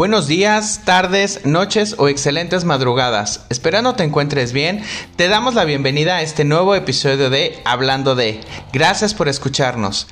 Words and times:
Buenos 0.00 0.26
días, 0.26 0.80
tardes, 0.86 1.44
noches 1.44 1.94
o 1.98 2.08
excelentes 2.08 2.64
madrugadas. 2.64 3.44
Esperando 3.50 3.96
te 3.96 4.02
encuentres 4.02 4.54
bien, 4.54 4.82
te 5.16 5.28
damos 5.28 5.54
la 5.54 5.66
bienvenida 5.66 6.16
a 6.16 6.22
este 6.22 6.46
nuevo 6.46 6.74
episodio 6.74 7.28
de 7.28 7.60
Hablando 7.66 8.14
de. 8.14 8.40
Gracias 8.72 9.12
por 9.12 9.28
escucharnos. 9.28 10.06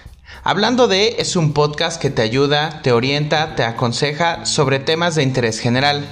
Hablando 0.44 0.88
de 0.88 1.16
es 1.18 1.36
un 1.36 1.54
podcast 1.54 1.98
que 1.98 2.10
te 2.10 2.20
ayuda, 2.20 2.82
te 2.82 2.92
orienta, 2.92 3.56
te 3.56 3.62
aconseja 3.62 4.44
sobre 4.44 4.78
temas 4.78 5.14
de 5.14 5.22
interés 5.22 5.58
general. 5.58 6.06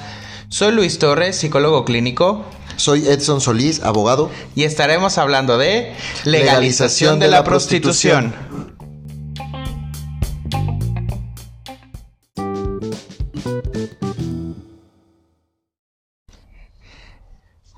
Soy 0.48 0.72
Luis 0.72 0.98
Torres, 0.98 1.36
psicólogo 1.36 1.84
clínico. 1.84 2.46
Soy 2.76 3.06
Edson 3.06 3.42
Solís, 3.42 3.82
abogado. 3.82 4.30
Y 4.54 4.64
estaremos 4.64 5.18
hablando 5.18 5.58
de 5.58 5.92
legalización, 6.24 7.18
de, 7.18 7.28
la, 7.28 7.44
prostitución. 7.44 8.32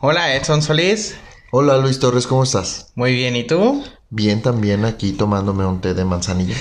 Hola 0.00 0.36
Edson 0.36 0.62
Solís. 0.62 1.16
Hola 1.50 1.76
Luis 1.76 1.98
Torres, 1.98 2.28
¿cómo 2.28 2.44
estás? 2.44 2.92
Muy 2.94 3.14
bien, 3.14 3.34
¿y 3.34 3.42
tú? 3.42 3.82
Bien, 4.10 4.40
también 4.42 4.84
aquí 4.84 5.10
tomándome 5.10 5.66
un 5.66 5.80
té 5.80 5.92
de 5.92 6.04
manzanilla. 6.04 6.54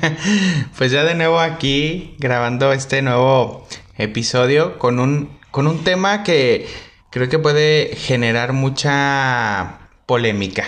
pues 0.76 0.92
ya 0.92 1.02
de 1.02 1.14
nuevo 1.14 1.40
aquí 1.40 2.14
grabando 2.18 2.70
este 2.74 3.00
nuevo 3.00 3.66
episodio 3.96 4.78
con 4.78 5.00
un, 5.00 5.38
con 5.50 5.66
un 5.66 5.82
tema 5.82 6.22
que 6.24 6.68
creo 7.10 7.30
que 7.30 7.38
puede 7.38 7.96
generar 7.96 8.52
mucha 8.52 9.88
polémica. 10.04 10.64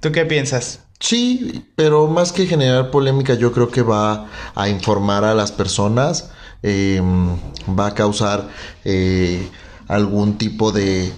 ¿Tú 0.00 0.10
qué 0.10 0.26
piensas? 0.26 0.88
Sí, 0.98 1.70
pero 1.76 2.08
más 2.08 2.32
que 2.32 2.46
generar 2.46 2.90
polémica, 2.90 3.34
yo 3.34 3.52
creo 3.52 3.70
que 3.70 3.82
va 3.82 4.26
a 4.56 4.68
informar 4.68 5.22
a 5.22 5.34
las 5.34 5.52
personas, 5.52 6.32
em, 6.64 7.36
va 7.78 7.86
a 7.86 7.94
causar 7.94 8.48
eh, 8.84 9.48
algún 9.88 10.38
tipo 10.38 10.72
de, 10.72 11.12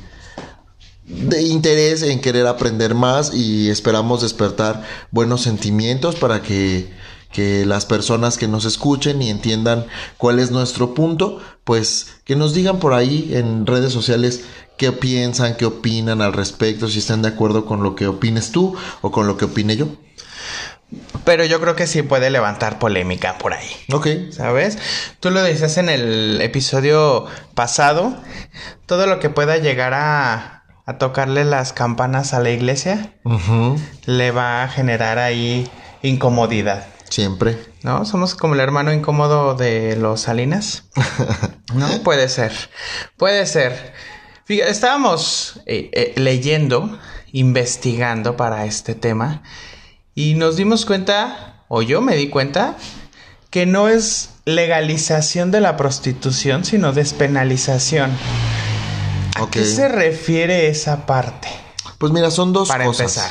de 1.07 1.43
interés 1.43 2.03
en 2.03 2.21
querer 2.21 2.47
aprender 2.47 2.95
más 2.95 3.35
y 3.35 3.71
esperamos 3.71 4.23
despertar 4.23 4.83
buenos 5.11 5.43
sentimientos 5.43 6.17
para 6.17 6.43
que, 6.43 6.91
que, 7.33 7.65
las 7.65 7.87
personas 7.87 8.37
que 8.37 8.49
nos 8.49 8.65
escuchen 8.65 9.23
y 9.23 9.31
entiendan 9.31 9.87
cuál 10.17 10.39
es 10.39 10.51
nuestro 10.51 10.95
punto, 10.95 11.41
pues 11.65 12.09
que 12.25 12.37
nos 12.37 12.55
digan 12.55 12.79
por 12.79 12.93
ahí 12.93 13.31
en 13.33 13.67
redes 13.67 13.93
sociales 13.93 14.43
qué 14.77 14.93
piensan, 14.93 15.57
qué 15.57 15.67
opinan 15.67 16.23
al 16.23 16.33
respecto, 16.33 16.89
si 16.89 16.99
están 16.99 17.23
de 17.23 17.29
acuerdo 17.29 17.67
con 17.67 17.83
lo 17.83 17.95
que 17.95 18.07
opines 18.07 18.53
tú 18.53 18.77
o 19.01 19.11
con 19.11 19.27
lo 19.27 19.37
que 19.37 19.47
opine 19.47 19.77
yo. 19.77 19.89
Pero 21.29 21.45
yo 21.45 21.61
creo 21.61 21.77
que 21.77 21.87
sí 21.87 22.01
puede 22.01 22.31
levantar 22.31 22.79
polémica 22.79 23.37
por 23.37 23.53
ahí. 23.53 23.69
Ok. 23.93 24.07
¿Sabes? 24.31 24.79
Tú 25.21 25.31
lo 25.31 25.43
decías 25.43 25.77
en 25.77 25.91
el 25.91 26.41
episodio 26.41 27.27
pasado. 27.55 28.17
Todo 28.87 29.05
lo 29.05 29.21
que 29.21 29.29
pueda 29.29 29.59
llegar 29.59 29.93
a, 29.93 30.65
a 30.87 30.97
tocarle 30.97 31.45
las 31.45 31.75
campanas 31.75 32.33
a 32.33 32.41
la 32.41 32.49
iglesia 32.49 33.13
le 34.07 34.31
va 34.31 34.63
a 34.63 34.69
generar 34.69 35.19
ahí 35.19 35.71
incomodidad. 36.01 36.87
Siempre. 37.11 37.59
¿No? 37.83 38.07
Somos 38.07 38.35
como 38.35 38.55
el 38.55 38.61
hermano 38.61 38.91
incómodo 38.91 39.55
de 39.55 39.97
los 39.97 40.23
Salinas. 40.23 40.85
no, 41.75 41.89
puede 42.05 42.31
ser. 42.31 42.55
Puede 43.19 43.45
ser. 43.45 43.93
Fíjate, 44.47 44.71
estábamos 44.71 45.61
eh, 45.67 45.91
eh, 45.93 46.15
leyendo, 46.17 46.99
investigando 47.33 48.35
para 48.39 48.65
este 48.65 48.95
tema. 48.95 49.43
Y 50.19 50.35
nos 50.35 50.57
dimos 50.57 50.85
cuenta, 50.85 51.63
o 51.69 51.81
yo 51.81 52.01
me 52.01 52.17
di 52.17 52.29
cuenta, 52.29 52.77
que 53.51 53.67
no 53.67 53.89
es 53.89 54.31
legalización 54.47 55.53
de 55.53 55.61
la 55.61 55.77
prostitución, 55.77 56.65
sino 56.65 56.93
despenalización. 56.93 58.11
¿A 59.37 59.49
qué 59.49 59.65
se 59.65 59.87
refiere 59.87 60.67
esa 60.67 61.07
parte? 61.07 61.47
Pues 61.99 62.11
mira, 62.11 62.33
son 62.33 62.53
dos 62.53 62.67
Para 62.67 62.87
Empezar. 62.87 63.31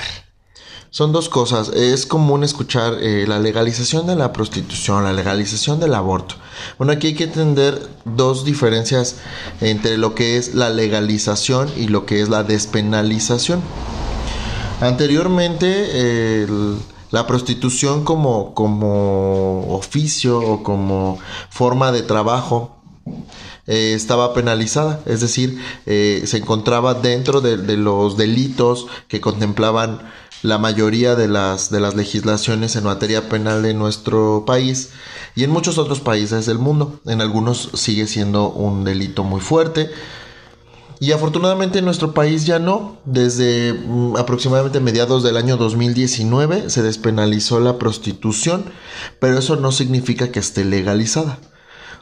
Son 0.89 1.11
dos 1.11 1.27
cosas. 1.27 1.73
Es 1.75 2.05
común 2.05 2.45
escuchar 2.45 2.93
eh, 3.01 3.25
la 3.27 3.39
legalización 3.39 4.07
de 4.07 4.15
la 4.15 4.31
prostitución, 4.31 5.03
la 5.03 5.11
legalización 5.11 5.81
del 5.81 5.93
aborto. 5.93 6.35
Bueno, 6.77 6.93
aquí 6.93 7.07
hay 7.07 7.15
que 7.15 7.25
entender 7.25 7.85
dos 8.05 8.45
diferencias 8.45 9.17
entre 9.59 9.97
lo 9.97 10.15
que 10.15 10.37
es 10.37 10.55
la 10.55 10.69
legalización 10.69 11.69
y 11.75 11.89
lo 11.89 12.05
que 12.05 12.21
es 12.21 12.29
la 12.29 12.43
despenalización. 12.43 13.61
Anteriormente, 14.79 16.45
la 17.11 17.25
prostitución 17.25 18.03
como, 18.03 18.53
como 18.53 19.73
oficio 19.75 20.39
o 20.39 20.61
como 20.61 21.19
forma 21.49 21.91
de 21.91 22.03
trabajo 22.03 22.77
eh, 23.65 23.93
estaba 23.93 24.33
penalizada, 24.33 25.01
es 25.05 25.21
decir, 25.21 25.59
eh, 25.85 26.23
se 26.25 26.37
encontraba 26.37 26.93
dentro 26.93 27.41
de, 27.41 27.57
los 27.77 28.17
delitos 28.17 28.87
que 29.07 29.19
contemplaban 29.19 29.99
la 30.43 30.57
mayoría 30.57 31.15
de 31.15 31.27
las, 31.27 31.71
de 31.71 31.79
las 31.79 31.95
legislaciones 31.95 32.75
en 32.75 32.83
materia 32.83 33.27
penal 33.27 33.63
de 33.63 33.73
nuestro 33.73 34.43
país 34.45 34.91
y 35.35 35.43
en 35.43 35.49
muchos 35.49 35.77
otros 35.77 35.99
países 35.99 36.45
del 36.45 36.59
mundo. 36.59 36.99
En 37.05 37.21
algunos 37.21 37.69
sigue 37.73 38.07
siendo 38.07 38.49
un 38.49 38.83
delito 38.83 39.23
muy 39.23 39.41
fuerte, 39.41 39.89
y 40.99 41.11
afortunadamente 41.11 41.79
en 41.79 41.85
nuestro 41.85 42.13
país 42.13 42.45
ya 42.45 42.59
no. 42.59 42.97
Desde 43.05 43.73
mm, 43.73 44.17
aproximadamente 44.17 44.79
mediados 44.79 45.23
del 45.23 45.37
año 45.37 45.57
2019 45.57 46.69
se 46.69 46.81
despenalizó 46.81 47.59
la 47.59 47.77
prostitución, 47.77 48.65
pero 49.19 49.37
eso 49.37 49.55
no 49.55 49.71
significa 49.71 50.31
que 50.31 50.39
esté 50.39 50.65
legalizada. 50.65 51.39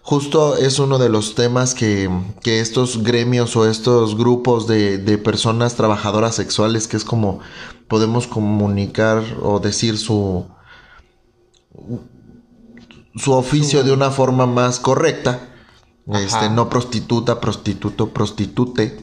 Justo 0.02 0.56
es 0.56 0.78
uno 0.78 1.00
de 1.00 1.10
los 1.10 1.34
temas 1.34 1.74
que, 1.74 2.10
que 2.44 2.60
estos 2.60 3.02
gremios 3.02 3.56
o 3.56 3.68
estos 3.68 4.16
grupos 4.16 4.68
de, 4.68 5.00
de, 5.00 5.18
personas 5.18 5.74
trabajadoras 5.74 6.36
sexuales, 6.36 6.88
que 6.88 6.96
es 6.96 7.04
como 7.04 7.40
podemos 7.88 8.28
comunicar 8.28 9.24
o 9.42 9.60
decir 9.60 9.98
su, 9.98 10.46
su 13.16 13.32
oficio 13.32 13.84
de 13.84 13.94
una 13.94 14.12
forma 14.12 14.46
más 14.46 14.80
correcta, 14.80 15.55
este, 16.08 16.50
no 16.50 16.70
prostituta, 16.70 17.40
prostituto, 17.40 18.10
prostitute. 18.10 18.98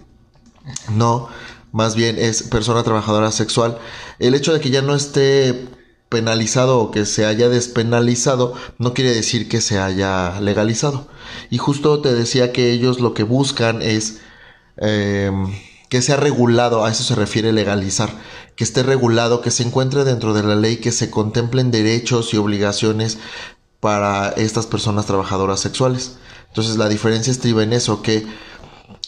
No, 0.90 1.28
más 1.72 1.96
bien 1.96 2.16
es 2.18 2.42
persona 2.42 2.82
trabajadora 2.82 3.32
sexual. 3.32 3.78
El 4.18 4.34
hecho 4.34 4.52
de 4.52 4.60
que 4.60 4.70
ya 4.70 4.82
no 4.82 4.94
esté 4.94 5.68
penalizado 6.08 6.78
o 6.78 6.90
que 6.90 7.06
se 7.06 7.24
haya 7.24 7.48
despenalizado 7.48 8.52
no 8.78 8.92
quiere 8.92 9.14
decir 9.14 9.48
que 9.48 9.60
se 9.60 9.78
haya 9.78 10.40
legalizado. 10.40 11.08
Y 11.50 11.58
justo 11.58 12.00
te 12.02 12.12
decía 12.12 12.52
que 12.52 12.70
ellos 12.70 13.00
lo 13.00 13.14
que 13.14 13.22
buscan 13.22 13.80
es 13.80 14.20
em, 14.76 15.52
que 15.88 16.02
sea 16.02 16.16
regulado, 16.16 16.84
a 16.84 16.90
eso 16.90 17.02
se 17.02 17.14
refiere 17.14 17.52
legalizar, 17.52 18.10
que 18.56 18.64
esté 18.64 18.82
regulado, 18.82 19.40
que 19.40 19.50
se 19.50 19.62
encuentre 19.62 20.04
dentro 20.04 20.34
de 20.34 20.42
la 20.42 20.54
ley, 20.54 20.76
que 20.76 20.92
se 20.92 21.10
contemplen 21.10 21.70
derechos 21.70 22.32
y 22.34 22.36
obligaciones 22.36 23.18
para 23.80 24.28
estas 24.30 24.66
personas 24.66 25.06
trabajadoras 25.06 25.60
sexuales. 25.60 26.18
Entonces 26.52 26.76
la 26.76 26.90
diferencia 26.90 27.30
estriba 27.30 27.62
en 27.62 27.72
eso, 27.72 28.02
que 28.02 28.26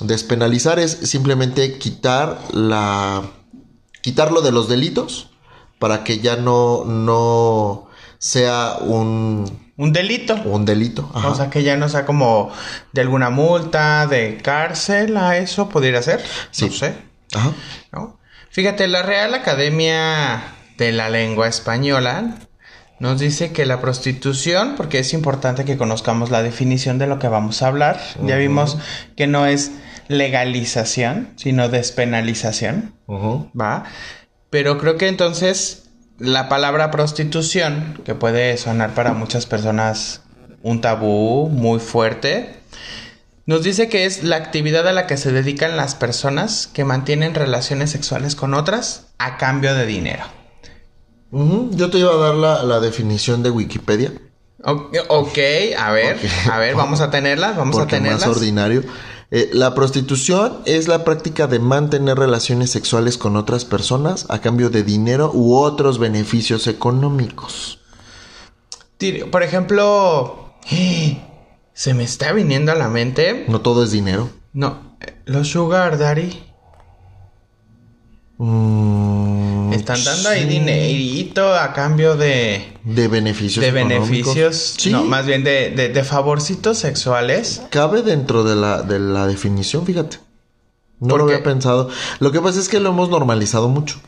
despenalizar 0.01 0.79
es 0.79 0.93
simplemente 0.93 1.77
quitar 1.77 2.41
la 2.53 3.23
quitarlo 4.01 4.41
de 4.41 4.51
los 4.51 4.67
delitos 4.67 5.29
para 5.79 6.05
que 6.05 6.21
ya 6.21 6.37
no 6.37 6.85
no 6.87 7.87
sea 8.19 8.79
un 8.81 9.63
un 9.77 9.93
delito. 9.93 10.37
Un 10.45 10.65
delito. 10.65 11.11
O 11.13 11.35
sea, 11.35 11.51
que 11.51 11.63
ya 11.63 11.77
no 11.77 11.89
sea 11.89 12.07
como 12.07 12.51
de 12.93 13.01
alguna 13.01 13.29
multa, 13.29 14.07
de 14.07 14.39
cárcel, 14.41 15.17
a 15.17 15.37
eso 15.37 15.69
podría 15.69 16.01
ser. 16.01 16.25
Sí. 16.51 16.67
No 16.67 16.73
sé. 16.73 16.95
Ajá. 17.35 17.53
Fíjate, 18.51 18.87
la 18.87 19.03
Real 19.03 19.35
Academia 19.35 20.55
de 20.79 20.93
la 20.93 21.11
Lengua 21.11 21.49
Española 21.49 22.37
nos 23.01 23.19
dice 23.19 23.53
que 23.53 23.67
la 23.67 23.81
prostitución, 23.81 24.75
porque 24.77 24.99
es 25.01 25.13
importante 25.13 25.65
que 25.65 25.77
conozcamos 25.77 26.31
la 26.31 26.43
definición 26.43 26.99
de 26.99 27.07
lo 27.07 27.19
que 27.19 27.29
vamos 27.29 27.63
a 27.63 27.69
hablar. 27.69 28.01
Ya 28.25 28.37
vimos 28.37 28.79
que 29.17 29.27
no 29.27 29.47
es 29.47 29.73
legalización, 30.09 31.31
sino 31.37 31.69
despenalización. 31.69 32.95
¿Va? 33.09 33.85
Pero 34.51 34.79
creo 34.79 34.97
que 34.97 35.09
entonces 35.09 35.91
la 36.19 36.49
palabra 36.49 36.91
prostitución, 36.91 38.01
que 38.05 38.15
puede 38.15 38.57
sonar 38.57 38.95
para 38.95 39.13
muchas 39.13 39.47
personas 39.47 40.23
un 40.63 40.81
tabú 40.81 41.49
muy 41.49 41.81
fuerte, 41.81 42.55
nos 43.47 43.63
dice 43.63 43.89
que 43.89 44.07
es 44.07 44.23
la 44.23 44.37
actividad 44.37 44.89
a 44.89 44.93
la 44.93 45.07
que 45.07 45.17
se 45.17 45.33
dedican 45.33 45.77
las 45.77 45.95
personas 45.95 46.67
que 46.67 46.85
mantienen 46.85 47.35
relaciones 47.35 47.91
sexuales 47.91 48.37
con 48.37 48.55
otras 48.55 49.09
a 49.19 49.37
cambio 49.37 49.75
de 49.75 49.85
dinero. 49.85 50.25
Yo 51.73 51.91
te 51.91 51.99
iba 51.99 52.13
a 52.13 52.17
dar 52.17 52.35
la, 52.35 52.81
definición 52.81 53.43
de 53.43 53.51
Wikipedia. 53.51 54.13
Ok, 54.63 55.39
a 55.79 55.93
ver, 55.93 56.19
a 56.51 56.59
ver, 56.59 56.75
vamos 56.75 57.01
a 57.01 57.11
tenerla, 57.11 57.53
vamos 57.53 57.79
a 57.79 57.87
tenerla. 57.87 58.19
más 58.19 58.27
ordinario. 58.27 58.83
Eh, 59.31 59.51
la 59.53 59.75
prostitución 59.75 60.61
es 60.65 60.87
la 60.87 61.03
práctica 61.03 61.49
de 61.49 61.59
mantener 61.59 62.19
relaciones 62.19 62.71
sexuales 62.71 63.19
con 63.19 63.37
otras 63.37 63.65
personas 63.65 64.27
a 64.29 64.41
cambio 64.41 64.71
de 64.71 64.85
dinero 64.85 65.33
u 65.35 65.57
otros 65.57 65.99
beneficios 65.99 66.69
económicos. 66.69 67.81
Por 69.33 69.43
ejemplo, 69.43 70.55
se 71.73 71.95
me 71.95 72.05
está 72.05 72.33
viniendo 72.33 72.71
a 72.71 72.77
la 72.77 72.89
mente. 72.89 73.45
No 73.49 73.61
todo 73.61 73.83
es 73.83 73.91
dinero. 73.91 74.31
No, 74.53 74.97
los 75.25 75.49
sugar 75.49 75.99
daddy. 75.99 76.54
Mm, 78.39 79.73
Están 79.73 80.03
dando 80.03 80.29
ahí 80.29 80.45
dinerito 80.45 81.55
a 81.55 81.73
cambio 81.73 82.17
de... 82.17 82.73
De 82.83 83.09
beneficios. 83.09 83.65
De 83.65 83.71
beneficios. 83.71 84.75
¿Sí? 84.79 84.91
No, 84.91 85.05
más 85.05 85.27
bien 85.27 85.45
de, 85.45 85.71
de, 85.71 86.05
favorcitos 86.05 86.79
sexuales. 86.79 87.63
Cabe 87.71 88.03
dentro 88.03 88.43
de 88.43 88.57
la, 88.57 88.83
de 88.83 88.99
la 88.99 89.27
definición, 89.27 89.87
fíjate. 89.87 90.19
No 91.01 91.17
lo 91.17 91.25
había 91.25 91.43
pensado. 91.43 91.91
Lo 92.19 92.33
que 92.33 92.41
pasa 92.41 92.59
es 92.59 92.69
que 92.69 92.81
lo 92.81 92.91
hemos 92.91 93.09
normalizado 93.09 93.69
mucho. 93.69 94.01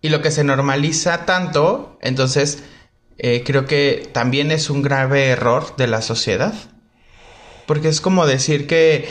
Y 0.00 0.10
lo 0.10 0.22
que 0.22 0.30
se 0.30 0.44
normaliza 0.44 1.24
tanto, 1.24 1.98
entonces 2.00 2.62
eh, 3.18 3.42
creo 3.44 3.66
que 3.66 4.08
también 4.12 4.50
es 4.50 4.70
un 4.70 4.82
grave 4.82 5.26
error 5.28 5.76
de 5.76 5.86
la 5.86 6.02
sociedad. 6.02 6.54
Porque 7.66 7.88
es 7.88 8.00
como 8.00 8.26
decir 8.26 8.66
que 8.66 9.08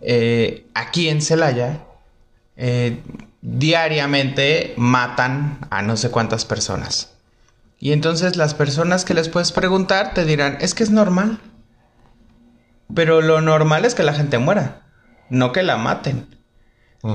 eh, 0.00 0.66
aquí 0.74 1.08
en 1.08 1.20
Celaya 1.20 1.84
eh, 2.56 2.98
diariamente 3.42 4.74
matan 4.76 5.58
a 5.70 5.82
no 5.82 5.96
sé 5.96 6.10
cuántas 6.10 6.44
personas. 6.44 7.14
Y 7.78 7.92
entonces 7.92 8.36
las 8.36 8.54
personas 8.54 9.04
que 9.04 9.14
les 9.14 9.28
puedes 9.28 9.52
preguntar 9.52 10.12
te 10.12 10.24
dirán, 10.24 10.58
es 10.60 10.74
que 10.74 10.82
es 10.82 10.90
normal. 10.90 11.38
Pero 12.94 13.22
lo 13.22 13.40
normal 13.40 13.84
es 13.84 13.94
que 13.94 14.02
la 14.02 14.12
gente 14.12 14.38
muera, 14.38 14.82
no 15.30 15.52
que 15.52 15.62
la 15.62 15.76
maten. 15.76 16.26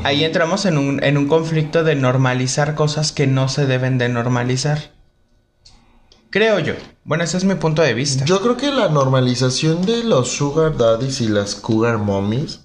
Ahí 0.04 0.24
entramos 0.24 0.66
en 0.66 0.80
un, 0.80 1.04
en 1.04 1.16
un 1.16 1.28
conflicto 1.28 1.84
de 1.84 1.94
normalizar 1.94 2.74
cosas 2.74 3.12
que 3.12 3.28
no 3.28 3.50
se 3.50 3.68
deben 3.68 4.00
de 4.00 4.10
normalizar. 4.10 4.80
Creo 6.32 6.58
yo. 6.58 6.74
Bueno, 7.04 7.24
ese 7.24 7.38
es 7.38 7.44
mi 7.44 7.54
punto 7.54 7.84
de 7.84 7.94
vista. 7.94 8.26
Yo 8.26 8.42
creo 8.42 8.58
que 8.58 8.72
la 8.72 8.90
normalización 8.90 9.86
de 9.86 10.04
los 10.04 10.32
sugar 10.32 10.76
daddies 10.76 11.22
y 11.22 11.28
las 11.28 11.54
cougar 11.54 12.00
mommies 12.00 12.65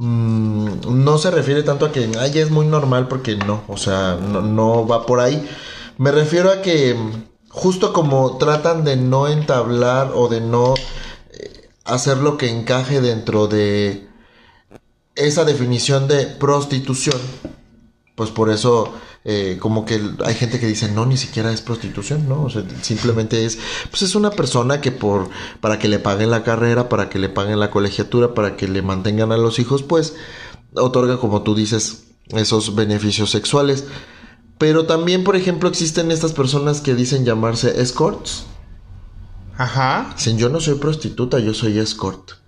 no 0.00 1.18
se 1.18 1.30
refiere 1.30 1.62
tanto 1.62 1.84
a 1.84 1.92
que 1.92 2.10
ay, 2.18 2.38
es 2.38 2.50
muy 2.50 2.66
normal 2.66 3.06
porque 3.06 3.36
no, 3.36 3.64
o 3.68 3.76
sea, 3.76 4.14
no, 4.16 4.86
va 4.86 5.04
por 5.04 5.20
ahí. 5.20 5.46
Me 5.98 6.10
refiero 6.10 6.50
a 6.50 6.62
que 6.62 6.96
justo 7.50 7.92
como 7.92 8.38
tratan 8.38 8.84
de 8.84 8.96
no 8.96 9.28
entablar 9.28 10.12
o 10.14 10.28
de 10.28 10.40
no 10.40 10.74
eh, 11.32 11.68
hacer 11.84 12.16
lo 12.18 12.38
que 12.38 12.48
encaje 12.48 13.02
dentro 13.02 13.46
de 13.46 14.08
esa 15.16 15.44
definición 15.44 16.08
de 16.08 16.26
prostitución, 16.26 17.20
pues 18.14 18.30
por 18.30 18.48
eso 18.48 18.94
eh, 19.24 19.58
como 19.60 19.84
que 19.84 20.00
hay 20.24 20.34
gente 20.34 20.58
que 20.58 20.66
dice, 20.66 20.90
no, 20.90 21.04
ni 21.04 21.16
siquiera 21.16 21.52
es 21.52 21.60
prostitución, 21.60 22.28
¿no? 22.28 22.44
O 22.44 22.50
sea, 22.50 22.64
simplemente 22.80 23.44
es, 23.44 23.58
pues 23.90 24.02
es 24.02 24.14
una 24.14 24.30
persona 24.30 24.80
que 24.80 24.92
por, 24.92 25.28
para 25.60 25.78
que 25.78 25.88
le 25.88 25.98
paguen 25.98 26.30
la 26.30 26.42
carrera, 26.42 26.88
para 26.88 27.10
que 27.10 27.18
le 27.18 27.28
paguen 27.28 27.60
la 27.60 27.70
colegiatura, 27.70 28.32
para 28.32 28.56
que 28.56 28.66
le 28.66 28.80
mantengan 28.80 29.30
a 29.32 29.36
los 29.36 29.58
hijos, 29.58 29.82
pues 29.82 30.14
otorga, 30.74 31.18
como 31.18 31.42
tú 31.42 31.54
dices, 31.54 32.04
esos 32.28 32.74
beneficios 32.74 33.30
sexuales. 33.30 33.84
Pero 34.58 34.86
también, 34.86 35.24
por 35.24 35.36
ejemplo, 35.36 35.68
existen 35.68 36.10
estas 36.10 36.32
personas 36.32 36.80
que 36.80 36.94
dicen 36.94 37.24
llamarse 37.24 37.80
escorts. 37.80 38.44
Ajá. 39.56 40.12
Dicen, 40.16 40.38
yo 40.38 40.48
no 40.48 40.60
soy 40.60 40.76
prostituta, 40.76 41.38
yo 41.38 41.52
soy 41.54 41.78
escort. 41.78 42.39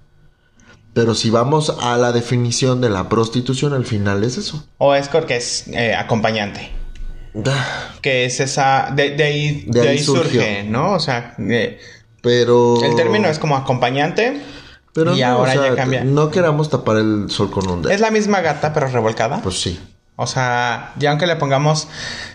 Pero 0.94 1.15
si 1.15 1.31
vamos 1.31 1.75
a 1.81 1.97
la 1.97 2.12
definición 2.12 2.81
de 2.81 2.91
la 2.91 3.09
prostitución, 3.09 3.73
al 3.73 3.87
final 3.87 4.25
es 4.25 4.37
eso. 4.37 4.67
O 4.79 4.94
escort, 4.94 5.27
que 5.27 5.37
es 5.37 5.67
eh, 5.69 5.94
acompañante. 5.94 6.71
Que 8.03 8.27
es 8.27 8.41
esa. 8.41 8.93
De, 8.94 9.03
ahí, 9.25 9.65
de, 9.67 9.89
ahí, 9.89 9.99
surge, 9.99 10.65
¿no? 10.65 10.93
O 10.93 11.00
sea. 11.00 11.35
pero. 12.21 12.83
El 12.85 12.94
término 12.94 13.29
es 13.29 13.39
como 13.39 13.56
acompañante. 13.56 14.43
Pero 14.93 15.17
y 15.17 15.23
ahora 15.23 15.55
ya 15.55 15.75
cambia. 15.75 16.05
No 16.05 16.31
queramos 16.31 16.69
tapar 16.69 16.99
el 16.99 17.31
sol 17.31 17.50
con 17.50 17.67
un 17.69 17.83
dedo. 17.83 17.93
¿Es 17.93 18.00
la 18.00 18.11
misma 18.11 18.43
gata, 18.43 18.75
pero 18.75 18.88
revolcada? 18.88 19.41
Pues 19.41 19.62
sí. 19.62 19.81
O 20.17 20.27
sea, 20.27 20.93
ya 20.99 21.11
aunque 21.11 21.27
le 21.27 21.37
pongamos 21.37 21.88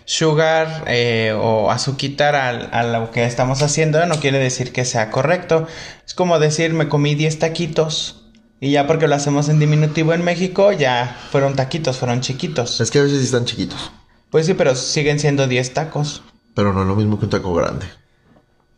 sugar 0.06 0.86
eh, 0.88 1.36
o 1.40 1.70
azuquitar 1.70 2.36
a, 2.36 2.50
a, 2.50 2.84
lo 2.84 3.12
que 3.12 3.24
estamos 3.26 3.62
haciendo, 3.62 4.04
no 4.08 4.20
quiere 4.20 4.40
decir 4.40 4.74
que 4.74 4.84
sea 4.84 5.12
correcto. 5.12 5.68
Es 6.08 6.16
como 6.16 6.40
decir, 6.40 6.74
me 6.74 6.90
comí 6.90 7.14
10 7.14 7.38
taquitos. 7.38 8.27
Y 8.60 8.72
ya 8.72 8.88
porque 8.88 9.08
lo 9.08 9.16
hacemos 9.16 9.50
en 9.50 9.60
diminutivo 9.60 10.14
en 10.14 10.24
México, 10.24 10.72
ya 10.72 11.16
fueron 11.32 11.56
taquitos, 11.56 11.98
fueron 11.98 12.22
chiquitos. 12.22 12.82
Es 12.82 12.90
que 12.90 13.00
a 13.00 13.04
veces 13.04 13.24
están 13.24 13.46
chiquitos. 13.46 13.92
Pues 14.32 14.46
sí, 14.46 14.56
pero 14.56 14.76
siguen 14.76 15.20
siendo 15.20 15.48
10 15.48 15.74
tacos. 15.74 16.24
Pero 16.56 16.74
no 16.74 16.82
es 16.82 16.88
lo 16.88 16.96
mismo 16.96 17.20
que 17.20 17.26
un 17.26 17.32
taco 17.32 17.54
grande. 17.54 17.86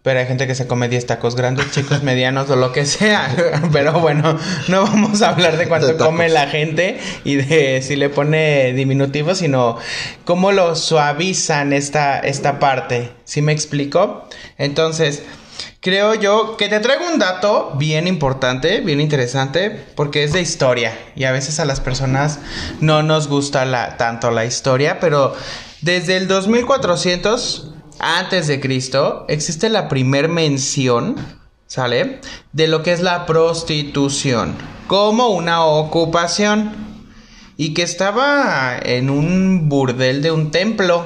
Pero 0.01 0.19
hay 0.19 0.27
gente 0.27 0.47
que 0.47 0.55
se 0.55 0.65
come 0.65 0.87
10 0.87 1.07
tacos 1.07 1.35
grandes, 1.35 1.71
chicos, 1.71 2.03
medianos 2.03 2.49
o 2.49 2.55
lo 2.55 2.71
que 2.71 2.85
sea. 2.85 3.35
Pero 3.73 3.99
bueno, 3.99 4.37
no 4.67 4.83
vamos 4.83 5.21
a 5.21 5.29
hablar 5.29 5.57
de 5.57 5.67
cuánto 5.67 5.97
come 5.97 6.29
la 6.29 6.47
gente 6.47 6.99
y 7.25 7.35
de 7.35 7.81
si 7.81 7.97
le 7.97 8.09
pone 8.09 8.71
diminutivo, 8.73 9.35
sino 9.35 9.77
cómo 10.23 10.53
lo 10.53 10.75
suavizan 10.75 11.73
esta, 11.73 12.19
esta 12.19 12.59
parte. 12.59 13.11
¿Sí 13.25 13.41
me 13.41 13.51
explico? 13.51 14.27
Entonces, 14.57 15.23
creo 15.81 16.13
yo 16.15 16.57
que 16.57 16.67
te 16.67 16.79
traigo 16.79 17.07
un 17.07 17.19
dato 17.19 17.73
bien 17.77 18.07
importante, 18.07 18.81
bien 18.81 18.99
interesante, 18.99 19.85
porque 19.95 20.23
es 20.23 20.33
de 20.33 20.41
historia 20.41 20.97
y 21.15 21.23
a 21.23 21.31
veces 21.31 21.59
a 21.59 21.65
las 21.65 21.79
personas 21.79 22.39
no 22.81 23.03
nos 23.03 23.27
gusta 23.27 23.65
la, 23.65 23.97
tanto 23.97 24.31
la 24.31 24.45
historia, 24.45 24.99
pero 24.99 25.33
desde 25.81 26.17
el 26.17 26.27
2400 26.27 27.73
antes 27.99 28.47
de 28.47 28.59
Cristo 28.59 29.25
existe 29.27 29.69
la 29.69 29.87
primer 29.87 30.29
mención, 30.29 31.15
¿sale? 31.67 32.21
De 32.53 32.67
lo 32.67 32.83
que 32.83 32.93
es 32.93 33.01
la 33.01 33.25
prostitución 33.25 34.55
como 34.87 35.29
una 35.29 35.63
ocupación 35.65 36.71
y 37.57 37.73
que 37.73 37.83
estaba 37.83 38.77
en 38.81 39.09
un 39.09 39.69
burdel 39.69 40.21
de 40.21 40.31
un 40.31 40.49
templo 40.49 41.05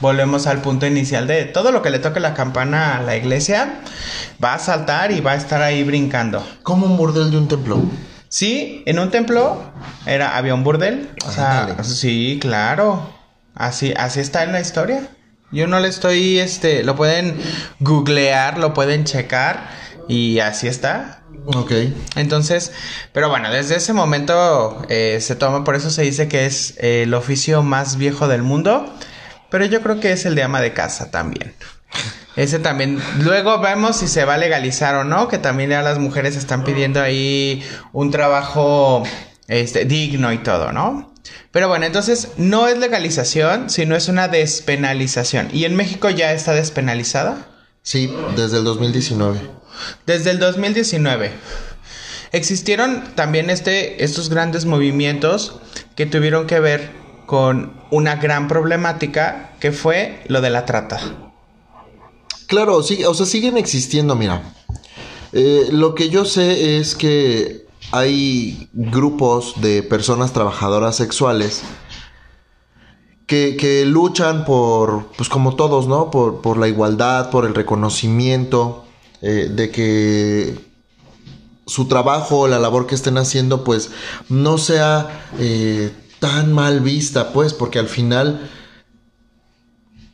volvemos 0.00 0.46
al 0.46 0.60
punto 0.62 0.86
inicial 0.86 1.26
de 1.26 1.44
todo 1.44 1.72
lo 1.72 1.82
que 1.82 1.90
le 1.90 1.98
toque 1.98 2.20
la 2.20 2.34
campana 2.34 2.96
a 2.96 3.02
la 3.02 3.16
iglesia 3.16 3.80
va 4.42 4.54
a 4.54 4.58
saltar 4.58 5.12
y 5.12 5.20
va 5.20 5.32
a 5.32 5.36
estar 5.36 5.62
ahí 5.62 5.82
brincando. 5.84 6.46
Como 6.62 6.86
un 6.86 6.96
burdel 6.96 7.30
de 7.30 7.38
un 7.38 7.48
templo. 7.48 7.82
Sí, 8.28 8.82
en 8.86 8.98
un 8.98 9.10
templo 9.10 9.62
era 10.06 10.36
había 10.36 10.54
un 10.54 10.64
burdel. 10.64 11.10
O 11.26 11.30
sea, 11.30 11.82
sí, 11.82 12.38
claro. 12.40 13.14
Así 13.54 13.92
así 13.96 14.20
está 14.20 14.44
en 14.44 14.52
la 14.52 14.60
historia. 14.60 15.08
Yo 15.52 15.66
no 15.66 15.80
le 15.80 15.88
estoy 15.88 16.38
este 16.38 16.84
lo 16.84 16.96
pueden 16.96 17.36
googlear, 17.80 18.58
lo 18.58 18.72
pueden 18.72 19.04
checar 19.04 19.68
y 20.08 20.38
así 20.38 20.68
está. 20.68 21.22
Ok. 21.46 21.72
Entonces, 22.16 22.72
pero 23.12 23.28
bueno, 23.28 23.50
desde 23.50 23.76
ese 23.76 23.92
momento 23.92 24.82
eh, 24.88 25.18
se 25.20 25.34
toma, 25.36 25.64
por 25.64 25.74
eso 25.74 25.90
se 25.90 26.02
dice 26.02 26.28
que 26.28 26.46
es 26.46 26.74
el 26.78 27.14
oficio 27.14 27.62
más 27.62 27.96
viejo 27.96 28.28
del 28.28 28.42
mundo. 28.42 28.92
Pero 29.50 29.64
yo 29.64 29.82
creo 29.82 30.00
que 30.00 30.12
es 30.12 30.24
el 30.26 30.34
de 30.34 30.42
ama 30.42 30.60
de 30.60 30.72
casa 30.72 31.10
también. 31.10 31.54
Ese 32.36 32.58
también. 32.58 33.00
Luego 33.18 33.60
vemos 33.60 33.96
si 33.96 34.08
se 34.08 34.24
va 34.24 34.34
a 34.34 34.38
legalizar 34.38 34.94
o 34.94 35.04
no, 35.04 35.28
que 35.28 35.38
también 35.38 35.70
ya 35.70 35.82
las 35.82 35.98
mujeres 35.98 36.36
están 36.36 36.64
pidiendo 36.64 37.00
ahí 37.02 37.62
un 37.92 38.10
trabajo 38.10 39.02
este, 39.48 39.84
digno 39.84 40.32
y 40.32 40.38
todo, 40.38 40.72
¿no? 40.72 41.12
Pero 41.50 41.68
bueno, 41.68 41.84
entonces 41.84 42.28
no 42.36 42.68
es 42.68 42.78
legalización, 42.78 43.70
sino 43.70 43.96
es 43.96 44.08
una 44.08 44.28
despenalización. 44.28 45.48
¿Y 45.52 45.64
en 45.64 45.76
México 45.76 46.08
ya 46.08 46.32
está 46.32 46.54
despenalizada? 46.54 47.48
Sí, 47.82 48.12
desde 48.36 48.58
el 48.58 48.64
2019. 48.64 49.40
Desde 50.06 50.30
el 50.30 50.38
2019. 50.38 51.32
Existieron 52.32 53.02
también 53.16 53.50
este, 53.50 54.04
estos 54.04 54.28
grandes 54.28 54.64
movimientos 54.64 55.60
que 55.96 56.06
tuvieron 56.06 56.46
que 56.46 56.60
ver 56.60 56.99
con 57.30 57.74
una 57.92 58.16
gran 58.16 58.48
problemática 58.48 59.52
que 59.60 59.70
fue 59.70 60.20
lo 60.26 60.40
de 60.40 60.50
la 60.50 60.66
trata. 60.66 60.98
Claro, 62.48 62.82
sí, 62.82 63.04
o 63.04 63.14
sea, 63.14 63.24
siguen 63.24 63.56
existiendo, 63.56 64.16
mira. 64.16 64.52
Eh, 65.32 65.68
lo 65.70 65.94
que 65.94 66.08
yo 66.08 66.24
sé 66.24 66.78
es 66.78 66.96
que 66.96 67.66
hay 67.92 68.68
grupos 68.72 69.60
de 69.60 69.84
personas 69.84 70.32
trabajadoras 70.32 70.96
sexuales 70.96 71.62
que, 73.28 73.84
luchan 73.86 74.44
por, 74.44 75.06
pues 75.16 75.28
como 75.28 75.54
todos, 75.54 75.86
¿no? 75.86 76.10
Por, 76.10 76.58
la 76.58 76.66
igualdad, 76.66 77.30
por 77.30 77.46
el 77.46 77.54
reconocimiento 77.54 78.86
eh, 79.22 79.48
de 79.48 79.70
que 79.70 80.58
su 81.64 81.86
trabajo, 81.86 82.48
la 82.48 82.58
labor 82.58 82.88
que 82.88 82.96
estén 82.96 83.18
haciendo, 83.18 83.62
pues 83.62 83.92
no 84.28 84.58
sea 84.58 85.28
eh, 85.38 85.92
tan 86.20 86.52
mal 86.52 86.80
vista, 86.80 87.32
pues, 87.32 87.52
porque 87.52 87.78
al 87.78 87.88
final 87.88 88.48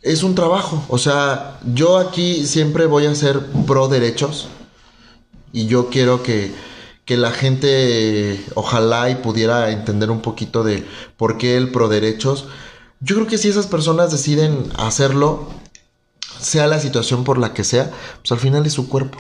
es 0.03 0.23
un 0.23 0.35
trabajo. 0.35 0.85
O 0.89 0.99
sea, 0.99 1.59
yo 1.75 1.99
aquí 1.99 2.47
siempre 2.47 2.87
voy 2.87 3.07
a 3.07 3.15
ser 3.15 3.45
pro 3.67 3.89
derechos 3.89 4.49
y 5.53 5.67
yo 5.67 5.91
quiero 5.91 6.23
que, 6.23 6.55
que 7.05 7.17
la 7.17 7.33
gente 7.33 8.45
ojalá 8.55 9.11
y 9.11 9.17
pudiera 9.17 9.71
entender 9.71 10.11
un 10.11 10.23
poquito 10.23 10.65
de 10.65 10.87
por 11.17 11.39
qué 11.39 11.57
el 11.57 11.71
pro 11.71 11.89
derechos. 11.89 12.47
Yo 13.01 13.17
creo 13.17 13.27
que 13.27 13.39
si 13.39 13.49
esas 13.49 13.67
personas 13.67 14.11
deciden 14.13 14.71
hacerlo, 14.79 15.49
sea 16.41 16.67
la 16.67 16.81
situación 16.81 17.25
por 17.25 17.39
la 17.39 17.53
que 17.53 17.65
sea, 17.65 17.91
pues 18.21 18.33
al 18.33 18.39
final 18.39 18.65
es 18.65 18.75
su 18.75 18.89
cuerpo. 18.89 19.19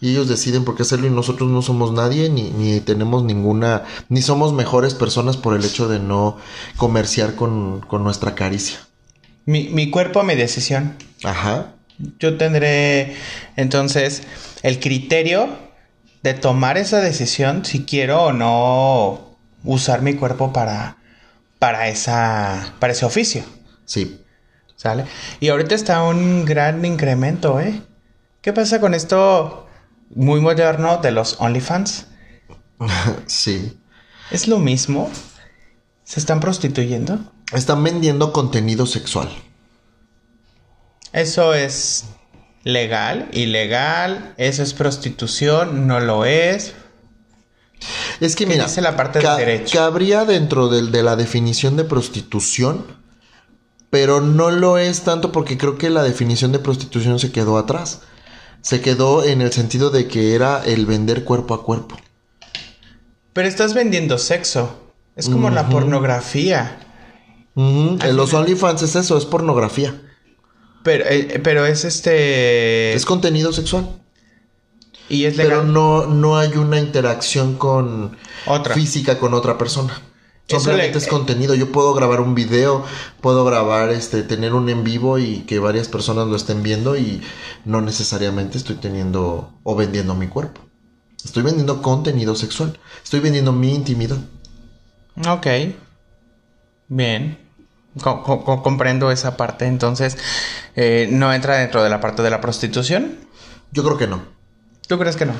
Y 0.00 0.12
ellos 0.12 0.28
deciden 0.28 0.64
por 0.64 0.76
qué 0.76 0.82
hacerlo 0.82 1.06
y 1.06 1.10
nosotros 1.10 1.50
no 1.50 1.60
somos 1.60 1.92
nadie, 1.92 2.30
ni, 2.30 2.50
ni 2.50 2.80
tenemos 2.80 3.22
ninguna, 3.22 3.84
ni 4.08 4.22
somos 4.22 4.54
mejores 4.54 4.94
personas 4.94 5.36
por 5.36 5.54
el 5.54 5.64
hecho 5.64 5.88
de 5.88 5.98
no 5.98 6.38
comerciar 6.76 7.34
con, 7.34 7.80
con 7.80 8.02
nuestra 8.02 8.34
caricia. 8.34 8.78
Mi, 9.44 9.68
mi 9.68 9.90
cuerpo, 9.90 10.22
mi 10.22 10.34
decisión. 10.34 10.96
Ajá. 11.22 11.74
Yo 12.18 12.38
tendré 12.38 13.14
entonces 13.56 14.22
el 14.62 14.80
criterio 14.80 15.50
de 16.22 16.34
tomar 16.34 16.78
esa 16.78 17.00
decisión 17.00 17.64
si 17.64 17.84
quiero 17.84 18.24
o 18.24 18.32
no 18.32 19.36
usar 19.64 20.00
mi 20.00 20.14
cuerpo 20.14 20.52
para, 20.52 20.96
para, 21.58 21.88
esa, 21.88 22.74
para 22.78 22.94
ese 22.94 23.04
oficio. 23.04 23.42
Sí. 23.84 24.22
¿Sale? 24.76 25.04
Y 25.40 25.48
ahorita 25.48 25.74
está 25.74 26.02
un 26.02 26.46
gran 26.46 26.82
incremento, 26.86 27.60
¿eh? 27.60 27.82
¿Qué 28.40 28.54
pasa 28.54 28.80
con 28.80 28.94
esto 28.94 29.66
muy 30.10 30.40
moderno 30.40 30.98
de 30.98 31.12
los 31.12 31.36
OnlyFans? 31.40 32.06
sí. 33.26 33.78
¿Es 34.30 34.48
lo 34.48 34.58
mismo? 34.58 35.10
¿Se 36.04 36.20
están 36.20 36.40
prostituyendo? 36.40 37.18
Están 37.52 37.82
vendiendo 37.82 38.32
contenido 38.32 38.86
sexual. 38.86 39.30
Eso 41.12 41.54
es 41.54 42.04
legal, 42.62 43.28
ilegal, 43.32 44.34
eso 44.36 44.62
es 44.62 44.74
prostitución, 44.74 45.86
no 45.86 46.00
lo 46.00 46.24
es. 46.24 46.74
Es 48.20 48.36
que 48.36 48.46
mira, 48.46 48.64
dice 48.64 48.80
la 48.82 48.96
parte 48.96 49.20
del 49.20 49.36
derecho? 49.36 49.78
cabría 49.78 50.24
dentro 50.24 50.68
de 50.68 51.02
la 51.02 51.16
definición 51.16 51.76
de 51.76 51.84
prostitución, 51.84 52.84
pero 53.88 54.20
no 54.20 54.50
lo 54.50 54.78
es 54.78 55.02
tanto 55.02 55.32
porque 55.32 55.58
creo 55.58 55.78
que 55.78 55.90
la 55.90 56.02
definición 56.02 56.52
de 56.52 56.58
prostitución 56.58 57.18
se 57.18 57.32
quedó 57.32 57.58
atrás. 57.58 58.02
Se 58.62 58.80
quedó 58.80 59.24
en 59.24 59.40
el 59.40 59.52
sentido 59.52 59.90
de 59.90 60.06
que 60.06 60.34
era 60.34 60.62
el 60.64 60.86
vender 60.86 61.24
cuerpo 61.24 61.54
a 61.54 61.62
cuerpo. 61.64 61.96
Pero 63.32 63.48
estás 63.48 63.74
vendiendo 63.74 64.18
sexo. 64.18 64.78
Es 65.16 65.28
como 65.28 65.50
la 65.50 65.68
pornografía. 65.68 66.78
En 67.56 68.16
los 68.16 68.32
OnlyFans 68.32 68.82
es 68.82 68.96
eso, 68.96 69.18
es 69.18 69.26
pornografía. 69.26 70.00
Pero, 70.82 71.04
eh, 71.06 71.40
pero 71.42 71.66
es 71.66 71.84
este. 71.84 72.94
Es 72.94 73.04
contenido 73.04 73.52
sexual. 73.52 74.00
Y 75.08 75.24
es 75.24 75.36
legal. 75.36 75.58
Pero 75.58 75.64
no, 75.64 76.06
no 76.06 76.38
hay 76.38 76.52
una 76.56 76.78
interacción 76.78 77.56
con. 77.56 78.16
Otra. 78.46 78.74
Física 78.74 79.18
con 79.18 79.34
otra 79.34 79.58
persona. 79.58 80.00
Simplemente 80.58 80.98
es 80.98 81.06
contenido. 81.06 81.54
Yo 81.54 81.72
puedo 81.72 81.94
grabar 81.94 82.20
un 82.20 82.34
video, 82.34 82.84
puedo 83.20 83.44
grabar, 83.44 83.90
este, 83.90 84.22
tener 84.22 84.54
un 84.54 84.68
en 84.68 84.84
vivo 84.84 85.18
y 85.18 85.40
que 85.40 85.58
varias 85.58 85.88
personas 85.88 86.26
lo 86.28 86.36
estén 86.36 86.62
viendo 86.62 86.96
y 86.96 87.22
no 87.64 87.80
necesariamente 87.80 88.58
estoy 88.58 88.76
teniendo 88.76 89.52
o 89.62 89.76
vendiendo 89.76 90.14
mi 90.14 90.26
cuerpo. 90.26 90.60
Estoy 91.24 91.42
vendiendo 91.42 91.82
contenido 91.82 92.34
sexual. 92.34 92.78
Estoy 93.02 93.20
vendiendo 93.20 93.52
mi 93.52 93.74
intimidad. 93.74 94.18
Ok. 95.26 95.46
Bien 96.88 97.50
comprendo 97.98 99.10
esa 99.10 99.36
parte. 99.36 99.66
Entonces, 99.66 100.16
eh, 100.76 101.08
¿no 101.10 101.32
entra 101.32 101.58
dentro 101.58 101.82
de 101.82 101.90
la 101.90 102.00
parte 102.00 102.22
de 102.22 102.30
la 102.30 102.40
prostitución? 102.40 103.18
Yo 103.72 103.82
creo 103.84 103.98
que 103.98 104.06
no. 104.06 104.22
¿Tú 104.86 104.98
crees 104.98 105.16
que 105.16 105.26
no? 105.26 105.34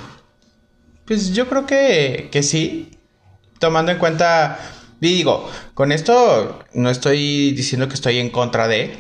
Pues 1.05 1.33
yo 1.33 1.49
creo 1.49 1.67
que, 1.67 2.29
que 2.31 2.43
sí. 2.43 2.99
Tomando 3.59 3.93
en 3.93 3.99
cuenta, 3.99 4.59
digo, 5.01 5.49
con 5.75 5.93
esto 5.93 6.61
no 6.75 6.91
estoy 6.91 7.53
diciendo 7.53 7.89
que 7.89 7.95
estoy 7.95 8.19
en 8.19 8.31
contra 8.31 8.69
de, 8.69 8.97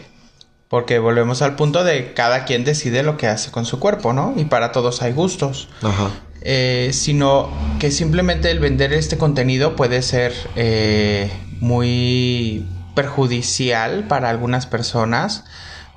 porque 0.68 0.98
volvemos 0.98 1.42
al 1.42 1.56
punto 1.56 1.84
de 1.84 2.14
cada 2.14 2.44
quien 2.44 2.64
decide 2.64 3.02
lo 3.02 3.16
que 3.16 3.26
hace 3.26 3.50
con 3.50 3.66
su 3.66 3.78
cuerpo, 3.80 4.12
¿no? 4.12 4.34
Y 4.36 4.44
para 4.44 4.72
todos 4.72 5.02
hay 5.02 5.12
gustos. 5.12 5.68
Ajá. 5.82 6.10
Eh, 6.42 6.90
sino 6.94 7.50
que 7.78 7.90
simplemente 7.90 8.50
el 8.50 8.60
vender 8.60 8.94
este 8.94 9.18
contenido 9.18 9.76
puede 9.76 10.00
ser 10.00 10.32
eh, 10.56 11.30
muy 11.60 12.64
perjudicial 12.94 14.04
para 14.08 14.30
algunas 14.30 14.66
personas 14.66 15.44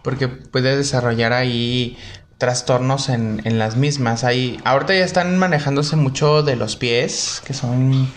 porque 0.03 0.27
puede 0.27 0.75
desarrollar 0.75 1.31
ahí 1.31 1.97
trastornos 2.37 3.07
en, 3.07 3.41
en 3.45 3.57
las 3.57 3.77
mismas. 3.77 4.25
Ahí, 4.25 4.59
ahorita 4.65 4.93
ya 4.93 5.05
están 5.05 5.37
manejándose 5.37 5.95
mucho 5.95 6.43
de 6.43 6.57
los 6.57 6.75
pies, 6.75 7.41
que 7.45 7.53
son 7.53 8.11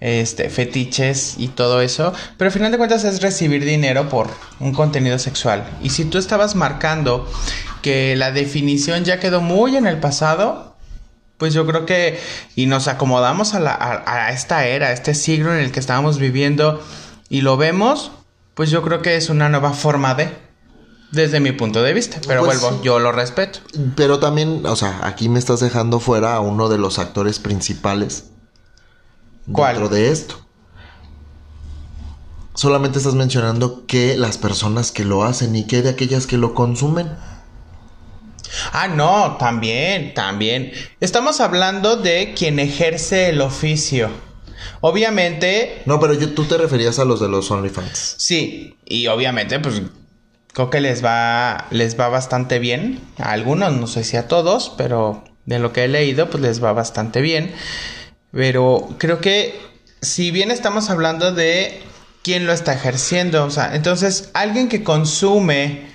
este, 0.00 0.48
fetiches 0.50 1.34
y 1.38 1.48
todo 1.48 1.80
eso, 1.80 2.12
pero 2.36 2.48
al 2.48 2.52
final 2.52 2.70
de 2.70 2.78
cuentas 2.78 3.04
es 3.04 3.20
recibir 3.20 3.64
dinero 3.64 4.08
por 4.08 4.28
un 4.60 4.72
contenido 4.72 5.18
sexual. 5.18 5.68
Y 5.82 5.90
si 5.90 6.04
tú 6.04 6.18
estabas 6.18 6.54
marcando 6.54 7.28
que 7.82 8.16
la 8.16 8.30
definición 8.32 9.04
ya 9.04 9.18
quedó 9.18 9.40
muy 9.40 9.76
en 9.76 9.86
el 9.86 9.98
pasado, 9.98 10.76
pues 11.36 11.54
yo 11.54 11.66
creo 11.66 11.86
que 11.86 12.18
y 12.56 12.66
nos 12.66 12.88
acomodamos 12.88 13.54
a, 13.54 13.60
la, 13.60 13.72
a, 13.72 14.26
a 14.26 14.32
esta 14.32 14.66
era, 14.66 14.88
a 14.88 14.92
este 14.92 15.14
siglo 15.14 15.52
en 15.52 15.60
el 15.60 15.72
que 15.72 15.80
estábamos 15.80 16.18
viviendo 16.18 16.82
y 17.28 17.42
lo 17.42 17.56
vemos, 17.56 18.10
pues 18.54 18.70
yo 18.70 18.82
creo 18.82 19.02
que 19.02 19.16
es 19.16 19.30
una 19.30 19.48
nueva 19.48 19.72
forma 19.72 20.14
de, 20.14 20.30
desde 21.12 21.40
mi 21.40 21.52
punto 21.52 21.82
de 21.82 21.92
vista. 21.92 22.20
Pero 22.26 22.44
pues 22.44 22.60
vuelvo, 22.60 22.82
yo 22.82 22.98
lo 22.98 23.12
respeto. 23.12 23.60
Pero 23.96 24.18
también, 24.18 24.64
o 24.66 24.76
sea, 24.76 25.00
aquí 25.02 25.28
me 25.28 25.38
estás 25.38 25.60
dejando 25.60 26.00
fuera 26.00 26.34
a 26.34 26.40
uno 26.40 26.68
de 26.68 26.78
los 26.78 26.98
actores 26.98 27.38
principales 27.38 28.30
¿Cuál? 29.52 29.76
dentro 29.76 29.94
de 29.94 30.10
esto. 30.10 30.40
Solamente 32.54 32.98
estás 32.98 33.14
mencionando 33.14 33.86
que 33.86 34.16
las 34.16 34.36
personas 34.36 34.90
que 34.90 35.04
lo 35.04 35.22
hacen 35.22 35.54
y 35.54 35.66
que 35.66 35.82
de 35.82 35.90
aquellas 35.90 36.26
que 36.26 36.36
lo 36.36 36.54
consumen. 36.54 37.08
Ah, 38.72 38.88
no, 38.88 39.36
también, 39.38 40.14
también. 40.14 40.72
Estamos 41.00 41.40
hablando 41.40 41.96
de 41.96 42.34
quien 42.36 42.58
ejerce 42.58 43.28
el 43.28 43.40
oficio. 43.40 44.10
Obviamente. 44.80 45.82
No, 45.86 46.00
pero 46.00 46.14
yo, 46.14 46.30
tú 46.30 46.44
te 46.44 46.58
referías 46.58 46.98
a 46.98 47.04
los 47.04 47.20
de 47.20 47.28
los 47.28 47.50
OnlyFans. 47.50 48.16
Sí, 48.18 48.76
y 48.84 49.06
obviamente, 49.06 49.60
pues 49.60 49.82
creo 50.52 50.70
que 50.70 50.80
les 50.80 51.04
va, 51.04 51.68
les 51.70 51.98
va 51.98 52.08
bastante 52.08 52.58
bien. 52.58 53.00
A 53.18 53.32
algunos, 53.32 53.72
no 53.74 53.86
sé 53.86 54.04
si 54.04 54.16
a 54.16 54.28
todos, 54.28 54.74
pero 54.76 55.24
de 55.46 55.58
lo 55.58 55.72
que 55.72 55.84
he 55.84 55.88
leído, 55.88 56.28
pues 56.30 56.42
les 56.42 56.62
va 56.62 56.72
bastante 56.72 57.20
bien. 57.20 57.54
Pero 58.30 58.88
creo 58.98 59.20
que 59.20 59.60
si 60.00 60.30
bien 60.30 60.50
estamos 60.50 60.90
hablando 60.90 61.32
de 61.32 61.80
quién 62.22 62.46
lo 62.46 62.52
está 62.52 62.74
ejerciendo, 62.74 63.44
o 63.44 63.50
sea, 63.50 63.74
entonces 63.74 64.30
alguien 64.34 64.68
que 64.68 64.84
consume 64.84 65.88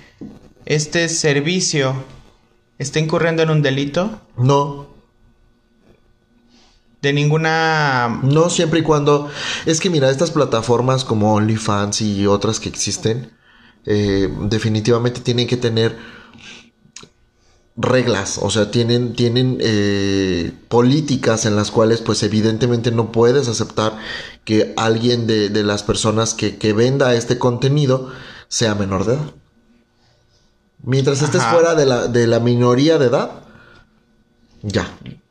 este 0.64 1.08
servicio 1.08 1.94
está 2.78 2.98
incurriendo 2.98 3.42
en 3.42 3.50
un 3.50 3.62
delito. 3.62 4.20
No 4.36 4.94
de 7.04 7.12
ninguna... 7.12 8.20
No 8.22 8.50
siempre 8.50 8.80
y 8.80 8.82
cuando... 8.82 9.30
Es 9.66 9.78
que 9.78 9.90
mira, 9.90 10.10
estas 10.10 10.32
plataformas 10.32 11.04
como 11.04 11.34
OnlyFans 11.34 12.00
y 12.00 12.26
otras 12.26 12.58
que 12.58 12.68
existen, 12.68 13.30
eh, 13.86 14.28
definitivamente 14.40 15.20
tienen 15.20 15.46
que 15.46 15.56
tener 15.56 15.96
reglas, 17.76 18.38
o 18.40 18.50
sea, 18.50 18.70
tienen, 18.70 19.14
tienen 19.14 19.58
eh, 19.60 20.52
políticas 20.68 21.44
en 21.44 21.56
las 21.56 21.70
cuales 21.70 22.00
pues 22.00 22.22
evidentemente 22.22 22.92
no 22.92 23.10
puedes 23.10 23.48
aceptar 23.48 23.98
que 24.44 24.72
alguien 24.76 25.26
de, 25.26 25.48
de 25.48 25.64
las 25.64 25.82
personas 25.82 26.34
que, 26.34 26.56
que, 26.56 26.72
venda 26.72 27.14
este 27.14 27.38
contenido 27.38 28.12
sea 28.48 28.74
menor 28.74 29.04
de 29.06 29.14
edad. 29.14 29.32
Mientras 30.84 31.22
estés 31.22 31.42
fuera 31.44 31.74
de 31.74 31.86
la, 31.86 32.06
de 32.06 32.26
la 32.26 32.38
minoría 32.40 32.98
de 32.98 33.06
edad, 33.06 33.42
ya, 34.62 34.86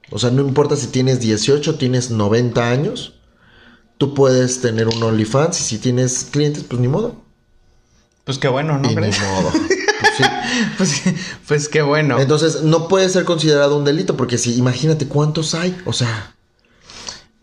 o 0.10 0.20
sea, 0.20 0.32
no 0.32 0.42
importa 0.42 0.76
si 0.76 0.88
tienes 0.88 1.20
18, 1.22 1.76
tienes 1.76 2.12
90 2.12 2.70
años, 2.70 3.14
tú 3.98 4.14
puedes 4.14 4.62
tener 4.62 4.88
un 4.88 5.02
OnlyFans 5.02 5.62
y 5.62 5.64
si 5.64 5.78
tienes 5.78 6.28
clientes, 6.30 6.64
pues 6.64 6.82
ni 6.82 6.88
modo. 6.88 7.22
Pues 8.26 8.38
qué 8.38 8.48
bueno, 8.48 8.80
¿no? 8.80 8.92
Y 8.92 8.96
ni 8.96 9.02
modo. 9.02 9.52
Pues, 10.04 10.14
sí. 10.18 10.24
pues, 10.78 11.02
pues, 11.48 11.70
qué 11.70 11.82
bueno. 11.82 12.20
Entonces, 12.20 12.64
no 12.64 12.88
puede 12.88 13.10
ser 13.10 13.26
considerado 13.26 13.78
un 13.78 13.86
delito 13.86 14.18
porque 14.18 14.38
si, 14.38 14.56
imagínate 14.58 15.08
cuántos 15.08 15.56
hay, 15.56 15.76
o 15.86 15.94
sea. 15.94 16.36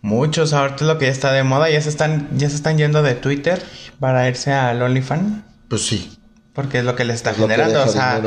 Muchos, 0.02 0.55
ahorita 0.55 0.76
es 0.76 0.83
lo 0.83 0.99
que 0.99 1.07
ya 1.07 1.12
está 1.12 1.33
de 1.33 1.43
moda, 1.43 1.69
ya 1.69 1.81
se 1.81 1.90
están, 1.90 2.29
ya 2.38 2.49
se 2.49 2.57
están 2.57 2.79
yendo 2.79 3.02
de 3.02 3.14
Twitter 3.14 3.62
para 3.99 4.26
irse 4.29 4.52
al 4.52 4.81
OnlyFans. 4.81 5.43
Pues 5.69 5.87
sí. 5.87 6.17
Porque 6.55 6.79
es 6.79 6.85
lo 6.85 6.97
que 6.97 7.05
le 7.05 7.12
está 7.12 7.35
generando, 7.35 7.83
o 7.83 7.88
sea, 7.88 8.21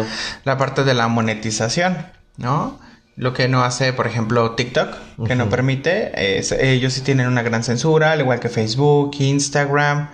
la 0.45 0.57
parte 0.57 0.83
de 0.83 0.93
la 0.93 1.07
monetización, 1.07 1.97
¿no? 2.37 2.79
Lo 3.15 3.33
que 3.33 3.47
no 3.47 3.63
hace, 3.63 3.91
por 3.93 4.07
ejemplo, 4.07 4.51
TikTok, 4.51 4.95
que 5.27 5.35
no 5.35 5.49
permite, 5.49 6.37
es, 6.39 6.51
ellos 6.51 6.93
sí 6.93 7.01
tienen 7.01 7.27
una 7.27 7.43
gran 7.43 7.63
censura, 7.63 8.13
al 8.13 8.21
igual 8.21 8.39
que 8.39 8.49
Facebook, 8.49 9.11
Instagram. 9.19 10.09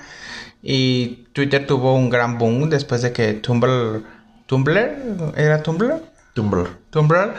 Y 0.61 1.27
Twitter 1.33 1.65
tuvo 1.65 1.95
un 1.95 2.09
gran 2.09 2.37
boom 2.37 2.69
después 2.69 3.01
de 3.01 3.13
que 3.13 3.33
Tumblr. 3.33 4.03
¿Tumblr? 4.45 5.33
¿Era 5.37 5.63
Tumblr? 5.63 6.01
Tumblr. 6.33 6.69
Tumblr. 6.89 7.33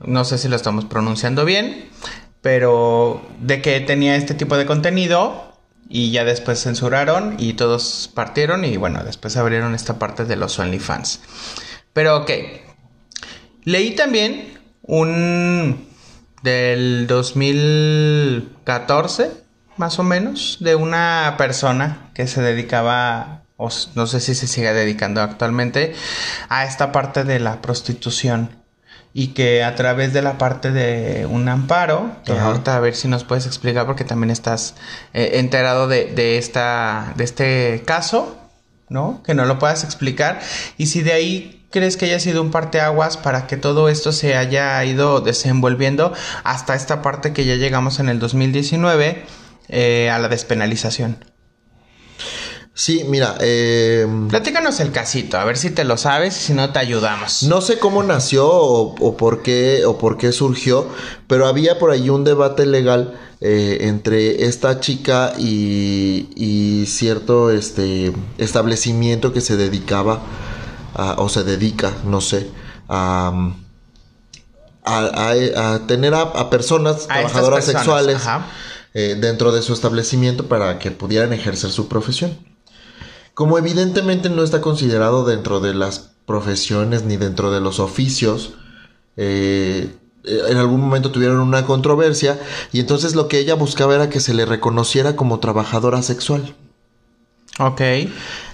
No 0.00 0.24
sé 0.24 0.38
si 0.38 0.48
lo 0.48 0.56
estamos 0.56 0.84
pronunciando 0.84 1.44
bien. 1.44 1.90
pero 2.44 3.26
de 3.40 3.60
que 3.62 3.80
tenía 3.80 4.16
este 4.16 4.34
tipo 4.34 4.58
de 4.58 4.66
contenido 4.66 5.56
y 5.88 6.10
ya 6.10 6.24
después 6.24 6.62
censuraron 6.62 7.36
y 7.38 7.54
todos 7.54 8.10
partieron 8.12 8.66
y 8.66 8.76
bueno, 8.76 9.02
después 9.02 9.38
abrieron 9.38 9.74
esta 9.74 9.98
parte 9.98 10.26
de 10.26 10.36
los 10.36 10.58
OnlyFans. 10.58 11.20
Pero 11.94 12.18
ok, 12.18 12.30
leí 13.64 13.92
también 13.92 14.58
un 14.82 15.88
del 16.42 17.06
2014, 17.06 19.30
más 19.76 19.98
o 19.98 20.02
menos, 20.02 20.58
de 20.60 20.74
una 20.74 21.34
persona 21.38 22.10
que 22.14 22.26
se 22.26 22.42
dedicaba, 22.42 23.42
o 23.56 23.68
no 23.94 24.06
sé 24.06 24.20
si 24.20 24.34
se 24.34 24.46
sigue 24.46 24.72
dedicando 24.72 25.20
actualmente, 25.20 25.94
a 26.48 26.64
esta 26.64 26.92
parte 26.92 27.24
de 27.24 27.40
la 27.40 27.60
prostitución. 27.62 28.62
Y 29.16 29.28
que 29.28 29.62
a 29.62 29.76
través 29.76 30.12
de 30.12 30.22
la 30.22 30.38
parte 30.38 30.72
de 30.72 31.24
un 31.26 31.48
amparo, 31.48 32.10
que 32.24 32.32
ahorita 32.32 32.76
a 32.76 32.80
ver 32.80 32.96
si 32.96 33.06
nos 33.06 33.22
puedes 33.22 33.46
explicar 33.46 33.86
porque 33.86 34.02
también 34.02 34.30
estás 34.32 34.74
eh, 35.12 35.32
enterado 35.34 35.86
de, 35.86 36.06
de, 36.06 36.36
esta, 36.36 37.12
de 37.16 37.22
este 37.22 37.82
caso, 37.86 38.36
¿no? 38.88 39.22
Que 39.22 39.34
no 39.34 39.44
lo 39.44 39.60
puedas 39.60 39.84
explicar. 39.84 40.40
Y 40.78 40.86
si 40.86 41.02
de 41.02 41.12
ahí 41.12 41.64
crees 41.70 41.96
que 41.96 42.06
haya 42.06 42.18
sido 42.18 42.42
un 42.42 42.50
parteaguas 42.50 43.16
para 43.16 43.46
que 43.46 43.56
todo 43.56 43.88
esto 43.88 44.10
se 44.10 44.36
haya 44.36 44.84
ido 44.84 45.20
desenvolviendo 45.20 46.12
hasta 46.42 46.74
esta 46.74 47.00
parte 47.00 47.32
que 47.32 47.44
ya 47.44 47.54
llegamos 47.54 48.00
en 48.00 48.08
el 48.08 48.18
2019 48.18 49.24
eh, 49.68 50.10
a 50.10 50.18
la 50.18 50.28
despenalización. 50.28 51.24
Sí, 52.76 53.04
mira, 53.08 53.36
eh, 53.40 54.04
platícanos 54.28 54.80
el 54.80 54.90
casito, 54.90 55.38
a 55.38 55.44
ver 55.44 55.56
si 55.56 55.70
te 55.70 55.84
lo 55.84 55.96
sabes 55.96 56.36
y 56.36 56.40
si 56.46 56.54
no 56.54 56.72
te 56.72 56.80
ayudamos. 56.80 57.44
No 57.44 57.60
sé 57.60 57.78
cómo 57.78 58.02
nació 58.02 58.50
o, 58.50 59.16
por 59.16 59.42
qué 59.42 59.84
o 59.86 59.96
por 59.96 60.18
qué 60.18 60.32
surgió, 60.32 60.88
pero 61.28 61.46
había 61.46 61.78
por 61.78 61.92
ahí 61.92 62.10
un 62.10 62.24
debate 62.24 62.66
legal 62.66 63.16
eh, 63.40 63.78
entre 63.82 64.46
esta 64.46 64.80
chica 64.80 65.34
y, 65.38 66.84
cierto 66.88 67.52
este 67.52 68.12
establecimiento 68.38 69.32
que 69.32 69.40
se 69.40 69.56
dedicaba 69.56 70.22
o 71.16 71.28
se 71.28 71.44
dedica, 71.44 71.92
no 72.04 72.20
sé, 72.20 72.50
a, 72.88 73.32
a, 74.84 75.80
tener 75.86 76.14
a, 76.14 76.50
personas 76.50 77.06
trabajadoras 77.06 77.64
sexuales 77.64 78.20
eh, 78.94 79.16
dentro 79.20 79.52
de 79.52 79.62
su 79.62 79.72
establecimiento 79.72 80.46
para 80.46 80.78
que 80.78 80.90
pudieran 80.90 81.32
ejercer 81.32 81.70
su 81.70 81.88
profesión. 81.88 82.38
Como 83.34 83.58
evidentemente 83.58 84.30
no 84.30 84.44
está 84.44 84.60
considerado 84.60 85.24
dentro 85.24 85.60
de 85.60 85.74
las 85.74 86.12
profesiones 86.26 87.04
ni 87.04 87.16
dentro 87.16 87.50
de 87.50 87.60
los 87.60 87.80
oficios, 87.80 88.54
eh, 89.16 89.92
en 90.24 90.56
algún 90.56 90.80
momento 90.80 91.10
tuvieron 91.10 91.40
una 91.40 91.66
controversia 91.66 92.40
y 92.72 92.80
entonces 92.80 93.14
lo 93.14 93.28
que 93.28 93.38
ella 93.38 93.54
buscaba 93.54 93.94
era 93.94 94.08
que 94.08 94.20
se 94.20 94.32
le 94.32 94.46
reconociera 94.46 95.16
como 95.16 95.40
trabajadora 95.40 96.00
sexual. 96.02 96.54
Ok. 97.58 97.80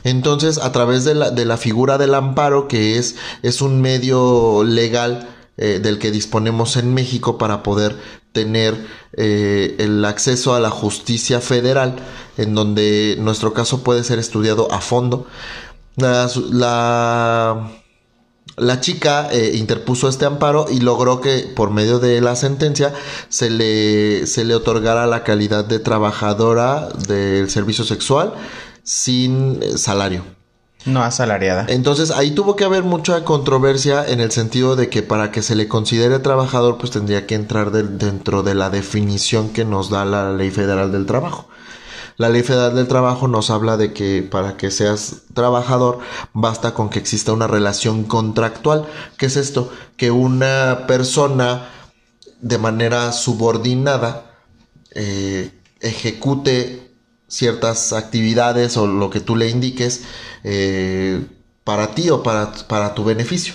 Entonces, 0.05 0.59
a 0.59 0.73
través 0.73 1.05
de 1.05 1.15
la, 1.15 1.31
de 1.31 1.45
la 1.45 1.57
figura 1.57 1.97
del 1.97 2.15
amparo, 2.15 2.69
que 2.69 2.99
es, 2.99 3.17
es 3.43 3.63
un 3.63 3.81
medio 3.81 4.65
legal 4.65 5.29
eh, 5.57 5.79
del 5.79 5.99
que 5.99 6.11
disponemos 6.11 6.77
en 6.77 6.95
México 6.95 7.37
para 7.37 7.63
poder 7.63 7.97
tener 8.33 8.87
eh, 9.13 9.77
el 9.79 10.05
acceso 10.05 10.55
a 10.55 10.61
la 10.61 10.71
justicia 10.71 11.41
federal, 11.41 11.97
en 12.37 12.55
donde 12.55 13.17
nuestro 13.19 13.53
caso 13.53 13.83
puede 13.83 14.05
ser 14.05 14.19
estudiado 14.19 14.73
a 14.73 14.81
fondo. 14.81 15.27
La, 15.97 16.31
la, 18.57 18.81
chica 18.81 19.29
eh, 19.33 19.57
interpuso 19.57 20.09
este 20.09 20.25
amparo 20.25 20.67
y 20.71 20.81
logró 20.81 21.21
que 21.21 21.51
por 21.55 21.71
medio 21.71 21.99
de 21.99 22.21
la 22.21 22.37
sentencia 22.37 22.95
se 23.29 23.51
le, 23.51 24.27
se 24.27 24.45
le 24.45 24.55
otorgara 24.55 25.07
la 25.07 25.25
calidad 25.25 25.65
de 25.65 25.79
trabajadora 25.79 26.89
del 27.07 27.51
servicio 27.51 27.85
sexual 27.85 28.33
sin 28.83 29.61
salario. 29.77 30.40
No 30.87 31.03
asalariada. 31.03 31.67
Entonces 31.69 32.11
ahí 32.11 32.31
tuvo 32.31 32.57
que 32.57 32.65
haber 32.65 32.83
mucha 32.85 33.25
controversia 33.25 34.07
en 34.07 34.21
el 34.21 34.31
sentido 34.31 34.77
de 34.77 34.89
que 34.89 35.03
para 35.03 35.31
que 35.31 35.43
se 35.43 35.55
le 35.55 35.69
considere 35.69 36.19
trabajador 36.21 36.79
pues 36.79 36.91
tendría 36.91 37.27
que 37.27 37.35
entrar 37.35 37.71
dentro 37.71 38.43
de 38.43 38.55
la 38.55 38.71
definición 38.71 39.51
que 39.51 39.65
nos 39.65 39.91
da 39.91 40.05
la 40.05 40.33
ley 40.33 40.51
federal 40.51 40.91
del 40.91 41.07
trabajo. 41.07 41.49
La 42.17 42.29
ley 42.29 42.43
federal 42.43 42.75
del 42.75 42.89
trabajo 42.89 43.29
nos 43.29 43.51
habla 43.51 43.77
de 43.77 43.93
que 43.93 44.23
para 44.23 44.57
que 44.57 44.71
seas 44.71 45.23
trabajador 45.35 46.01
basta 46.33 46.75
con 46.75 46.89
que 46.91 46.99
exista 46.99 47.33
una 47.33 47.47
relación 47.47 48.05
contractual. 48.05 48.87
¿Qué 49.17 49.27
es 49.27 49.37
esto? 49.37 49.73
Que 49.97 50.11
una 50.11 50.87
persona 50.87 51.69
de 52.41 52.59
manera 52.59 53.13
subordinada 53.13 54.33
eh, 54.95 55.51
ejecute 55.81 56.90
ciertas 57.31 57.93
actividades 57.93 58.77
o 58.77 58.87
lo 58.87 59.09
que 59.09 59.21
tú 59.21 59.37
le 59.37 59.49
indiques 59.49 60.03
eh, 60.45 61.25
para 61.65 61.95
ti 61.95 62.11
o 62.11 62.23
para, 62.23 62.53
para 62.69 62.95
tu 62.95 63.05
beneficio. 63.05 63.55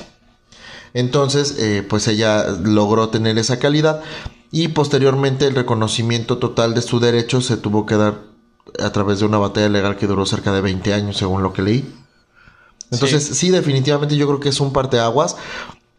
Entonces, 0.94 1.58
eh, 1.60 1.86
pues 1.88 2.08
ella 2.08 2.46
logró 2.64 3.10
tener 3.10 3.38
esa 3.38 3.60
calidad 3.60 4.02
y 4.50 4.70
posteriormente 4.70 5.46
el 5.46 5.54
reconocimiento 5.54 6.38
total 6.38 6.74
de 6.74 6.82
su 6.82 7.02
derecho 7.02 7.42
se 7.42 7.58
tuvo 7.58 7.86
que 7.86 7.96
dar 7.96 8.22
a 8.80 8.92
través 8.92 9.20
de 9.20 9.26
una 9.26 9.38
batalla 9.38 9.68
legal 9.68 9.98
que 9.98 10.08
duró 10.08 10.26
cerca 10.26 10.54
de 10.54 10.62
20 10.62 10.94
años, 10.94 11.18
según 11.18 11.44
lo 11.44 11.52
que 11.52 11.62
leí. 11.62 11.94
Entonces, 12.92 13.24
sí, 13.24 13.50
definitivamente 13.50 14.16
yo 14.16 14.26
creo 14.28 14.40
que 14.40 14.50
es 14.50 14.62
un 14.62 14.72
parteaguas 14.72 15.36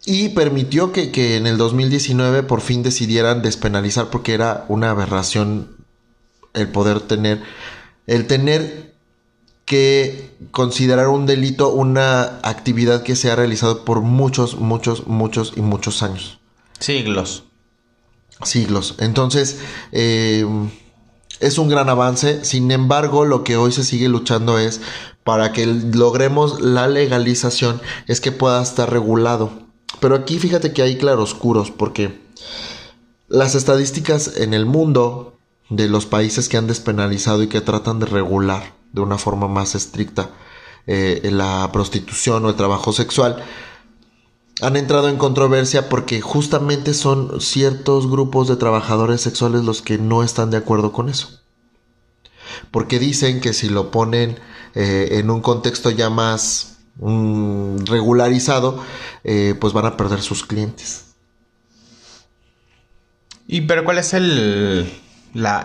y 0.07 0.31
permitió 0.31 0.93
que, 0.93 1.11
que 1.11 1.37
en 1.37 1.47
el 1.47 1.59
2019 1.59 2.45
por 2.45 2.63
fin 2.63 2.83
decidieran 2.83 3.43
despenalizar 3.43 4.09
porque 4.09 4.33
era 4.33 4.65
una 4.69 4.91
aberración 4.91 5.76
el 6.57 6.69
poder 6.69 7.01
tener, 7.01 7.43
el 8.07 8.27
tener 8.27 8.95
que 9.65 10.37
considerar 10.53 11.09
un 11.09 11.27
delito 11.27 11.71
una 11.71 12.39
actividad 12.43 13.03
que 13.03 13.17
se 13.17 13.31
ha 13.31 13.37
realizado 13.37 13.85
por 13.85 14.01
muchos, 14.01 14.59
muchos, 14.59 15.07
muchos 15.07 15.53
y 15.57 15.61
muchos 15.61 16.03
años. 16.03 16.39
Siglos. 16.79 17.45
Siglos. 18.43 18.95
Entonces, 18.99 19.59
eh, 19.93 20.47
es 21.41 21.59
un 21.59 21.69
gran 21.69 21.89
avance. 21.89 22.45
Sin 22.45 22.71
embargo, 22.71 23.25
lo 23.25 23.45
que 23.45 23.57
hoy 23.57 23.73
se 23.73 23.85
sigue 23.85 24.09
luchando 24.09 24.59
es 24.59 24.81
para 25.25 25.53
que 25.53 25.67
logremos 25.67 26.61
la 26.61 26.87
legalización, 26.87 27.81
es 28.07 28.21
que 28.21 28.33
pueda 28.33 28.63
estar 28.63 28.91
regulado. 28.91 29.51
Pero 30.01 30.15
aquí 30.15 30.39
fíjate 30.39 30.73
que 30.73 30.83
hay 30.83 30.97
claroscuros, 30.97 31.73
porque 31.73 32.21
las 33.29 33.57
estadísticas 33.57 34.37
en 34.37 34.55
el 34.55 34.67
mundo 34.67 35.36
de 35.69 35.89
los 35.89 36.07
países 36.07 36.49
que 36.49 36.57
han 36.57 36.67
despenalizado 36.67 37.43
y 37.43 37.49
que 37.49 37.61
tratan 37.61 37.99
de 37.99 38.07
regular 38.07 38.75
de 38.93 39.01
una 39.01 39.19
forma 39.19 39.49
más 39.49 39.75
estricta 39.75 40.31
eh, 40.87 41.21
la 41.33 41.69
prostitución 41.73 42.45
o 42.45 42.49
el 42.49 42.55
trabajo 42.55 42.93
sexual, 42.93 43.45
han 44.63 44.77
entrado 44.77 45.09
en 45.09 45.17
controversia 45.17 45.89
porque 45.89 46.21
justamente 46.21 46.95
son 46.95 47.41
ciertos 47.41 48.09
grupos 48.09 48.49
de 48.49 48.57
trabajadores 48.57 49.21
sexuales 49.21 49.65
los 49.65 49.83
que 49.83 49.99
no 49.99 50.23
están 50.23 50.51
de 50.51 50.57
acuerdo 50.57 50.93
con 50.93 51.09
eso. 51.09 51.41
Porque 52.71 52.99
dicen 52.99 53.41
que 53.41 53.53
si 53.53 53.69
lo 53.69 53.91
ponen 53.91 54.39
eh, 54.75 55.09
en 55.13 55.31
un 55.31 55.43
contexto 55.43 55.91
ya 55.91 56.09
más 56.09 56.79
mm, 56.97 57.85
regularizado, 57.85 58.83
eh, 59.25 59.55
pues 59.61 59.73
van 59.73 59.87
a 59.87 59.97
perder 59.97 60.23
sus 60.23 60.45
clientes. 60.45 61.07
¿Y 63.49 63.63
pero 63.63 63.85
cuál 63.85 63.99
es 63.99 64.15
el, 64.15 64.91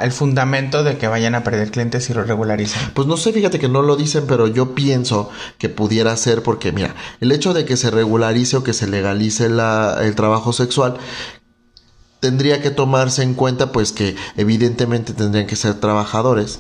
el 0.02 0.12
fundamento 0.12 0.84
de 0.84 0.98
que 0.98 1.08
vayan 1.08 1.36
a 1.36 1.44
perder 1.44 1.72
clientes 1.72 2.06
si 2.06 2.14
lo 2.14 2.24
regularizan? 2.24 2.92
Pues 2.94 3.08
no 3.08 3.18
sé, 3.18 3.32
fíjate 3.32 3.60
que 3.60 3.70
no 3.70 3.82
lo 3.82 3.96
dicen, 3.96 4.26
pero 4.28 4.48
yo 4.48 4.76
pienso 4.76 5.30
que 5.58 5.70
pudiera 5.70 6.16
ser 6.18 6.44
porque, 6.44 6.72
mira, 6.72 6.96
el 7.22 7.32
hecho 7.32 7.54
de 7.54 7.66
que 7.66 7.78
se 7.78 7.92
regularice 7.92 8.58
o 8.58 8.64
que 8.64 8.74
se 8.74 8.88
legalice 8.88 9.46
el 9.46 10.16
trabajo 10.16 10.54
sexual 10.54 10.98
tendría 12.20 12.62
que 12.62 12.70
tomarse 12.70 13.24
en 13.24 13.34
cuenta 13.34 13.72
pues 13.72 13.92
que 13.92 14.16
evidentemente 14.38 15.14
tendrían 15.14 15.48
que 15.48 15.56
ser 15.56 15.76
trabajadores 15.76 16.60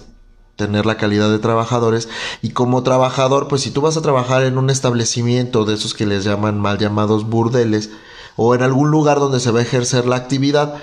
tener 0.56 0.86
la 0.86 0.97
calidad 0.97 1.30
de 1.30 1.39
trabajadores 1.39 2.10
y 2.41 2.52
como 2.52 2.84
trabajador 2.84 3.47
pues 3.47 3.62
si 3.62 3.71
tú 3.71 3.82
vas 3.82 3.97
a 3.97 4.02
trabajar 4.02 4.43
en 4.43 4.58
un 4.58 4.69
establecimiento 4.69 5.65
de 5.65 5.76
esos 5.76 5.93
que 5.93 6.06
les 6.06 6.24
llaman 6.24 6.60
mal 6.60 6.78
llamados 6.78 7.28
burdeles 7.28 7.89
o 8.36 8.54
en 8.56 8.62
algún 8.62 8.91
lugar 8.91 9.19
donde 9.19 9.39
se 9.39 9.52
va 9.52 9.60
a 9.60 9.63
ejercer 9.63 10.06
la 10.06 10.17
actividad 10.17 10.76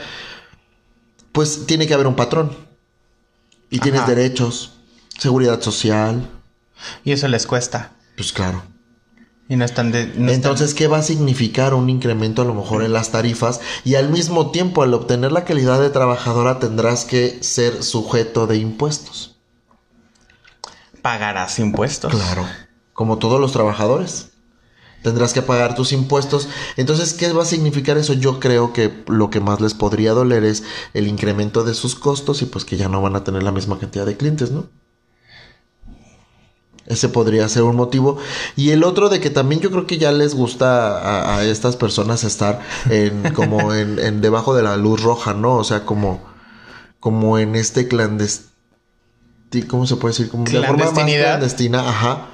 pues 1.38 1.66
tiene 1.66 1.87
que 1.87 1.94
haber 1.94 2.09
un 2.09 2.16
patrón. 2.16 2.51
Y 3.70 3.79
tienes 3.79 4.05
derechos, 4.09 4.72
seguridad 5.20 5.61
social. 5.62 6.29
Y 7.05 7.12
eso 7.12 7.29
les 7.29 7.46
cuesta. 7.46 7.92
Pues 8.16 8.33
claro. 8.33 8.64
Y 9.48 9.55
no 9.55 9.64
están 9.64 9.92
de, 9.92 10.12
Entonces, 10.33 10.74
¿qué 10.74 10.88
va 10.88 10.98
a 10.98 11.03
significar 11.03 11.74
un 11.74 11.90
incremento 11.90 12.42
a 12.42 12.44
lo 12.44 12.55
mejor 12.55 12.83
en 12.83 12.92
las 12.92 13.12
tarifas? 13.12 13.61
Y 13.85 13.94
al 13.94 14.09
mismo 14.09 14.51
tiempo, 14.51 14.83
al 14.83 14.92
obtener 14.92 15.31
la 15.31 15.44
calidad 15.44 15.81
de 15.81 15.90
trabajadora, 15.90 16.59
tendrás 16.59 17.05
que 17.05 17.40
ser 17.40 17.85
sujeto 17.85 18.48
de 18.48 18.57
impuestos. 18.57 19.37
Pagarás 21.03 21.61
impuestos. 21.61 22.12
Claro. 22.12 22.48
Como 22.94 23.18
todos 23.18 23.40
los 23.40 23.53
trabajadores. 23.53 24.31
Tendrás 25.03 25.33
que 25.33 25.43
pagar 25.43 25.75
tus 25.75 25.93
impuestos. 25.93 26.49
Entonces, 26.77 27.15
¿qué 27.15 27.33
va 27.33 27.43
a 27.43 27.47
significar 27.47 27.99
eso? 27.99 28.13
Yo 28.15 28.41
creo 28.41 28.73
que 28.73 29.05
lo 29.07 29.31
que 29.31 29.41
más 29.41 29.61
les 29.61 29.75
podría 29.75 30.13
doler 30.13 30.45
es 30.45 30.65
el 30.95 31.07
incremento 31.07 31.65
de 31.65 31.75
sus 31.75 31.95
costos 31.95 32.43
y 32.43 32.47
pues 32.47 32.65
que 32.65 32.77
ya 32.77 32.89
no 32.89 33.03
van 33.03 33.17
a 33.17 33.25
tener 33.25 33.43
la 33.43 33.53
misma 33.53 33.79
cantidad 33.79 34.07
de 34.07 34.17
clientes, 34.17 34.51
¿no? 34.51 34.67
Ese 36.87 37.11
podría 37.11 37.47
ser 37.51 37.65
un 37.65 37.77
motivo. 37.77 38.17
Y 38.57 38.71
el 38.71 38.83
otro 38.83 39.11
de 39.11 39.21
que 39.21 39.29
también 39.29 39.61
yo 39.61 39.71
creo 39.71 39.87
que 39.87 39.99
ya 39.99 40.11
les 40.11 40.35
gusta 40.35 41.37
a, 41.37 41.45
estas 41.45 41.77
personas 41.77 42.25
estar 42.25 42.61
en, 42.89 43.35
como 43.35 43.75
en, 43.75 44.23
debajo 44.23 44.55
de 44.55 44.63
la 44.63 44.77
luz 44.79 45.03
roja, 45.03 45.35
¿no? 45.35 45.57
O 45.57 45.65
sea, 45.65 45.85
como, 45.85 46.23
como 46.99 47.39
en 47.39 47.57
este 47.57 47.89
clandestino. 47.89 48.49
¿Cómo 49.69 49.87
se 49.87 49.97
puede 49.97 50.13
decir? 50.13 50.31
Como 50.31 50.45
de 50.45 50.63
forma 50.63 50.91
más 50.91 51.05
clandestina, 51.05 51.81
ajá. 51.89 52.29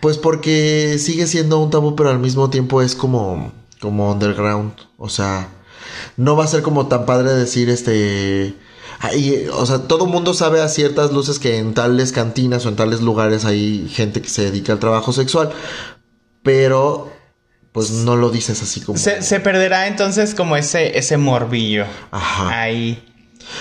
Pues 0.00 0.18
porque 0.18 0.98
sigue 0.98 1.26
siendo 1.26 1.58
un 1.60 1.70
tabú, 1.70 1.94
pero 1.96 2.10
al 2.10 2.18
mismo 2.18 2.50
tiempo 2.50 2.82
es 2.82 2.94
como, 2.94 3.52
como 3.80 4.12
underground. 4.12 4.72
O 4.96 5.08
sea, 5.08 5.48
no 6.16 6.36
va 6.36 6.44
a 6.44 6.48
ser 6.48 6.62
como 6.62 6.86
tan 6.86 7.06
padre 7.06 7.32
decir 7.34 7.68
este 7.68 8.54
o 9.52 9.66
sea, 9.66 9.80
todo 9.80 10.06
mundo 10.06 10.34
sabe 10.34 10.60
a 10.62 10.68
ciertas 10.68 11.12
luces 11.12 11.38
que 11.38 11.58
en 11.58 11.74
tales 11.74 12.12
cantinas 12.12 12.64
o 12.64 12.68
en 12.68 12.76
tales 12.76 13.00
lugares 13.00 13.44
hay 13.44 13.88
gente 13.88 14.22
que 14.22 14.28
se 14.28 14.44
dedica 14.44 14.72
al 14.72 14.78
trabajo 14.78 15.12
sexual, 15.12 15.50
pero 16.42 17.12
pues 17.72 17.90
no 17.90 18.16
lo 18.16 18.30
dices 18.30 18.62
así 18.62 18.80
como... 18.80 18.98
Se, 18.98 19.40
perderá 19.40 19.88
entonces 19.88 20.34
como 20.34 20.56
ese, 20.56 20.96
ese 20.96 21.16
morbillo. 21.16 21.86
Ajá. 22.12 22.62
Ahí. 22.62 23.02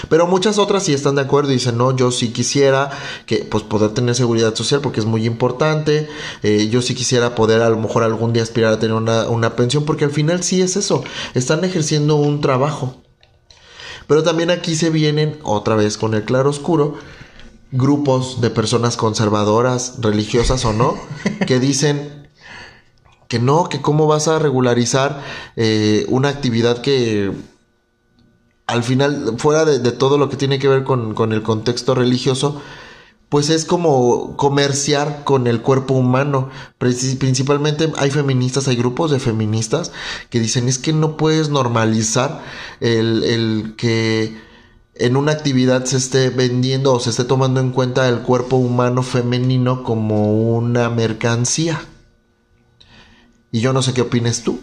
Pero 0.09 0.27
muchas 0.27 0.57
otras 0.57 0.83
sí 0.83 0.93
están 0.93 1.15
de 1.15 1.21
acuerdo 1.21 1.51
y 1.51 1.55
dicen, 1.55 1.77
no, 1.77 1.95
yo 1.95 2.11
sí 2.11 2.29
quisiera 2.29 2.89
que, 3.25 3.37
pues, 3.37 3.63
poder 3.63 3.91
tener 3.91 4.15
seguridad 4.15 4.55
social 4.55 4.81
porque 4.81 4.99
es 4.99 5.05
muy 5.05 5.25
importante. 5.25 6.07
Eh, 6.41 6.69
yo 6.69 6.81
sí 6.81 6.95
quisiera 6.95 7.35
poder 7.35 7.61
a 7.61 7.69
lo 7.69 7.77
mejor 7.77 8.03
algún 8.03 8.33
día 8.33 8.43
aspirar 8.43 8.73
a 8.73 8.79
tener 8.79 8.95
una, 8.95 9.27
una 9.29 9.55
pensión 9.55 9.85
porque 9.85 10.05
al 10.05 10.11
final 10.11 10.43
sí 10.43 10.61
es 10.61 10.75
eso. 10.75 11.03
Están 11.33 11.63
ejerciendo 11.63 12.15
un 12.15 12.41
trabajo. 12.41 13.01
Pero 14.07 14.23
también 14.23 14.51
aquí 14.51 14.75
se 14.75 14.89
vienen, 14.89 15.39
otra 15.43 15.75
vez 15.75 15.97
con 15.97 16.13
el 16.13 16.23
claro 16.23 16.49
oscuro, 16.49 16.95
grupos 17.71 18.41
de 18.41 18.49
personas 18.49 18.97
conservadoras, 18.97 19.95
religiosas 19.99 20.65
o 20.65 20.73
no, 20.73 20.95
que 21.47 21.59
dicen 21.59 22.29
que 23.27 23.39
no, 23.39 23.67
que 23.67 23.81
cómo 23.81 24.05
vas 24.05 24.27
a 24.27 24.37
regularizar 24.37 25.23
eh, 25.55 26.05
una 26.09 26.29
actividad 26.29 26.81
que 26.81 27.31
al 28.67 28.83
final, 28.83 29.35
fuera 29.37 29.65
de, 29.65 29.91
todo 29.91 30.17
lo 30.17 30.29
que 30.29 30.37
tiene 30.37 30.59
que 30.59 30.67
ver 30.67 30.83
con, 30.83 31.13
con 31.13 31.33
el 31.33 31.43
contexto 31.43 31.95
religioso, 31.95 32.61
pues 33.33 33.49
es 33.49 33.65
como 33.65 34.37
comerciar 34.37 35.23
con 35.23 35.47
el 35.47 35.63
cuerpo 35.63 35.95
humano. 35.95 36.51
Principalmente 36.77 37.91
hay 37.97 38.11
feministas, 38.11 38.67
hay 38.67 38.75
grupos 38.75 39.09
de 39.09 39.17
feministas 39.17 39.91
que 40.29 40.39
dicen 40.39 40.67
es 40.67 40.77
que 40.77 40.93
no 40.93 41.17
puedes 41.17 41.49
normalizar 41.49 42.43
el, 42.79 43.73
que 43.75 44.39
en 44.93 45.17
una 45.17 45.31
actividad 45.31 45.85
se 45.85 45.97
esté 45.97 46.29
vendiendo 46.29 46.93
o 46.93 46.99
se 46.99 47.09
esté 47.09 47.23
tomando 47.23 47.59
en 47.59 47.71
cuenta 47.71 48.07
el 48.07 48.19
cuerpo 48.19 48.57
humano 48.57 49.01
femenino 49.01 49.81
como 49.81 50.55
una 50.55 50.91
mercancía. 50.91 51.83
Y 53.51 53.61
yo 53.61 53.73
no 53.73 53.81
sé 53.81 53.95
qué 53.95 54.01
opines 54.01 54.43
tú, 54.43 54.59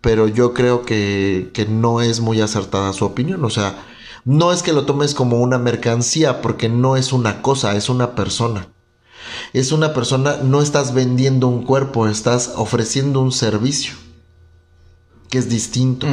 pero 0.00 0.28
yo 0.28 0.54
creo 0.54 0.82
que, 0.82 1.50
que 1.52 1.66
no 1.66 2.00
es 2.00 2.20
muy 2.20 2.40
acertada 2.40 2.92
su 2.92 3.04
opinión. 3.04 3.44
O 3.44 3.50
sea, 3.50 3.76
no 4.24 4.52
es 4.52 4.62
que 4.62 4.72
lo 4.72 4.84
tomes 4.84 5.14
como 5.14 5.40
una 5.40 5.58
mercancía, 5.58 6.42
porque 6.42 6.68
no 6.68 6.96
es 6.96 7.12
una 7.12 7.42
cosa, 7.42 7.76
es 7.76 7.88
una 7.88 8.14
persona. 8.14 8.68
Es 9.52 9.72
una 9.72 9.92
persona, 9.92 10.36
no 10.42 10.62
estás 10.62 10.94
vendiendo 10.94 11.48
un 11.48 11.64
cuerpo, 11.64 12.08
estás 12.08 12.52
ofreciendo 12.56 13.20
un 13.20 13.32
servicio, 13.32 13.94
que 15.28 15.38
es 15.38 15.48
distinto. 15.48 16.06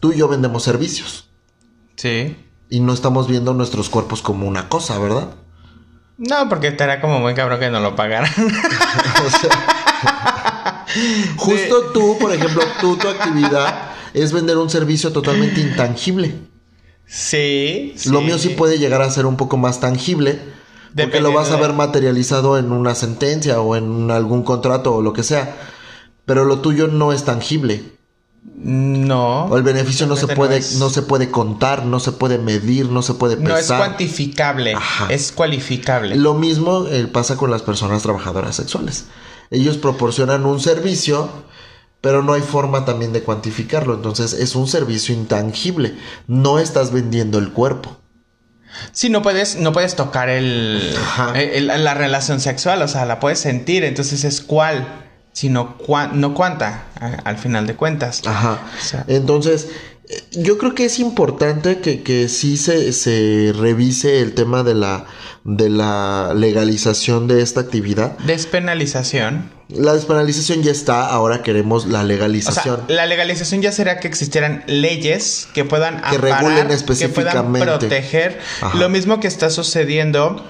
Tú 0.00 0.12
y 0.12 0.18
yo 0.18 0.28
vendemos 0.28 0.62
servicios. 0.62 1.28
Sí. 1.96 2.36
Y 2.68 2.80
no 2.80 2.92
estamos 2.92 3.28
viendo 3.28 3.54
nuestros 3.54 3.88
cuerpos 3.88 4.22
como 4.22 4.46
una 4.46 4.68
cosa, 4.68 4.98
¿verdad? 4.98 5.34
No, 6.16 6.48
porque 6.48 6.68
estaría 6.68 7.00
como 7.00 7.20
muy 7.20 7.34
cabrón 7.34 7.60
que 7.60 7.70
no 7.70 7.80
lo 7.80 7.96
pagaran. 7.96 8.30
justo 11.36 11.90
tú, 11.92 12.16
por 12.18 12.32
ejemplo, 12.32 12.62
tú, 12.80 12.96
tu 12.96 13.08
actividad 13.08 13.90
es 14.12 14.32
vender 14.32 14.56
un 14.58 14.70
servicio 14.70 15.12
totalmente 15.12 15.60
intangible. 15.60 16.34
Sí, 17.06 17.94
Lo 18.06 18.22
mío 18.22 18.38
sí 18.38 18.50
puede 18.50 18.78
llegar 18.78 19.02
a 19.02 19.10
ser 19.10 19.26
un 19.26 19.36
poco 19.36 19.56
más 19.56 19.80
tangible. 19.80 20.40
Porque 20.96 21.20
lo 21.20 21.32
vas 21.32 21.50
a 21.50 21.56
ver 21.56 21.72
materializado 21.72 22.56
en 22.56 22.70
una 22.70 22.94
sentencia 22.94 23.60
o 23.60 23.74
en 23.74 24.10
algún 24.12 24.44
contrato 24.44 24.94
o 24.94 25.02
lo 25.02 25.12
que 25.12 25.24
sea. 25.24 25.56
Pero 26.24 26.44
lo 26.44 26.60
tuyo 26.60 26.86
no 26.86 27.12
es 27.12 27.24
tangible. 27.24 27.94
No. 28.56 29.46
O 29.46 29.56
el 29.56 29.62
beneficio 29.62 30.06
no 30.06 30.16
se 30.16 30.28
puede, 30.28 30.60
no, 30.78 30.90
se 30.90 31.02
puede 31.02 31.30
contar, 31.30 31.84
no 31.84 31.98
se 31.98 32.12
puede 32.12 32.38
medir, 32.38 32.88
no 32.88 33.02
se 33.02 33.14
puede 33.14 33.36
pesar. 33.36 33.52
No 33.52 33.58
es 33.58 33.66
cuantificable, 33.66 34.74
es 35.08 35.32
cualificable. 35.32 36.14
Lo 36.16 36.34
mismo 36.34 36.86
eh, 36.86 37.06
pasa 37.06 37.36
con 37.36 37.50
las 37.50 37.62
personas 37.62 38.02
trabajadoras 38.02 38.54
sexuales. 38.54 39.06
Ellos 39.50 39.76
proporcionan 39.78 40.46
un 40.46 40.60
servicio 40.60 41.28
pero 42.04 42.22
no 42.22 42.34
hay 42.34 42.42
forma 42.42 42.84
también 42.84 43.14
de 43.14 43.22
cuantificarlo. 43.22 43.94
Entonces 43.94 44.34
es 44.34 44.54
un 44.56 44.68
servicio 44.68 45.14
intangible. 45.14 45.94
No 46.26 46.58
estás 46.58 46.92
vendiendo 46.92 47.38
el 47.38 47.50
cuerpo. 47.50 47.96
Sí, 48.92 49.08
no 49.08 49.22
puedes, 49.22 49.56
no 49.56 49.72
puedes 49.72 49.96
tocar 49.96 50.28
el, 50.28 50.94
la 51.56 51.94
relación 51.94 52.40
sexual, 52.40 52.82
o 52.82 52.88
sea, 52.88 53.06
la 53.06 53.20
puedes 53.20 53.38
sentir, 53.38 53.84
entonces 53.84 54.24
es 54.24 54.42
cuál, 54.42 54.86
sino 55.32 55.76
no 56.12 56.34
cuánta, 56.34 56.84
al 57.24 57.38
final 57.38 57.66
de 57.66 57.74
cuentas. 57.74 58.20
Ajá. 58.26 58.58
entonces, 59.06 59.68
yo 60.32 60.58
creo 60.58 60.74
que 60.74 60.84
es 60.84 60.98
importante 60.98 61.78
que, 61.78 62.02
que 62.02 62.28
sí 62.28 62.56
se, 62.56 62.92
se 62.92 63.52
revise 63.56 64.20
el 64.20 64.34
tema 64.34 64.62
de 64.62 64.74
la, 64.74 65.06
de 65.44 65.70
la 65.70 66.32
legalización 66.34 67.26
de 67.26 67.40
esta 67.40 67.60
actividad. 67.60 68.18
Despenalización. 68.18 69.50
La 69.68 69.94
despenalización 69.94 70.62
ya 70.62 70.72
está, 70.72 71.08
ahora 71.08 71.42
queremos 71.42 71.86
la 71.86 72.04
legalización. 72.04 72.82
la 72.88 73.06
legalización 73.06 73.62
ya 73.62 73.72
será 73.72 73.98
que 73.98 74.06
existieran 74.08 74.62
leyes 74.66 75.48
que 75.54 75.64
puedan 75.64 76.02
que 76.10 76.18
regulen 76.18 76.70
específicamente. 76.70 77.60
que 77.60 77.64
puedan 77.64 77.78
proteger. 77.78 78.40
Lo 78.74 78.90
mismo 78.90 79.20
que 79.20 79.28
está 79.28 79.48
sucediendo 79.48 80.44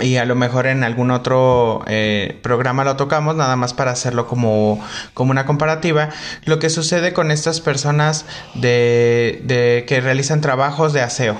y 0.00 0.16
a 0.16 0.24
lo 0.24 0.34
mejor 0.34 0.66
en 0.66 0.84
algún 0.84 1.10
otro 1.10 1.82
eh, 1.86 2.38
programa 2.42 2.84
lo 2.84 2.96
tocamos, 2.96 3.36
nada 3.36 3.56
más 3.56 3.74
para 3.74 3.90
hacerlo 3.90 4.26
como, 4.26 4.82
como 5.12 5.32
una 5.32 5.44
comparativa. 5.44 6.08
Lo 6.44 6.58
que 6.58 6.70
sucede 6.70 7.12
con 7.12 7.30
estas 7.30 7.60
personas 7.60 8.24
de, 8.54 9.42
de 9.44 9.84
que 9.86 10.00
realizan 10.00 10.40
trabajos 10.40 10.94
de 10.94 11.02
aseo. 11.02 11.36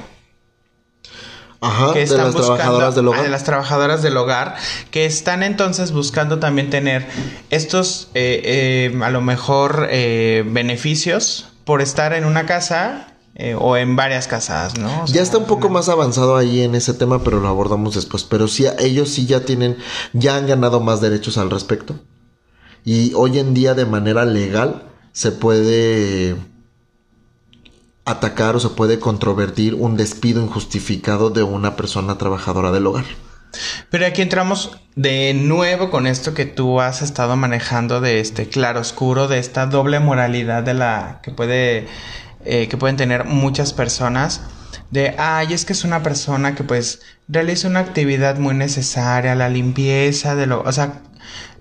Ajá, 1.62 1.92
de 1.92 2.06
las 2.06 2.34
trabajadoras 2.34 2.94
del 2.96 3.08
hogar. 3.08 3.22
De 3.22 3.28
las 3.28 3.44
trabajadoras 3.44 4.02
del 4.02 4.16
hogar, 4.16 4.56
que 4.90 5.06
están 5.06 5.44
entonces 5.44 5.92
buscando 5.92 6.40
también 6.40 6.70
tener 6.70 7.06
estos, 7.50 8.10
eh, 8.14 8.90
eh, 8.92 9.00
a 9.02 9.10
lo 9.10 9.20
mejor, 9.20 9.86
beneficios 9.88 11.52
por 11.64 11.80
estar 11.80 12.12
en 12.14 12.24
una 12.24 12.46
casa 12.46 13.12
eh, 13.34 13.54
o 13.58 13.76
en 13.76 13.96
varias 13.96 14.28
casas, 14.28 14.78
¿no? 14.78 15.06
ya 15.06 15.22
está 15.22 15.38
un 15.38 15.46
poco 15.46 15.70
más 15.70 15.88
avanzado 15.88 16.36
ahí 16.36 16.60
en 16.60 16.74
ese 16.74 16.92
tema, 16.92 17.24
pero 17.24 17.40
lo 17.40 17.48
abordamos 17.48 17.94
después. 17.94 18.24
Pero 18.24 18.46
sí, 18.46 18.66
ellos 18.78 19.08
sí 19.08 19.26
ya 19.26 19.40
tienen, 19.40 19.78
ya 20.12 20.36
han 20.36 20.46
ganado 20.46 20.80
más 20.80 21.00
derechos 21.00 21.38
al 21.38 21.50
respecto. 21.50 21.98
Y 22.84 23.12
hoy 23.14 23.38
en 23.38 23.54
día 23.54 23.74
de 23.74 23.86
manera 23.86 24.24
legal 24.24 24.84
se 25.12 25.32
puede 25.32 26.36
atacar 28.04 28.56
o 28.56 28.60
se 28.60 28.70
puede 28.70 28.98
controvertir 28.98 29.74
un 29.74 29.96
despido 29.96 30.42
injustificado 30.42 31.30
de 31.30 31.42
una 31.42 31.76
persona 31.76 32.18
trabajadora 32.18 32.72
del 32.72 32.86
hogar. 32.86 33.04
Pero 33.90 34.06
aquí 34.06 34.22
entramos 34.22 34.78
de 34.96 35.34
nuevo 35.34 35.90
con 35.90 36.06
esto 36.06 36.34
que 36.34 36.46
tú 36.46 36.80
has 36.80 37.02
estado 37.02 37.36
manejando 37.36 38.00
de 38.00 38.20
este 38.20 38.48
claro 38.48 38.80
oscuro, 38.80 39.28
de 39.28 39.38
esta 39.38 39.66
doble 39.66 40.00
moralidad 40.00 40.62
de 40.62 40.74
la 40.74 41.20
que 41.22 41.30
puede 41.30 41.86
eh, 42.44 42.68
que 42.68 42.76
pueden 42.76 42.96
tener 42.96 43.24
muchas 43.24 43.72
personas 43.72 44.40
de, 44.90 45.14
ay, 45.18 45.52
es 45.52 45.64
que 45.64 45.72
es 45.72 45.85
una 45.85 46.02
persona 46.02 46.55
que 46.55 46.64
pues 46.64 47.00
realiza 47.28 47.68
una 47.68 47.81
actividad 47.81 48.38
muy 48.38 48.55
necesaria, 48.55 49.35
la 49.35 49.48
limpieza 49.48 50.35
de 50.35 50.46
lo, 50.46 50.62
o 50.62 50.72
sea, 50.72 51.00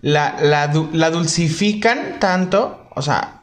la, 0.02 0.36
la, 0.41 0.72
la 0.91 1.10
dulcifican 1.12 2.20
tanto, 2.20 2.88
o 2.94 3.02
sea, 3.02 3.41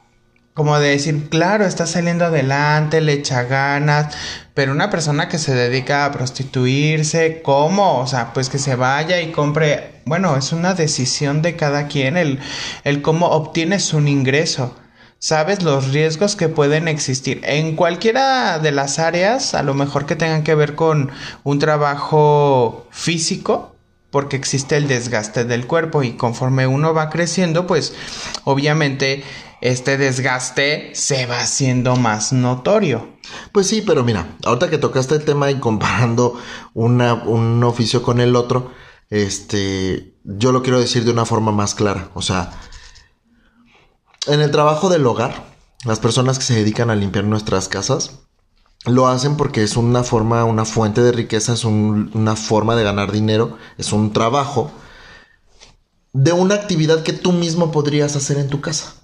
como 0.58 0.78
de 0.80 0.90
decir, 0.90 1.28
claro, 1.28 1.64
está 1.64 1.86
saliendo 1.86 2.24
adelante, 2.24 3.00
le 3.00 3.12
echa 3.12 3.44
ganas, 3.44 4.14
pero 4.54 4.72
una 4.72 4.90
persona 4.90 5.28
que 5.28 5.38
se 5.38 5.54
dedica 5.54 6.04
a 6.04 6.10
prostituirse, 6.10 7.42
¿cómo? 7.42 8.00
O 8.00 8.06
sea, 8.08 8.32
pues 8.32 8.50
que 8.50 8.58
se 8.58 8.74
vaya 8.74 9.20
y 9.20 9.30
compre, 9.30 10.02
bueno, 10.04 10.36
es 10.36 10.52
una 10.52 10.74
decisión 10.74 11.42
de 11.42 11.54
cada 11.54 11.86
quien 11.86 12.16
el, 12.16 12.40
el 12.82 13.02
cómo 13.02 13.28
obtienes 13.28 13.94
un 13.94 14.08
ingreso 14.08 14.74
sabes 15.18 15.62
los 15.62 15.92
riesgos 15.92 16.36
que 16.36 16.48
pueden 16.48 16.88
existir 16.88 17.40
en 17.44 17.76
cualquiera 17.76 18.58
de 18.58 18.72
las 18.72 18.98
áreas, 18.98 19.54
a 19.54 19.62
lo 19.62 19.74
mejor 19.74 20.06
que 20.06 20.16
tengan 20.16 20.44
que 20.44 20.54
ver 20.54 20.74
con 20.74 21.10
un 21.44 21.58
trabajo 21.58 22.86
físico, 22.90 23.74
porque 24.10 24.36
existe 24.36 24.76
el 24.76 24.88
desgaste 24.88 25.44
del 25.44 25.66
cuerpo 25.66 26.02
y 26.02 26.12
conforme 26.12 26.66
uno 26.66 26.94
va 26.94 27.10
creciendo, 27.10 27.66
pues 27.66 27.94
obviamente 28.44 29.22
este 29.60 29.98
desgaste 29.98 30.90
se 30.94 31.26
va 31.26 31.40
haciendo 31.40 31.96
más 31.96 32.32
notorio. 32.32 33.08
Pues 33.52 33.66
sí, 33.66 33.82
pero 33.86 34.04
mira, 34.04 34.36
ahorita 34.44 34.70
que 34.70 34.78
tocaste 34.78 35.16
el 35.16 35.24
tema 35.24 35.50
y 35.50 35.56
comparando 35.56 36.40
un 36.74 37.62
oficio 37.64 38.02
con 38.02 38.20
el 38.20 38.36
otro, 38.36 38.72
este, 39.10 40.14
yo 40.24 40.52
lo 40.52 40.62
quiero 40.62 40.80
decir 40.80 41.04
de 41.04 41.10
una 41.10 41.24
forma 41.24 41.52
más 41.52 41.74
clara. 41.74 42.10
O 42.14 42.22
sea, 42.22 42.52
en 44.28 44.40
el 44.40 44.50
trabajo 44.50 44.88
del 44.88 45.06
hogar, 45.06 45.44
las 45.84 46.00
personas 46.00 46.38
que 46.38 46.44
se 46.44 46.54
dedican 46.54 46.90
a 46.90 46.96
limpiar 46.96 47.24
nuestras 47.24 47.68
casas, 47.68 48.20
lo 48.84 49.08
hacen 49.08 49.36
porque 49.36 49.62
es 49.62 49.76
una 49.76 50.04
forma, 50.04 50.44
una 50.44 50.64
fuente 50.64 51.02
de 51.02 51.12
riqueza, 51.12 51.54
es 51.54 51.64
una 51.64 52.36
forma 52.36 52.76
de 52.76 52.84
ganar 52.84 53.10
dinero, 53.10 53.58
es 53.76 53.92
un 53.92 54.12
trabajo 54.12 54.70
de 56.12 56.32
una 56.32 56.54
actividad 56.54 57.02
que 57.02 57.12
tú 57.12 57.32
mismo 57.32 57.70
podrías 57.72 58.16
hacer 58.16 58.38
en 58.38 58.48
tu 58.48 58.60
casa. 58.60 58.94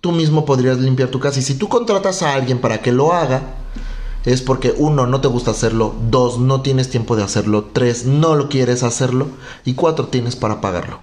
Tú 0.00 0.12
mismo 0.12 0.44
podrías 0.44 0.78
limpiar 0.78 1.08
tu 1.08 1.18
casa. 1.18 1.38
Y 1.38 1.42
si 1.42 1.54
tú 1.54 1.68
contratas 1.68 2.22
a 2.22 2.34
alguien 2.34 2.60
para 2.60 2.82
que 2.82 2.92
lo 2.92 3.14
haga, 3.14 3.42
es 4.24 4.42
porque 4.42 4.74
uno, 4.76 5.06
no 5.06 5.20
te 5.20 5.28
gusta 5.28 5.52
hacerlo, 5.52 5.94
dos, 6.10 6.38
no 6.38 6.60
tienes 6.60 6.90
tiempo 6.90 7.16
de 7.16 7.22
hacerlo, 7.22 7.70
tres, 7.72 8.04
no 8.04 8.34
lo 8.34 8.48
quieres 8.48 8.82
hacerlo 8.82 9.28
y 9.64 9.74
cuatro, 9.74 10.08
tienes 10.08 10.36
para 10.36 10.60
pagarlo. 10.60 11.02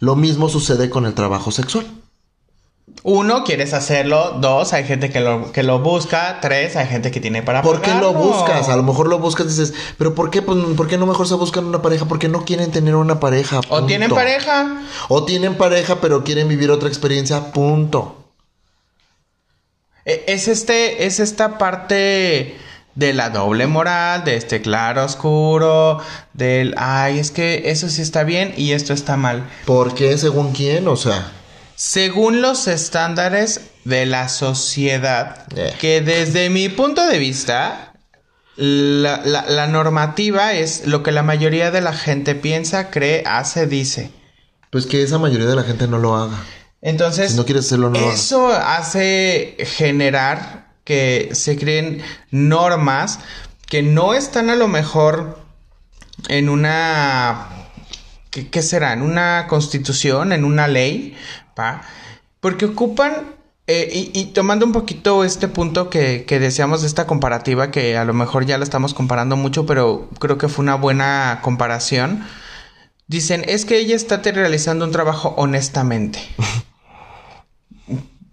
Lo 0.00 0.16
mismo 0.16 0.48
sucede 0.48 0.90
con 0.90 1.06
el 1.06 1.14
trabajo 1.14 1.50
sexual. 1.50 1.86
Uno, 3.02 3.44
quieres 3.44 3.74
hacerlo. 3.74 4.38
Dos, 4.40 4.72
hay 4.72 4.84
gente 4.84 5.10
que 5.10 5.20
lo, 5.20 5.52
que 5.52 5.62
lo 5.62 5.78
busca. 5.78 6.40
Tres, 6.40 6.76
hay 6.76 6.86
gente 6.86 7.10
que 7.10 7.20
tiene 7.20 7.42
para 7.42 7.62
¿Por 7.62 7.80
qué 7.80 7.94
lo 7.94 8.12
buscas? 8.12 8.68
A 8.68 8.76
lo 8.76 8.82
mejor 8.82 9.08
lo 9.08 9.18
buscas 9.18 9.46
y 9.46 9.50
dices, 9.50 9.74
pero 9.96 10.14
¿por 10.14 10.30
qué? 10.30 10.42
Pues, 10.42 10.58
¿Por 10.76 10.88
qué 10.88 10.98
no 10.98 11.06
mejor 11.06 11.28
se 11.28 11.34
buscan 11.34 11.64
una 11.64 11.80
pareja? 11.80 12.06
Porque 12.06 12.28
no 12.28 12.44
quieren 12.44 12.70
tener 12.70 12.94
una 12.96 13.20
pareja. 13.20 13.60
O 13.68 13.84
tienen 13.84 14.10
pareja. 14.10 14.82
O 15.08 15.24
tienen 15.24 15.56
pareja, 15.56 16.00
pero 16.00 16.24
quieren 16.24 16.48
vivir 16.48 16.70
otra 16.70 16.88
experiencia. 16.88 17.52
Punto. 17.52 18.16
E, 20.04 20.24
es 20.26 20.48
este, 20.48 21.06
es 21.06 21.20
esta 21.20 21.56
parte 21.58 22.56
de 22.94 23.12
la 23.14 23.30
doble 23.30 23.68
moral, 23.68 24.24
de 24.24 24.36
este 24.36 24.60
claro 24.60 25.04
oscuro, 25.04 26.00
del, 26.32 26.74
ay, 26.76 27.20
es 27.20 27.30
que 27.30 27.70
eso 27.70 27.88
sí 27.88 28.02
está 28.02 28.24
bien 28.24 28.52
y 28.56 28.72
esto 28.72 28.92
está 28.92 29.16
mal. 29.16 29.48
¿Por 29.66 29.94
qué? 29.94 30.18
¿Según 30.18 30.52
quién? 30.52 30.88
O 30.88 30.96
sea 30.96 31.32
según 31.78 32.42
los 32.42 32.66
estándares 32.66 33.60
de 33.84 34.04
la 34.04 34.28
sociedad, 34.28 35.46
eh. 35.54 35.72
que 35.78 36.00
desde 36.00 36.50
mi 36.50 36.68
punto 36.68 37.06
de 37.06 37.20
vista, 37.20 37.92
la, 38.56 39.68
normativa 39.68 40.54
es 40.54 40.88
lo 40.88 41.04
que 41.04 41.12
la 41.12 41.22
mayoría 41.22 41.70
de 41.70 41.80
la 41.80 41.92
gente 41.92 42.34
piensa, 42.34 42.90
cree, 42.90 43.22
hace, 43.24 43.68
dice. 43.68 44.10
Pues 44.70 44.86
que 44.86 45.04
esa 45.04 45.18
mayoría 45.18 45.46
de 45.46 45.54
la 45.54 45.62
gente 45.62 45.86
no 45.86 45.98
lo 45.98 46.16
haga. 46.16 46.42
Entonces, 46.82 47.36
no 47.36 47.44
quieres 47.44 47.66
hacerlo, 47.66 47.90
no 47.90 48.10
eso 48.10 48.48
hace 48.48 49.56
generar 49.60 50.72
que 50.82 51.28
se 51.32 51.56
creen 51.56 52.02
normas 52.32 53.20
que 53.68 53.82
no 53.84 54.14
están 54.14 54.50
a 54.50 54.56
lo 54.56 54.66
mejor 54.66 55.38
en 56.28 56.48
una 56.48 57.58
¿qué, 58.30 58.62
será? 58.62 58.92
¿En 58.92 59.02
una 59.02 59.46
constitución? 59.48 60.32
¿En 60.32 60.44
una 60.44 60.68
ley? 60.68 61.16
Porque 62.40 62.66
ocupan, 62.66 63.34
eh, 63.66 64.10
y, 64.14 64.26
tomando 64.26 64.64
un 64.64 64.72
poquito 64.72 65.24
este 65.24 65.48
punto 65.48 65.90
que, 65.90 66.24
que 66.24 66.38
deseamos 66.38 66.82
de 66.82 66.86
esta 66.86 67.06
comparativa, 67.06 67.70
que 67.70 67.96
a 67.96 68.04
lo 68.04 68.14
mejor 68.14 68.46
ya 68.46 68.58
la 68.58 68.64
estamos 68.64 68.94
comparando 68.94 69.36
mucho, 69.36 69.66
pero 69.66 70.08
creo 70.20 70.38
que 70.38 70.48
fue 70.48 70.62
una 70.62 70.76
buena 70.76 71.40
comparación. 71.42 72.24
Dicen, 73.08 73.44
es 73.46 73.64
que 73.64 73.78
ella 73.78 73.96
está 73.96 74.18
realizando 74.18 74.84
un 74.84 74.92
trabajo 74.92 75.34
honestamente. 75.36 76.20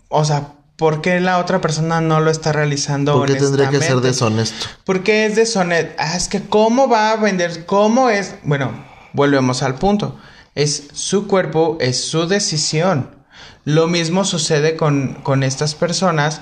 o 0.10 0.26
sea, 0.26 0.56
¿por 0.76 1.02
qué 1.02 1.20
la 1.20 1.40
otra 1.40 1.62
persona 1.62 2.02
no 2.02 2.20
lo 2.20 2.30
está 2.30 2.52
realizando 2.52 3.14
¿Por 3.14 3.28
qué 3.28 3.36
tendría 3.36 3.70
que 3.70 3.80
ser 3.80 3.98
deshonesto? 3.98 4.68
Porque 4.84 5.26
es 5.26 5.36
deshonesto. 5.36 5.94
Ah, 5.98 6.16
es 6.16 6.28
que 6.28 6.42
¿cómo 6.42 6.88
va 6.88 7.12
a 7.12 7.16
vender? 7.16 7.66
¿Cómo 7.66 8.10
es? 8.10 8.36
Bueno, 8.44 8.72
volvemos 9.14 9.64
al 9.64 9.76
punto. 9.76 10.18
Es 10.56 10.88
su 10.94 11.28
cuerpo, 11.28 11.78
es 11.80 12.06
su 12.06 12.28
decisión. 12.28 13.26
Lo 13.66 13.88
mismo 13.88 14.26
sucede 14.26 14.76
con, 14.76 15.44
estas 15.44 15.76
personas 15.76 16.42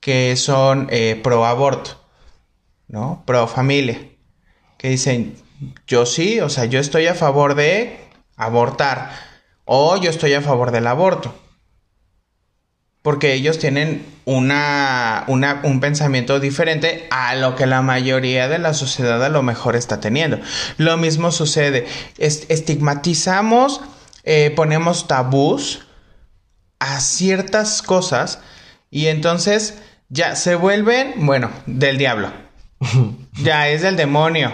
que 0.00 0.36
son 0.36 0.88
eh, 0.90 1.20
pro 1.22 1.44
aborto, 1.44 2.00
¿no? 2.88 3.22
Pro 3.26 3.46
familia. 3.46 4.00
Que 4.78 4.88
dicen, 4.88 5.36
yo 5.86 6.06
sí, 6.06 6.40
o 6.40 6.48
sea, 6.48 6.64
yo 6.64 6.80
estoy 6.80 7.06
a 7.06 7.14
favor 7.14 7.54
de 7.54 8.00
abortar. 8.36 9.10
O 9.64 9.96
yo 9.96 10.10
estoy 10.10 10.34
a 10.34 10.42
favor 10.42 10.70
del 10.70 10.86
aborto. 10.86 11.34
Porque 13.02 13.32
ellos 13.32 13.58
tienen 13.58 14.04
una, 14.26 15.24
un 15.26 15.80
pensamiento 15.80 16.38
diferente 16.38 17.08
a 17.10 17.34
lo 17.34 17.56
que 17.56 17.66
la 17.66 17.82
mayoría 17.82 18.48
de 18.48 18.58
la 18.58 18.74
sociedad 18.74 19.24
a 19.24 19.28
lo 19.30 19.42
mejor 19.42 19.74
está 19.74 20.00
teniendo. 20.00 20.38
Lo 20.76 20.96
mismo 20.96 21.32
sucede. 21.32 21.86
estigmatizamos, 22.18 23.80
eh, 24.24 24.52
ponemos 24.54 25.08
tabús 25.08 25.86
a 26.78 27.00
ciertas 27.00 27.82
cosas 27.82 28.40
y 28.90 29.06
entonces 29.06 29.78
ya 30.08 30.36
se 30.36 30.54
vuelven, 30.54 31.14
bueno, 31.16 31.50
del 31.66 31.96
diablo. 31.96 32.30
ya 33.42 33.68
es 33.68 33.82
del 33.82 33.96
demonio. 33.96 34.52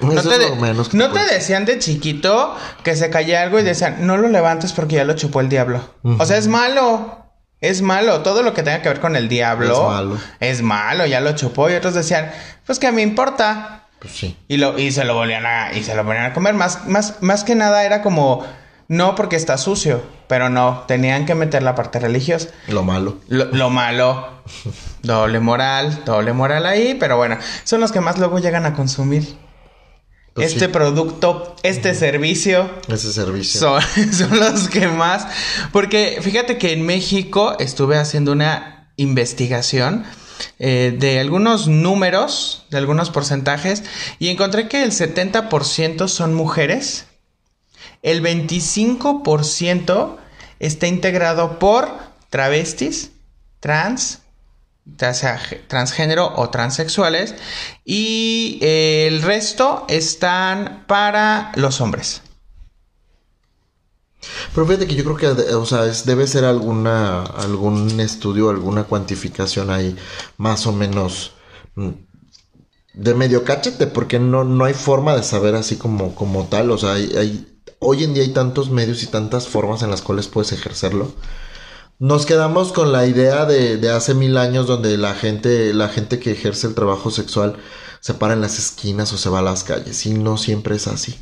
No, 0.00 0.22
te, 0.22 0.96
¿no 0.96 1.12
te, 1.12 1.26
decían 1.26 1.64
de 1.64 1.78
chiquito 1.78 2.56
que 2.82 2.96
se 2.96 3.10
caía 3.10 3.42
algo 3.42 3.58
y 3.58 3.62
decían, 3.62 4.06
no 4.06 4.16
lo 4.16 4.28
levantes 4.28 4.72
porque 4.72 4.96
ya 4.96 5.04
lo 5.04 5.14
chupó 5.14 5.40
el 5.40 5.48
diablo. 5.48 5.82
O 6.18 6.24
sea, 6.24 6.38
es 6.38 6.48
malo. 6.48 7.21
Es 7.62 7.80
malo, 7.80 8.22
todo 8.22 8.42
lo 8.42 8.54
que 8.54 8.64
tenga 8.64 8.82
que 8.82 8.88
ver 8.88 8.98
con 8.98 9.14
el 9.14 9.28
diablo. 9.28 9.72
Es 9.72 9.80
malo. 9.80 10.18
Es 10.40 10.62
malo, 10.62 11.06
ya 11.06 11.20
lo 11.20 11.32
chupó. 11.36 11.70
Y 11.70 11.74
otros 11.74 11.94
decían, 11.94 12.32
pues 12.66 12.80
que 12.80 12.90
me 12.90 13.02
importa. 13.02 13.84
Pues 14.00 14.12
sí. 14.12 14.36
Y 14.48 14.56
lo, 14.56 14.76
y 14.76 14.90
se 14.90 15.04
lo 15.04 15.14
volvían 15.14 15.46
a, 15.46 15.72
y 15.72 15.84
se 15.84 15.94
lo 15.94 16.02
volvían 16.02 16.24
a 16.24 16.34
comer. 16.34 16.54
Más, 16.54 16.88
más, 16.88 17.22
más 17.22 17.44
que 17.44 17.54
nada 17.54 17.84
era 17.84 18.02
como, 18.02 18.44
no 18.88 19.14
porque 19.14 19.36
está 19.36 19.58
sucio. 19.58 20.02
Pero 20.26 20.48
no, 20.48 20.82
tenían 20.88 21.24
que 21.24 21.36
meter 21.36 21.62
la 21.62 21.76
parte 21.76 22.00
religiosa. 22.00 22.48
Lo 22.66 22.82
malo. 22.82 23.18
Lo, 23.28 23.70
malo. 23.70 24.42
doble 25.04 25.38
moral, 25.38 26.02
doble 26.04 26.32
moral 26.32 26.66
ahí. 26.66 26.96
Pero 26.98 27.16
bueno, 27.16 27.38
son 27.62 27.80
los 27.80 27.92
que 27.92 28.00
más 28.00 28.18
luego 28.18 28.40
llegan 28.40 28.66
a 28.66 28.74
consumir. 28.74 29.36
Pues 30.34 30.52
este 30.52 30.68
producto, 30.70 31.56
este 31.62 31.94
servicio. 31.94 32.70
Ese 32.88 33.12
servicio. 33.12 33.60
Son, 34.12 34.40
los 34.40 34.68
que 34.68 34.88
más. 34.88 35.26
Porque 35.72 36.18
fíjate 36.22 36.56
que 36.56 36.72
en 36.72 36.86
México 36.86 37.56
estuve 37.58 37.98
haciendo 37.98 38.32
una 38.32 38.90
investigación 38.96 40.04
eh, 40.58 40.96
de 40.98 41.20
algunos 41.20 41.68
números, 41.68 42.64
de 42.70 42.78
algunos 42.78 43.10
porcentajes, 43.10 43.84
y 44.18 44.28
encontré 44.28 44.68
que 44.68 44.82
el 44.82 44.92
70% 44.92 46.08
son 46.08 46.32
mujeres, 46.32 47.04
el 48.02 48.22
25% 48.22 50.16
está 50.60 50.86
integrado 50.86 51.58
por 51.58 51.90
travestis, 52.30 53.10
trans, 53.60 54.21
ya 54.84 55.14
sea 55.14 55.40
transgénero 55.68 56.32
o 56.36 56.50
transexuales, 56.50 57.34
y 57.84 58.58
eh, 58.62 59.06
el 59.08 59.22
resto 59.22 59.84
están 59.88 60.84
para 60.86 61.52
los 61.56 61.80
hombres. 61.80 62.22
Pero 64.54 64.66
fíjate 64.66 64.86
que 64.86 64.94
yo 64.94 65.04
creo 65.04 65.16
que, 65.16 65.54
o 65.54 65.66
sea, 65.66 65.82
debe 65.82 66.26
ser 66.26 66.44
alguna, 66.44 67.22
algún 67.22 67.98
estudio, 68.00 68.50
alguna 68.50 68.84
cuantificación 68.84 69.70
ahí 69.70 69.96
más 70.36 70.66
o 70.66 70.72
menos 70.72 71.32
mm, 71.74 71.90
de 72.94 73.14
medio 73.14 73.44
cachete, 73.44 73.86
porque 73.86 74.18
no, 74.18 74.44
no 74.44 74.64
hay 74.64 74.74
forma 74.74 75.16
de 75.16 75.22
saber 75.22 75.54
así 75.54 75.76
como, 75.76 76.14
como 76.14 76.46
tal, 76.46 76.70
o 76.70 76.78
sea, 76.78 76.92
hay, 76.92 77.48
hoy 77.78 78.04
en 78.04 78.14
día 78.14 78.22
hay 78.22 78.32
tantos 78.32 78.70
medios 78.70 79.02
y 79.02 79.06
tantas 79.06 79.48
formas 79.48 79.82
en 79.82 79.90
las 79.90 80.02
cuales 80.02 80.28
puedes 80.28 80.52
ejercerlo 80.52 81.12
nos 82.02 82.26
quedamos 82.26 82.72
con 82.72 82.90
la 82.90 83.06
idea 83.06 83.44
de, 83.44 83.88
hace 83.88 84.14
mil 84.14 84.36
años 84.36 84.66
donde 84.66 84.98
la 84.98 85.14
gente, 85.14 85.72
la 85.72 85.88
gente 85.88 86.18
que 86.18 86.32
ejerce 86.32 86.66
el 86.66 86.74
trabajo 86.74 87.12
sexual 87.12 87.58
se 88.00 88.12
para 88.12 88.32
en 88.32 88.40
las 88.40 88.58
esquinas 88.58 89.12
o 89.12 89.18
se 89.18 89.28
va 89.28 89.38
a 89.38 89.42
las 89.42 89.62
calles 89.62 90.04
y 90.06 90.14
no 90.14 90.36
siempre 90.36 90.74
es 90.74 90.88
así. 90.88 91.16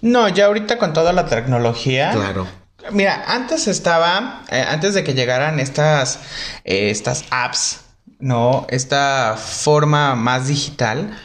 No, 0.00 0.28
ya 0.28 0.46
ahorita 0.46 0.78
con 0.78 0.92
toda 0.92 1.12
la 1.12 1.26
tecnología. 1.26 2.12
Claro. 2.12 2.46
Mira, 2.92 3.24
antes 3.26 3.66
estaba, 3.66 4.44
eh, 4.48 4.64
antes 4.68 4.94
de 4.94 5.02
que 5.02 5.14
llegaran 5.14 5.58
estas, 5.58 6.20
eh, 6.62 6.90
estas 6.90 7.24
apps, 7.30 7.80
¿no? 8.20 8.68
Esta 8.70 9.36
forma 9.36 10.14
más 10.14 10.46
digital, 10.46 11.18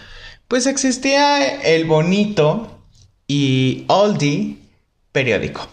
pues 0.47 0.65
existía 0.65 1.61
el 1.61 1.85
bonito 1.85 2.81
y 3.27 3.85
oldie 3.89 4.57
periódico. 5.11 5.67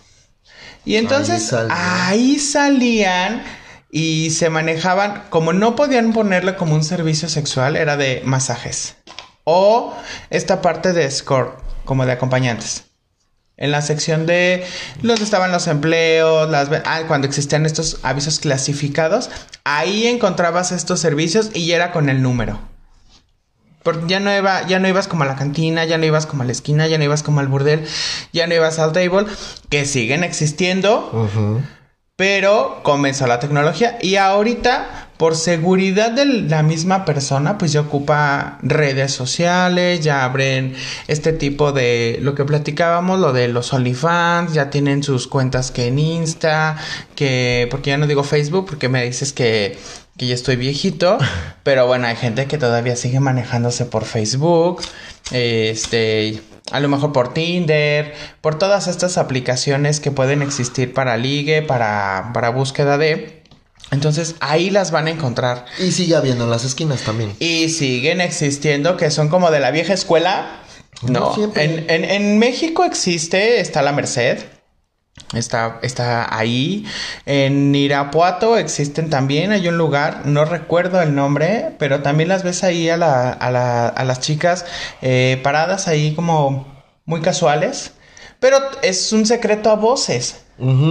Y 0.86 0.96
entonces 0.96 1.52
ahí 1.70 2.38
salían. 2.38 3.42
y 3.90 4.30
se 4.30 4.50
manejaban, 4.50 5.24
como 5.30 5.52
no 5.52 5.74
podían 5.74 6.12
ponerle 6.12 6.56
como 6.56 6.74
un 6.74 6.84
servicio 6.84 7.28
sexual, 7.28 7.76
era 7.76 7.96
de 7.96 8.22
masajes. 8.24 8.96
O 9.44 9.96
esta 10.30 10.60
parte 10.60 10.92
de 10.92 11.04
escort, 11.04 11.58
como 11.84 12.04
de 12.06 12.12
acompañantes. 12.12 12.84
En 13.56 13.70
la 13.70 13.80
sección 13.80 14.26
de 14.26 14.64
los 15.02 15.20
estaban 15.20 15.50
los 15.50 15.66
empleos, 15.66 16.50
las 16.50 16.68
ah, 16.84 17.02
cuando 17.08 17.26
existían 17.26 17.64
estos 17.64 17.98
avisos 18.02 18.38
clasificados, 18.38 19.30
ahí 19.64 20.06
encontrabas 20.06 20.72
estos 20.72 21.00
servicios 21.00 21.50
y 21.54 21.72
era 21.72 21.90
con 21.90 22.10
el 22.10 22.22
número. 22.22 22.60
Porque 23.86 24.08
ya 24.08 24.18
no, 24.18 24.36
iba, 24.36 24.66
ya 24.66 24.80
no 24.80 24.88
ibas 24.88 25.06
como 25.06 25.22
a 25.22 25.26
la 25.26 25.36
cantina, 25.36 25.84
ya 25.84 25.96
no 25.96 26.04
ibas 26.06 26.26
como 26.26 26.42
a 26.42 26.44
la 26.44 26.50
esquina, 26.50 26.88
ya 26.88 26.98
no 26.98 27.04
ibas 27.04 27.22
como 27.22 27.38
al 27.38 27.46
burdel, 27.46 27.86
ya 28.32 28.48
no 28.48 28.54
ibas 28.56 28.80
al 28.80 28.90
table, 28.90 29.26
que 29.70 29.84
siguen 29.84 30.24
existiendo, 30.24 31.12
pero 32.16 32.80
comenzó 32.82 33.28
la 33.28 33.38
tecnología. 33.38 33.96
Y 34.02 34.16
ahorita 34.16 35.06
por 35.18 35.36
seguridad 35.36 36.10
de 36.10 36.24
la 36.24 36.64
misma 36.64 37.04
persona, 37.04 37.58
pues 37.58 37.70
ya 37.70 37.82
ocupa 37.82 38.58
redes 38.60 39.12
sociales, 39.12 40.00
ya 40.00 40.24
abren 40.24 40.74
este 41.06 41.32
tipo 41.32 41.70
de 41.70 42.18
lo 42.22 42.34
que 42.34 42.44
platicábamos, 42.44 43.20
lo 43.20 43.32
de 43.32 43.46
los 43.46 43.72
OnlyFans, 43.72 44.52
ya 44.52 44.68
tienen 44.68 45.04
sus 45.04 45.28
cuentas 45.28 45.70
que 45.70 45.86
en 45.86 46.00
Insta, 46.00 46.76
que 47.14 47.68
porque 47.70 47.90
ya 47.90 47.98
no 47.98 48.08
digo 48.08 48.24
Facebook 48.24 48.66
porque 48.66 48.88
me 48.88 49.04
dices 49.04 49.32
que 49.32 49.78
que 50.16 50.26
ya 50.26 50.34
estoy 50.34 50.56
viejito, 50.56 51.18
pero 51.62 51.86
bueno, 51.86 52.06
hay 52.06 52.16
gente 52.16 52.46
que 52.46 52.58
todavía 52.58 52.96
sigue 52.96 53.20
manejándose 53.20 53.84
por 53.84 54.04
Facebook, 54.04 54.82
este, 55.30 56.40
a 56.70 56.80
lo 56.80 56.88
mejor 56.88 57.12
por 57.12 57.34
Tinder, 57.34 58.14
por 58.40 58.58
todas 58.58 58.88
estas 58.88 59.18
aplicaciones 59.18 60.00
que 60.00 60.10
pueden 60.10 60.42
existir 60.42 60.92
para 60.92 61.16
ligue, 61.16 61.62
para, 61.62 62.30
para 62.32 62.50
búsqueda 62.50 62.98
de. 62.98 63.42
Entonces 63.92 64.34
ahí 64.40 64.70
las 64.70 64.90
van 64.90 65.06
a 65.06 65.10
encontrar. 65.10 65.64
Y 65.78 65.92
sigue 65.92 66.16
habiendo 66.16 66.44
en 66.44 66.50
las 66.50 66.64
esquinas 66.64 67.02
también. 67.02 67.34
Y 67.38 67.68
siguen 67.68 68.20
existiendo, 68.20 68.96
que 68.96 69.10
son 69.12 69.28
como 69.28 69.50
de 69.50 69.60
la 69.60 69.70
vieja 69.70 69.92
escuela. 69.92 70.62
No, 71.02 71.34
en, 71.54 71.90
en, 71.90 72.04
en, 72.04 72.38
México 72.38 72.82
existe, 72.84 73.60
está 73.60 73.82
la 73.82 73.92
Merced. 73.92 74.38
Está, 75.34 75.78
está 75.82 76.36
ahí. 76.36 76.86
En 77.24 77.74
Irapuato 77.74 78.56
existen 78.56 79.10
también, 79.10 79.50
hay 79.50 79.66
un 79.66 79.76
lugar, 79.76 80.22
no 80.24 80.44
recuerdo 80.44 81.02
el 81.02 81.14
nombre, 81.14 81.74
pero 81.78 82.00
también 82.02 82.28
las 82.28 82.44
ves 82.44 82.62
ahí 82.62 82.88
a, 82.88 82.96
la, 82.96 83.32
a, 83.32 83.50
la, 83.50 83.88
a 83.88 84.04
las 84.04 84.20
chicas 84.20 84.64
eh, 85.02 85.40
paradas 85.42 85.88
ahí 85.88 86.14
como 86.14 86.66
muy 87.04 87.20
casuales. 87.22 87.92
Pero 88.38 88.58
es 88.82 89.12
un 89.12 89.26
secreto 89.26 89.70
a 89.70 89.76
voces. 89.76 90.42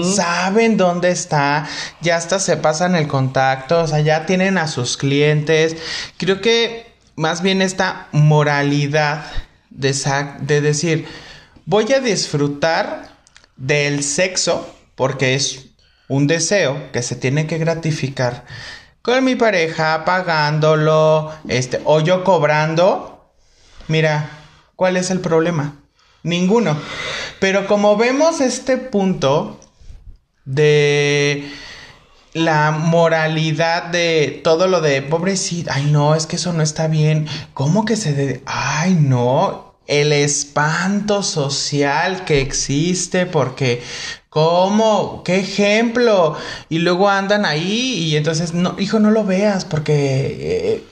Saben 0.04 0.78
dónde 0.78 1.10
está, 1.10 1.68
ya 2.00 2.18
hasta 2.18 2.38
se 2.38 2.56
pasan 2.56 2.96
el 2.96 3.08
contacto, 3.08 3.82
o 3.82 3.88
sea, 3.88 4.00
ya 4.00 4.28
tienen 4.28 4.60
a 4.60 4.68
sus 4.68 4.96
clientes. 4.96 5.76
Creo 6.18 6.40
que 6.40 6.94
más 7.16 7.42
bien 7.42 7.64
esta 7.64 8.08
moralidad 8.12 9.26
de, 9.72 9.96
de 10.42 10.62
decir, 10.62 11.08
voy 11.66 11.92
a 11.94 12.00
disfrutar 12.00 13.15
del 13.56 14.04
sexo 14.04 14.74
porque 14.96 15.36
es 15.36 15.68
un 16.08 16.28
deseo 16.28 16.92
que 16.92 17.02
se 17.02 17.16
tiene 17.16 17.48
que 17.48 17.58
gratificar 17.58 18.46
con 19.06 19.24
mi 19.24 19.36
pareja 19.36 20.04
pagándolo, 20.04 21.32
este, 21.48 21.80
o 21.86 22.00
yo 22.00 22.24
cobrando. 22.24 23.32
Mira, 23.88 24.32
¿cuál 24.76 24.98
es 24.98 25.12
el 25.12 25.20
problema? 25.20 25.76
Ninguno. 26.24 26.76
Pero 27.40 27.68
como 27.68 27.98
vemos 27.98 28.42
este 28.42 28.78
punto 28.78 29.60
de 30.44 31.52
la 32.34 32.72
moralidad 32.72 33.84
de 33.84 34.42
todo 34.44 34.66
lo 34.66 34.82
de 34.82 35.04
pobrecita, 35.04 35.76
ay 35.76 35.86
no, 35.92 36.16
es 36.16 36.26
que 36.26 36.38
eso 36.38 36.52
no 36.52 36.64
está 36.64 36.88
bien, 36.88 37.28
¿cómo 37.54 37.86
que 37.86 37.96
se 37.98 38.14
de... 38.14 38.42
ay 38.48 38.96
no, 38.96 39.75
el 39.88 40.12
espanto 40.12 41.24
social 41.24 42.26
que 42.26 42.42
existe 42.42 43.26
porque 43.26 43.84
¿Cómo? 44.30 45.24
¿Qué 45.24 45.40
ejemplo? 45.40 46.36
Y 46.68 46.80
luego 46.80 47.10
andan 47.10 47.46
ahí 47.46 47.94
y 48.04 48.18
entonces, 48.18 48.54
no, 48.54 48.76
hijo, 48.78 49.00
no 49.00 49.10
lo 49.10 49.24
veas 49.24 49.64
porque... 49.64 49.94
Eh, 50.74 50.84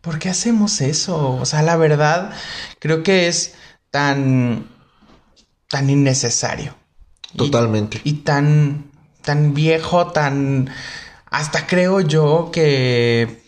¿Por 0.00 0.18
qué 0.18 0.30
hacemos 0.30 0.80
eso? 0.80 1.36
O 1.36 1.44
sea, 1.44 1.60
la 1.60 1.76
verdad, 1.76 2.32
creo 2.78 3.02
que 3.02 3.28
es 3.28 3.54
tan 3.90 4.66
tan 5.72 5.88
innecesario. 5.88 6.74
Totalmente. 7.34 8.02
Y, 8.04 8.12
tan, 8.12 8.90
tan 9.22 9.54
viejo, 9.54 10.08
tan... 10.08 10.68
Hasta 11.30 11.66
creo 11.66 12.02
yo 12.02 12.50
que... 12.52 13.41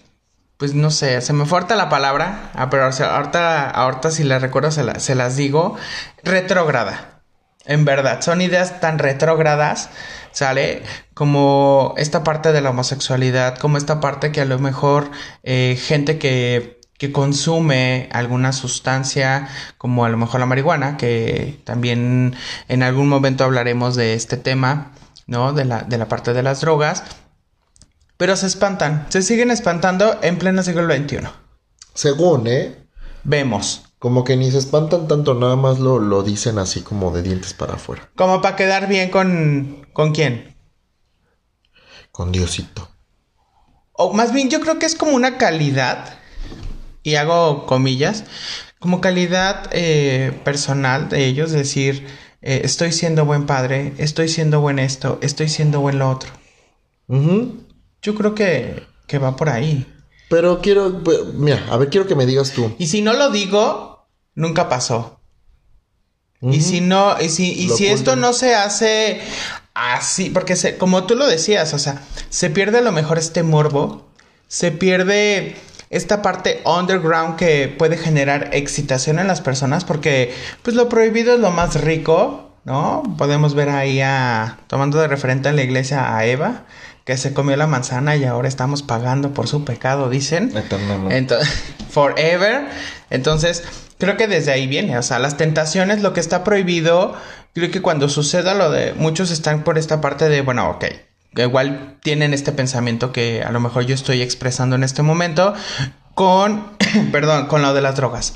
Pues 0.56 0.74
no 0.74 0.90
sé, 0.90 1.20
se 1.20 1.32
me 1.32 1.46
falta 1.46 1.74
la 1.74 1.88
palabra, 1.88 2.50
ah, 2.54 2.70
pero 2.70 2.84
ahorita, 2.84 3.70
ahorita 3.70 4.10
si 4.10 4.22
la 4.24 4.38
recuerdo 4.38 4.70
se, 4.70 5.00
se 5.00 5.14
las 5.14 5.36
digo. 5.36 5.76
Retrógrada. 6.22 7.22
En 7.66 7.84
verdad, 7.84 8.20
son 8.20 8.40
ideas 8.42 8.80
tan 8.80 8.98
retrógradas, 8.98 9.90
¿sale? 10.32 10.82
Como 11.14 11.94
esta 11.96 12.22
parte 12.22 12.52
de 12.52 12.60
la 12.60 12.70
homosexualidad, 12.70 13.56
como 13.58 13.78
esta 13.78 14.00
parte 14.00 14.32
que 14.32 14.42
a 14.42 14.44
lo 14.44 14.58
mejor 14.58 15.10
eh, 15.42 15.78
gente 15.80 16.18
que 16.18 16.74
que 16.98 17.12
consume 17.12 18.08
alguna 18.12 18.52
sustancia 18.52 19.48
como 19.78 20.04
a 20.04 20.08
lo 20.08 20.16
mejor 20.16 20.40
la 20.40 20.46
marihuana, 20.46 20.96
que 20.96 21.60
también 21.64 22.36
en 22.68 22.82
algún 22.82 23.08
momento 23.08 23.44
hablaremos 23.44 23.96
de 23.96 24.14
este 24.14 24.36
tema, 24.36 24.92
¿no? 25.26 25.52
De 25.52 25.64
la, 25.64 25.82
de 25.82 25.98
la 25.98 26.08
parte 26.08 26.32
de 26.32 26.42
las 26.42 26.60
drogas. 26.60 27.02
Pero 28.16 28.36
se 28.36 28.46
espantan, 28.46 29.06
se 29.08 29.22
siguen 29.22 29.50
espantando 29.50 30.18
en 30.22 30.38
pleno 30.38 30.62
siglo 30.62 30.86
XXI. 30.86 31.28
Según, 31.94 32.46
¿eh? 32.46 32.76
Vemos. 33.24 33.82
Como 33.98 34.22
que 34.22 34.36
ni 34.36 34.50
se 34.50 34.58
espantan 34.58 35.08
tanto, 35.08 35.34
nada 35.34 35.56
más 35.56 35.78
lo, 35.78 35.98
lo 35.98 36.22
dicen 36.22 36.58
así 36.58 36.82
como 36.82 37.10
de 37.10 37.22
dientes 37.22 37.54
para 37.54 37.74
afuera. 37.74 38.10
Como 38.16 38.42
para 38.42 38.56
quedar 38.56 38.86
bien 38.86 39.10
con... 39.10 39.86
¿Con 39.92 40.12
quién? 40.12 40.56
Con 42.12 42.30
Diosito. 42.30 42.88
O 43.92 44.12
más 44.12 44.32
bien 44.32 44.50
yo 44.50 44.60
creo 44.60 44.78
que 44.78 44.86
es 44.86 44.94
como 44.94 45.12
una 45.12 45.38
calidad 45.38 46.18
y 47.02 47.14
hago 47.14 47.66
comillas, 47.66 48.24
como 48.80 49.00
calidad 49.00 49.68
eh, 49.72 50.38
personal 50.42 51.08
de 51.08 51.26
ellos, 51.26 51.52
decir, 51.52 52.06
eh, 52.42 52.62
estoy 52.64 52.92
siendo 52.92 53.24
buen 53.24 53.46
padre, 53.46 53.94
estoy 53.98 54.28
siendo 54.28 54.60
buen 54.60 54.78
esto, 54.78 55.18
estoy 55.22 55.48
siendo 55.48 55.80
buen 55.80 55.98
lo 55.98 56.10
otro. 56.10 56.30
Yo 58.04 58.14
creo 58.14 58.34
que, 58.34 58.86
que 59.06 59.16
va 59.16 59.34
por 59.34 59.48
ahí. 59.48 59.90
Pero 60.28 60.60
quiero, 60.60 61.02
mira, 61.32 61.64
a 61.70 61.78
ver, 61.78 61.88
quiero 61.88 62.06
que 62.06 62.14
me 62.14 62.26
digas 62.26 62.50
tú. 62.50 62.74
Y 62.78 62.88
si 62.88 63.00
no 63.00 63.14
lo 63.14 63.30
digo, 63.30 64.06
nunca 64.34 64.68
pasó. 64.68 65.20
Y 66.42 66.60
si 66.60 66.82
no, 66.82 67.16
y 67.18 67.30
si, 67.30 67.52
y 67.52 67.70
si 67.70 67.86
esto 67.86 68.16
no 68.16 68.34
se 68.34 68.54
hace 68.54 69.22
así, 69.72 70.28
porque 70.28 70.54
se, 70.56 70.76
como 70.76 71.04
tú 71.04 71.14
lo 71.14 71.26
decías, 71.26 71.72
o 71.72 71.78
sea, 71.78 72.02
se 72.28 72.50
pierde 72.50 72.78
a 72.78 72.82
lo 72.82 72.92
mejor 72.92 73.16
este 73.16 73.42
morbo, 73.42 74.10
se 74.46 74.70
pierde 74.70 75.56
esta 75.88 76.20
parte 76.20 76.60
underground 76.66 77.36
que 77.36 77.68
puede 77.68 77.96
generar 77.96 78.50
excitación 78.52 79.18
en 79.18 79.28
las 79.28 79.40
personas 79.40 79.86
porque 79.86 80.34
pues 80.60 80.76
lo 80.76 80.90
prohibido 80.90 81.32
es 81.32 81.40
lo 81.40 81.50
más 81.50 81.80
rico, 81.80 82.52
¿no? 82.64 83.02
Podemos 83.16 83.54
ver 83.54 83.70
ahí 83.70 84.02
a, 84.02 84.58
tomando 84.66 84.98
de 84.98 85.08
referente 85.08 85.48
a 85.48 85.52
la 85.52 85.62
iglesia 85.62 86.14
a 86.14 86.26
Eva, 86.26 86.66
que 87.04 87.16
se 87.18 87.34
comió 87.34 87.56
la 87.56 87.66
manzana 87.66 88.16
y 88.16 88.24
ahora 88.24 88.48
estamos 88.48 88.82
pagando 88.82 89.34
por 89.34 89.46
su 89.46 89.64
pecado, 89.64 90.08
dicen. 90.08 90.50
Entonces, 91.12 91.48
forever. 91.90 92.66
Entonces, 93.10 93.62
creo 93.98 94.16
que 94.16 94.26
desde 94.26 94.52
ahí 94.52 94.66
viene, 94.66 94.98
o 94.98 95.02
sea, 95.02 95.18
las 95.18 95.36
tentaciones, 95.36 96.02
lo 96.02 96.12
que 96.14 96.20
está 96.20 96.44
prohibido, 96.44 97.14
creo 97.54 97.70
que 97.70 97.82
cuando 97.82 98.08
suceda 98.08 98.54
lo 98.54 98.70
de, 98.70 98.94
muchos 98.94 99.30
están 99.30 99.64
por 99.64 99.76
esta 99.76 100.00
parte 100.00 100.28
de, 100.28 100.40
bueno, 100.40 100.70
ok, 100.70 100.86
igual 101.36 101.98
tienen 102.02 102.32
este 102.32 102.52
pensamiento 102.52 103.12
que 103.12 103.42
a 103.42 103.52
lo 103.52 103.60
mejor 103.60 103.84
yo 103.84 103.94
estoy 103.94 104.22
expresando 104.22 104.76
en 104.76 104.84
este 104.84 105.02
momento 105.02 105.54
con, 106.14 106.72
perdón, 107.12 107.46
con 107.46 107.60
lo 107.60 107.74
de 107.74 107.82
las 107.82 107.96
drogas. 107.96 108.34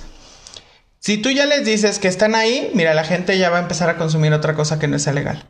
Si 1.00 1.16
tú 1.16 1.30
ya 1.30 1.46
les 1.46 1.64
dices 1.64 1.98
que 1.98 2.08
están 2.08 2.34
ahí, 2.34 2.70
mira, 2.74 2.92
la 2.92 3.04
gente 3.04 3.38
ya 3.38 3.50
va 3.50 3.58
a 3.58 3.62
empezar 3.62 3.88
a 3.88 3.96
consumir 3.96 4.32
otra 4.34 4.54
cosa 4.54 4.78
que 4.78 4.88
no 4.88 4.98
sea 4.98 5.12
legal. 5.12 5.48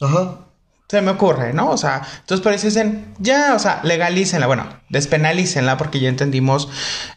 Ajá. 0.00 0.49
Se 0.90 1.00
me 1.02 1.12
ocurre, 1.12 1.52
¿no? 1.52 1.70
O 1.70 1.76
sea, 1.76 2.02
entonces 2.18 2.42
por 2.42 2.52
eso 2.52 2.66
dicen, 2.66 3.14
ya, 3.20 3.54
o 3.54 3.60
sea, 3.60 3.80
legalícenla, 3.84 4.48
bueno, 4.48 4.66
despenalícenla 4.88 5.76
porque 5.76 6.00
ya 6.00 6.08
entendimos 6.08 6.68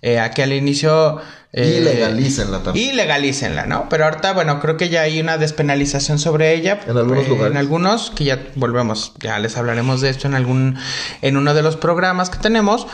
eh, 0.04 0.20
aquí 0.20 0.44
al 0.44 0.54
inicio 0.54 1.20
y 1.52 1.60
eh, 1.62 1.82
legalícenla 1.82 2.62
también. 2.62 2.90
Y 2.90 2.94
legalícenla, 2.94 3.66
¿no? 3.66 3.90
Pero 3.90 4.06
ahorita, 4.06 4.34
bueno, 4.34 4.60
creo 4.60 4.78
que 4.78 4.90
ya 4.90 5.02
hay 5.02 5.20
una 5.20 5.40
despenalización 5.40 6.20
sobre 6.20 6.54
ella. 6.54 6.82
En 6.86 6.98
algunos 6.98 7.26
eh, 7.26 7.30
lugares. 7.30 7.52
En 7.52 7.58
algunos, 7.58 8.12
que 8.12 8.26
ya 8.26 8.48
volvemos, 8.54 9.14
ya 9.20 9.40
les 9.40 9.58
hablaremos 9.58 10.02
de 10.02 10.10
esto 10.10 10.28
en 10.28 10.36
algún, 10.36 10.78
en 11.24 11.36
uno 11.36 11.56
de 11.56 11.64
los 11.64 11.76
programas 11.76 12.30
que 12.30 12.38
tenemos. 12.38 12.86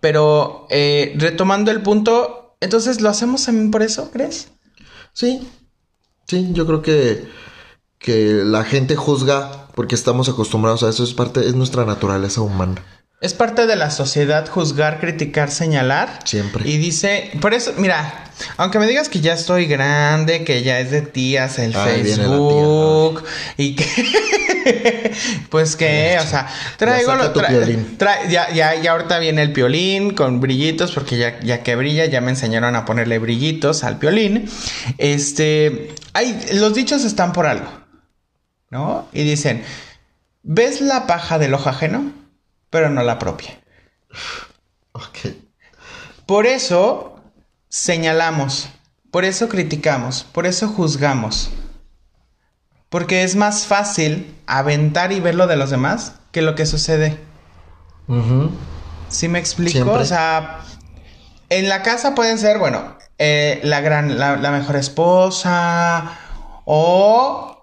Pero 0.00 0.66
eh, 0.68 1.14
retomando 1.16 1.70
el 1.70 1.80
punto, 1.80 2.56
entonces, 2.60 3.00
¿lo 3.00 3.08
hacemos 3.08 3.46
también 3.46 3.70
por 3.70 3.82
eso, 3.82 4.10
crees? 4.10 4.48
Sí, 5.14 5.48
sí, 6.26 6.48
yo 6.52 6.66
creo 6.66 6.82
que, 6.82 7.28
que 7.98 8.42
la 8.44 8.64
gente 8.64 8.94
juzga 8.94 9.67
porque 9.78 9.94
estamos 9.94 10.28
acostumbrados 10.28 10.82
a 10.82 10.88
eso, 10.88 11.04
es 11.04 11.14
parte, 11.14 11.38
es 11.46 11.54
nuestra 11.54 11.84
naturaleza 11.84 12.40
humana. 12.40 12.82
Es 13.20 13.32
parte 13.32 13.64
de 13.68 13.76
la 13.76 13.92
sociedad 13.92 14.48
juzgar, 14.48 14.98
criticar, 14.98 15.52
señalar. 15.52 16.18
Siempre. 16.24 16.68
Y 16.68 16.78
dice, 16.78 17.30
por 17.40 17.54
eso, 17.54 17.74
mira, 17.76 18.24
aunque 18.56 18.80
me 18.80 18.88
digas 18.88 19.08
que 19.08 19.20
ya 19.20 19.34
estoy 19.34 19.66
grande, 19.66 20.42
que 20.42 20.64
ya 20.64 20.80
es 20.80 20.90
de 20.90 21.02
tías 21.02 21.60
el 21.60 21.74
Facebook 21.74 23.22
y 23.56 23.76
que 23.76 25.12
pues 25.48 25.76
que, 25.76 26.18
o 26.20 26.26
sea, 26.26 26.48
traigo 26.76 27.14
lo 27.14 27.32
ya, 28.28 28.52
ya, 28.52 28.74
ya 28.74 28.90
ahorita 28.90 29.20
viene 29.20 29.42
el 29.42 29.52
piolín 29.52 30.10
con 30.12 30.40
brillitos 30.40 30.90
porque 30.90 31.18
ya, 31.18 31.38
ya 31.38 31.62
que 31.62 31.76
brilla, 31.76 32.06
ya 32.06 32.20
me 32.20 32.30
enseñaron 32.30 32.74
a 32.74 32.84
ponerle 32.84 33.20
brillitos 33.20 33.84
al 33.84 34.00
piolín. 34.00 34.50
Este, 34.98 35.94
hay 36.14 36.36
los 36.54 36.74
dichos 36.74 37.04
están 37.04 37.32
por 37.32 37.46
algo. 37.46 37.87
¿No? 38.70 39.08
Y 39.12 39.24
dicen, 39.24 39.64
¿ves 40.42 40.80
la 40.80 41.06
paja 41.06 41.38
del 41.38 41.54
ojo 41.54 41.68
ajeno? 41.68 42.12
pero 42.70 42.90
no 42.90 43.02
la 43.02 43.18
propia. 43.18 43.58
Ok. 44.92 45.34
Por 46.26 46.46
eso 46.46 47.20
señalamos, 47.68 48.68
por 49.10 49.24
eso 49.24 49.48
criticamos, 49.48 50.24
por 50.24 50.46
eso 50.46 50.68
juzgamos. 50.68 51.50
Porque 52.88 53.22
es 53.22 53.36
más 53.36 53.66
fácil 53.66 54.34
aventar 54.46 55.12
y 55.12 55.20
ver 55.20 55.34
lo 55.34 55.46
de 55.46 55.56
los 55.56 55.70
demás 55.70 56.14
que 56.32 56.42
lo 56.42 56.54
que 56.54 56.66
sucede. 56.66 57.18
¿Sí 59.08 59.28
me 59.28 59.38
explico? 59.38 59.92
O 59.92 60.04
sea, 60.04 60.60
en 61.50 61.68
la 61.68 61.82
casa 61.82 62.14
pueden 62.14 62.38
ser, 62.38 62.58
bueno, 62.58 62.96
eh, 63.18 63.60
la 63.62 63.80
gran, 63.80 64.18
la, 64.18 64.36
la 64.36 64.50
mejor 64.50 64.76
esposa 64.76 66.18
o 66.64 67.57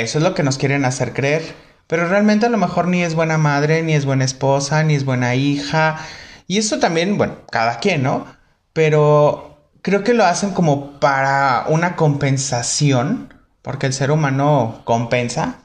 eso 0.00 0.18
es 0.18 0.24
lo 0.24 0.34
que 0.34 0.42
nos 0.42 0.58
quieren 0.58 0.84
hacer 0.84 1.12
creer 1.12 1.54
pero 1.92 2.08
realmente 2.08 2.46
a 2.46 2.48
lo 2.48 2.56
mejor 2.56 2.88
ni 2.88 3.02
es 3.02 3.14
buena 3.14 3.36
madre, 3.36 3.82
ni 3.82 3.92
es 3.92 4.06
buena 4.06 4.24
esposa, 4.24 4.82
ni 4.82 4.94
es 4.94 5.04
buena 5.04 5.34
hija. 5.34 5.98
Y 6.46 6.56
eso 6.56 6.78
también, 6.78 7.18
bueno, 7.18 7.36
cada 7.50 7.80
quien, 7.80 8.02
¿no? 8.02 8.24
Pero 8.72 9.58
creo 9.82 10.02
que 10.02 10.14
lo 10.14 10.24
hacen 10.24 10.52
como 10.52 10.98
para 11.00 11.66
una 11.68 11.94
compensación, 11.96 13.34
porque 13.60 13.84
el 13.86 13.92
ser 13.92 14.10
humano 14.10 14.80
compensa. 14.84 15.58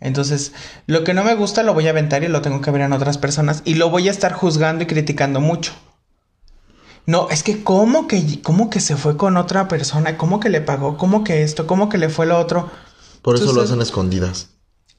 Entonces, 0.00 0.52
lo 0.88 1.04
que 1.04 1.14
no 1.14 1.22
me 1.22 1.36
gusta 1.36 1.62
lo 1.62 1.74
voy 1.74 1.86
a 1.86 1.90
aventar 1.90 2.24
y 2.24 2.28
lo 2.28 2.42
tengo 2.42 2.60
que 2.60 2.72
ver 2.72 2.80
en 2.80 2.92
otras 2.92 3.16
personas 3.16 3.62
y 3.64 3.74
lo 3.74 3.88
voy 3.88 4.08
a 4.08 4.10
estar 4.10 4.32
juzgando 4.32 4.82
y 4.82 4.86
criticando 4.88 5.40
mucho. 5.40 5.74
No, 7.06 7.30
es 7.30 7.44
que 7.44 7.62
cómo 7.62 8.08
que 8.08 8.42
cómo 8.42 8.68
que 8.68 8.80
se 8.80 8.96
fue 8.96 9.16
con 9.16 9.36
otra 9.36 9.68
persona, 9.68 10.18
cómo 10.18 10.40
que 10.40 10.48
le 10.48 10.60
pagó, 10.60 10.96
cómo 10.98 11.22
que 11.22 11.44
esto, 11.44 11.68
cómo 11.68 11.88
que 11.88 11.98
le 11.98 12.08
fue 12.08 12.26
lo 12.26 12.36
otro. 12.36 12.68
Por 13.26 13.34
eso 13.34 13.52
lo 13.52 13.62
hacen 13.62 13.82
escondidas. 13.82 14.50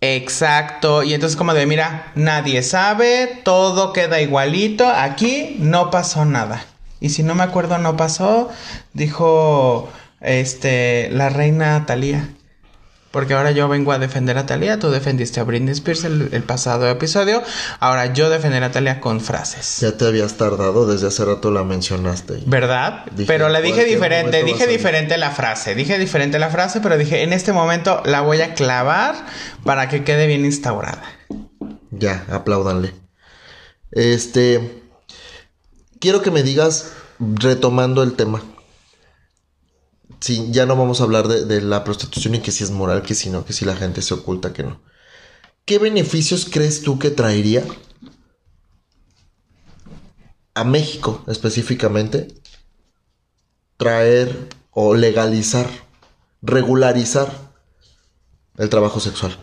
Exacto. 0.01 1.01
Y 1.01 1.13
entonces 1.13 1.37
como 1.37 1.53
de, 1.53 1.65
mira, 1.65 2.11
nadie 2.13 2.61
sabe, 2.61 3.39
todo 3.45 3.93
queda 3.93 4.19
igualito, 4.19 4.85
aquí 4.85 5.55
no 5.59 5.91
pasó 5.91 6.25
nada. 6.25 6.65
Y 6.99 7.07
si 7.07 7.23
no 7.23 7.35
me 7.35 7.43
acuerdo, 7.43 7.77
no 7.77 7.95
pasó, 7.95 8.49
dijo 8.91 9.87
este 10.19 11.09
la 11.09 11.29
reina 11.29 11.85
Talía. 11.85 12.35
Porque 13.11 13.33
ahora 13.33 13.51
yo 13.51 13.67
vengo 13.69 13.93
a 13.93 13.99
defender 13.99 14.37
a 14.37 14.45
Talia, 14.45 14.79
tú 14.79 14.89
defendiste 14.89 15.39
a 15.39 15.43
Britney 15.43 15.71
Spears 15.71 16.03
el, 16.03 16.29
el, 16.33 16.43
pasado 16.43 16.89
episodio, 16.89 17.41
ahora 17.79 18.13
yo 18.13 18.29
defenderé 18.29 18.65
a 18.65 18.71
Talia 18.71 18.99
con 18.99 19.21
frases. 19.21 19.77
Ya 19.79 19.97
te 19.97 20.05
habías 20.05 20.33
tardado, 20.35 20.85
desde 20.85 21.07
hace 21.07 21.23
rato 21.23 21.49
la 21.49 21.63
mencionaste. 21.63 22.43
¿Verdad? 22.45 23.05
pero 23.25 23.49
la 23.49 23.61
dije 23.61 23.85
diferente, 23.85 24.43
dije 24.43 24.67
diferente 24.67 25.17
la 25.17 25.31
frase, 25.31 25.73
dije 25.73 25.97
diferente 25.97 26.37
la 26.37 26.49
frase, 26.49 26.81
pero 26.81 26.97
dije, 26.97 27.23
en 27.23 27.31
este 27.31 27.53
momento 27.53 28.01
la 28.05 28.21
voy 28.21 28.41
a 28.41 28.53
clavar 28.53 29.15
para 29.63 29.87
que 29.87 30.03
quede 30.03 30.27
bien 30.27 30.43
instaurada. 30.43 31.03
Ya, 31.91 32.25
apláudanle. 32.29 32.93
Este, 33.91 34.83
quiero 35.99 36.21
que 36.21 36.31
me 36.31 36.43
digas, 36.43 36.91
retomando 37.19 38.03
el 38.03 38.13
tema, 38.13 38.41
sí, 40.19 40.47
ya 40.51 40.65
no 40.65 40.75
vamos 40.75 41.01
a 41.01 41.03
hablar 41.03 41.27
de, 41.27 41.61
la 41.61 41.83
prostitución 41.83 42.35
y 42.35 42.39
que 42.39 42.51
si 42.51 42.63
es 42.63 42.71
moral, 42.71 43.01
que 43.01 43.15
si 43.15 43.29
no, 43.29 43.45
que 43.45 43.53
si 43.53 43.65
la 43.65 43.75
gente 43.75 44.01
se 44.01 44.13
oculta, 44.13 44.53
que 44.53 44.63
no. 44.63 44.81
¿Qué 45.65 45.79
beneficios 45.79 46.47
crees 46.49 46.81
tú 46.81 46.97
que 46.97 47.11
traería 47.11 47.63
a 50.53 50.63
México 50.63 51.23
específicamente 51.27 52.27
traer 53.75 54.49
o 54.71 54.95
legalizar, 54.95 55.67
regularizar 56.41 57.31
el 58.57 58.69
trabajo 58.69 58.99
sexual? 58.99 59.37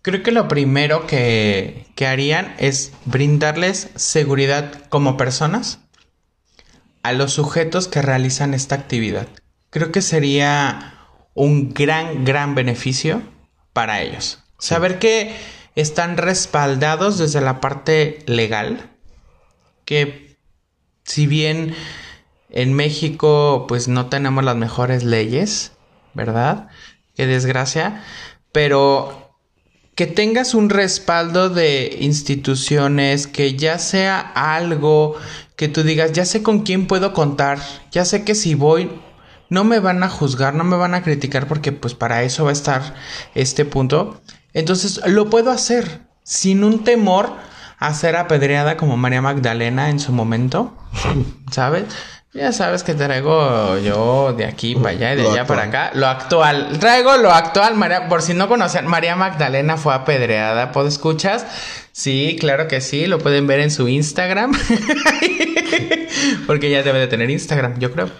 Creo 0.00 0.22
que 0.24 0.32
lo 0.32 0.48
primero 0.48 1.06
que, 1.06 1.86
que 1.94 2.06
harían 2.06 2.56
es 2.58 2.92
brindarles 3.04 3.90
seguridad 3.94 4.88
como 4.88 5.16
personas 5.16 5.78
a 7.02 7.12
los 7.12 7.32
sujetos 7.32 7.88
que 7.88 8.02
realizan 8.02 8.54
esta 8.54 8.74
actividad. 8.74 9.26
Creo 9.70 9.90
que 9.92 10.02
sería 10.02 10.94
un 11.34 11.72
gran, 11.72 12.24
gran 12.24 12.54
beneficio 12.54 13.22
para 13.72 14.02
ellos. 14.02 14.38
Saber 14.58 14.98
que 14.98 15.34
están 15.74 16.16
respaldados 16.16 17.18
desde 17.18 17.40
la 17.40 17.60
parte 17.60 18.20
legal, 18.26 18.90
que 19.84 20.36
si 21.04 21.26
bien 21.26 21.74
en 22.50 22.74
México 22.74 23.64
pues 23.66 23.88
no 23.88 24.06
tenemos 24.06 24.44
las 24.44 24.56
mejores 24.56 25.02
leyes, 25.02 25.72
¿verdad? 26.14 26.68
Qué 27.16 27.26
desgracia, 27.26 28.04
pero 28.52 29.22
que 29.94 30.06
tengas 30.06 30.54
un 30.54 30.70
respaldo 30.70 31.48
de 31.50 31.96
instituciones, 32.00 33.26
que 33.26 33.56
ya 33.56 33.78
sea 33.78 34.20
algo 34.20 35.16
que 35.62 35.68
tú 35.68 35.84
digas, 35.84 36.10
ya 36.10 36.24
sé 36.24 36.42
con 36.42 36.62
quién 36.64 36.88
puedo 36.88 37.12
contar, 37.12 37.60
ya 37.92 38.04
sé 38.04 38.24
que 38.24 38.34
si 38.34 38.56
voy 38.56 38.90
no 39.48 39.62
me 39.62 39.78
van 39.78 40.02
a 40.02 40.08
juzgar, 40.08 40.54
no 40.54 40.64
me 40.64 40.76
van 40.76 40.92
a 40.92 41.04
criticar 41.04 41.46
porque 41.46 41.70
pues 41.70 41.94
para 41.94 42.24
eso 42.24 42.42
va 42.42 42.50
a 42.50 42.52
estar 42.52 42.94
este 43.36 43.64
punto. 43.64 44.20
Entonces 44.54 45.00
lo 45.06 45.30
puedo 45.30 45.52
hacer 45.52 46.00
sin 46.24 46.64
un 46.64 46.82
temor 46.82 47.30
a 47.78 47.94
ser 47.94 48.16
apedreada 48.16 48.76
como 48.76 48.96
María 48.96 49.22
Magdalena 49.22 49.88
en 49.88 50.00
su 50.00 50.10
momento, 50.10 50.76
¿sabes? 51.52 51.84
Ya 52.34 52.50
sabes 52.50 52.82
que 52.82 52.94
traigo 52.94 53.78
yo 53.78 54.32
de 54.32 54.46
aquí 54.46 54.74
para 54.74 54.96
allá 54.96 55.12
y 55.12 55.16
de 55.18 55.28
allá 55.28 55.46
para 55.46 55.62
acá. 55.64 55.92
Lo 55.94 56.08
actual. 56.08 56.76
Traigo 56.80 57.18
lo 57.18 57.30
actual, 57.30 57.76
María. 57.76 58.08
Por 58.08 58.22
si 58.22 58.34
no 58.34 58.48
conocen, 58.48 58.88
María 58.88 59.14
Magdalena 59.14 59.76
fue 59.76 59.94
apedreada. 59.94 60.72
¿Puedo 60.72 60.88
escuchas? 60.88 61.46
Sí, 61.92 62.36
claro 62.40 62.68
que 62.68 62.80
sí. 62.80 63.06
Lo 63.06 63.18
pueden 63.18 63.46
ver 63.46 63.60
en 63.60 63.70
su 63.70 63.88
Instagram. 63.88 64.52
Porque 66.46 66.70
ya 66.70 66.82
debe 66.82 66.98
de 66.98 67.06
tener 67.06 67.30
Instagram, 67.30 67.78
yo 67.78 67.92
creo. 67.92 68.10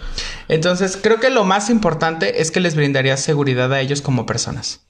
Entonces, 0.47 0.97
creo 1.01 1.19
que 1.19 1.29
lo 1.29 1.43
más 1.43 1.69
importante 1.69 2.41
es 2.41 2.51
que 2.51 2.59
les 2.59 2.75
brindaría 2.75 3.17
seguridad 3.17 3.73
a 3.73 3.81
ellos 3.81 4.01
como 4.01 4.25
personas. 4.25 4.81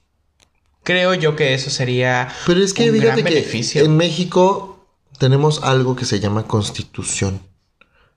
Creo 0.82 1.14
yo 1.14 1.34
que 1.34 1.54
eso 1.54 1.70
sería 1.70 2.28
Pero 2.46 2.62
es 2.62 2.74
que 2.74 2.90
un 2.90 3.00
gran 3.00 3.22
beneficio. 3.22 3.84
en 3.84 3.96
México 3.96 4.86
tenemos 5.18 5.62
algo 5.62 5.96
que 5.96 6.04
se 6.04 6.20
llama 6.20 6.46
constitución 6.46 7.40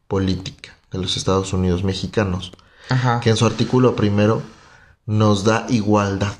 política 0.08 0.78
de 0.92 1.00
los 1.00 1.16
Estados 1.16 1.54
Unidos 1.54 1.84
mexicanos, 1.84 2.52
que 3.22 3.30
en 3.30 3.38
su 3.38 3.46
artículo 3.46 3.96
primero 3.96 4.42
nos 5.06 5.46
da 5.46 5.66
igualdad. 5.70 6.34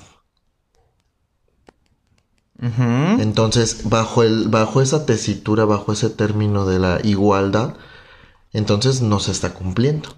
Entonces, 2.60 3.88
bajo, 3.88 4.24
el, 4.24 4.48
bajo 4.48 4.82
esa 4.82 5.06
tesitura, 5.06 5.64
bajo 5.64 5.92
ese 5.92 6.10
término 6.10 6.66
de 6.66 6.80
la 6.80 6.98
igualdad, 7.04 7.74
entonces 8.52 9.00
no 9.00 9.20
se 9.20 9.30
está 9.30 9.54
cumpliendo. 9.54 10.08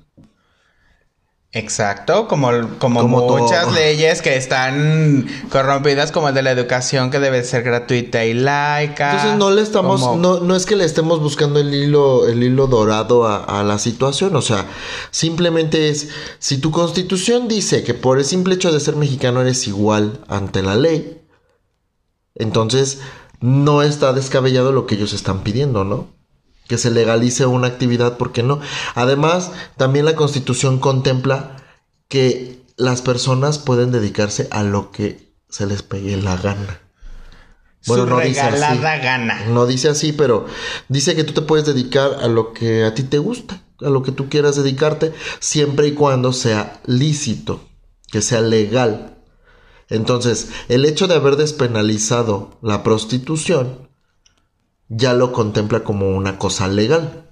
Exacto, 1.53 2.29
como, 2.29 2.49
como, 2.79 3.09
muchas 3.09 3.73
leyes 3.73 4.23
que 4.23 4.37
están 4.37 5.27
corrompidas, 5.51 6.13
como 6.13 6.29
el 6.29 6.35
de 6.35 6.43
la 6.43 6.53
educación 6.53 7.11
que 7.11 7.19
debe 7.19 7.43
ser 7.43 7.65
gratuita 7.65 8.25
y 8.25 8.35
laica. 8.35 9.11
Entonces 9.11 9.37
no 9.37 9.51
le 9.51 9.63
estamos, 9.63 10.17
no, 10.17 10.39
no 10.39 10.55
es 10.55 10.65
que 10.65 10.77
le 10.77 10.85
estemos 10.85 11.21
buscando 11.21 11.59
el 11.59 11.75
hilo, 11.75 12.29
el 12.29 12.45
hilo 12.45 12.69
dorado 12.69 13.27
a, 13.27 13.43
a, 13.43 13.65
la 13.65 13.81
situación, 13.81 14.37
o 14.37 14.43
sea, 14.43 14.67
simplemente 15.11 15.89
es, 15.89 16.11
si 16.39 16.59
tu 16.59 16.71
constitución 16.71 17.49
dice 17.49 17.83
que 17.83 17.95
por 17.95 18.19
el 18.19 18.25
simple 18.25 18.55
hecho 18.55 18.71
de 18.71 18.79
ser 18.79 18.95
mexicano 18.95 19.41
eres 19.41 19.67
igual 19.67 20.21
ante 20.29 20.63
la 20.63 20.77
ley, 20.77 21.20
entonces 22.41 23.01
no 23.41 23.83
está 23.83 24.13
descabellado 24.13 24.73
lo 24.73 24.87
que 24.87 24.97
ellos 24.97 25.13
están 25.13 25.43
pidiendo, 25.43 25.85
¿no? 25.85 26.09
que 26.71 26.79
se 26.79 26.93
legalice 26.93 27.47
una 27.47 27.67
actividad, 27.67 28.17
¿por 28.17 28.31
qué 28.31 28.45
no? 28.45 28.61
Además, 28.95 29.51
también 29.77 30.05
la 30.05 30.15
Constitución 30.15 30.79
contempla 30.79 31.57
que 32.07 32.63
las 32.77 33.03
personas 33.03 33.59
pueden 33.59 33.91
dedicarse 33.91 34.47
a 34.53 34.63
lo 34.63 34.93
que 34.93 35.35
se 35.49 35.67
les 35.67 35.83
pegue 35.83 36.17
la 36.17 36.37
gana. 36.37 36.81
Bueno, 37.89 38.07
no 38.07 38.21
dice 38.21 38.43
así. 38.43 38.79
gana. 38.79 39.47
No 39.49 39.67
dice 39.67 39.89
así, 39.89 40.13
pero 40.13 40.47
dice 40.89 41.17
que 41.17 41.25
tú 41.25 41.33
te 41.33 41.43
puedes 41.43 41.67
dedicar 41.67 42.19
a 42.23 42.29
lo 42.29 42.53
que 42.53 42.85
a 42.85 42.95
ti 42.95 43.03
te 43.03 43.19
gusta, 43.19 43.65
a 43.81 43.91
lo 43.91 44.05
que 44.05 44.13
tú 44.13 44.29
quieras 44.29 44.55
dedicarte, 44.55 45.13
siempre 45.41 45.89
y 45.89 45.93
cuando 45.95 46.33
sea 46.33 46.81
lícito, 46.87 47.69
que 48.13 48.23
sea 48.23 48.43
legal. 48.43 49.20
Entonces, 49.91 50.51
el 50.69 50.85
hecho 50.85 51.09
de 51.09 51.17
haber 51.17 51.37
despenalizado 51.37 52.57
la 52.63 52.83
prostitución 52.83 53.89
ya 54.89 55.15
lo 55.15 55.33
contempla 55.33 55.81
como 55.81 56.17
una 56.17 56.39
cosa 56.39 56.69
legal. 56.69 57.29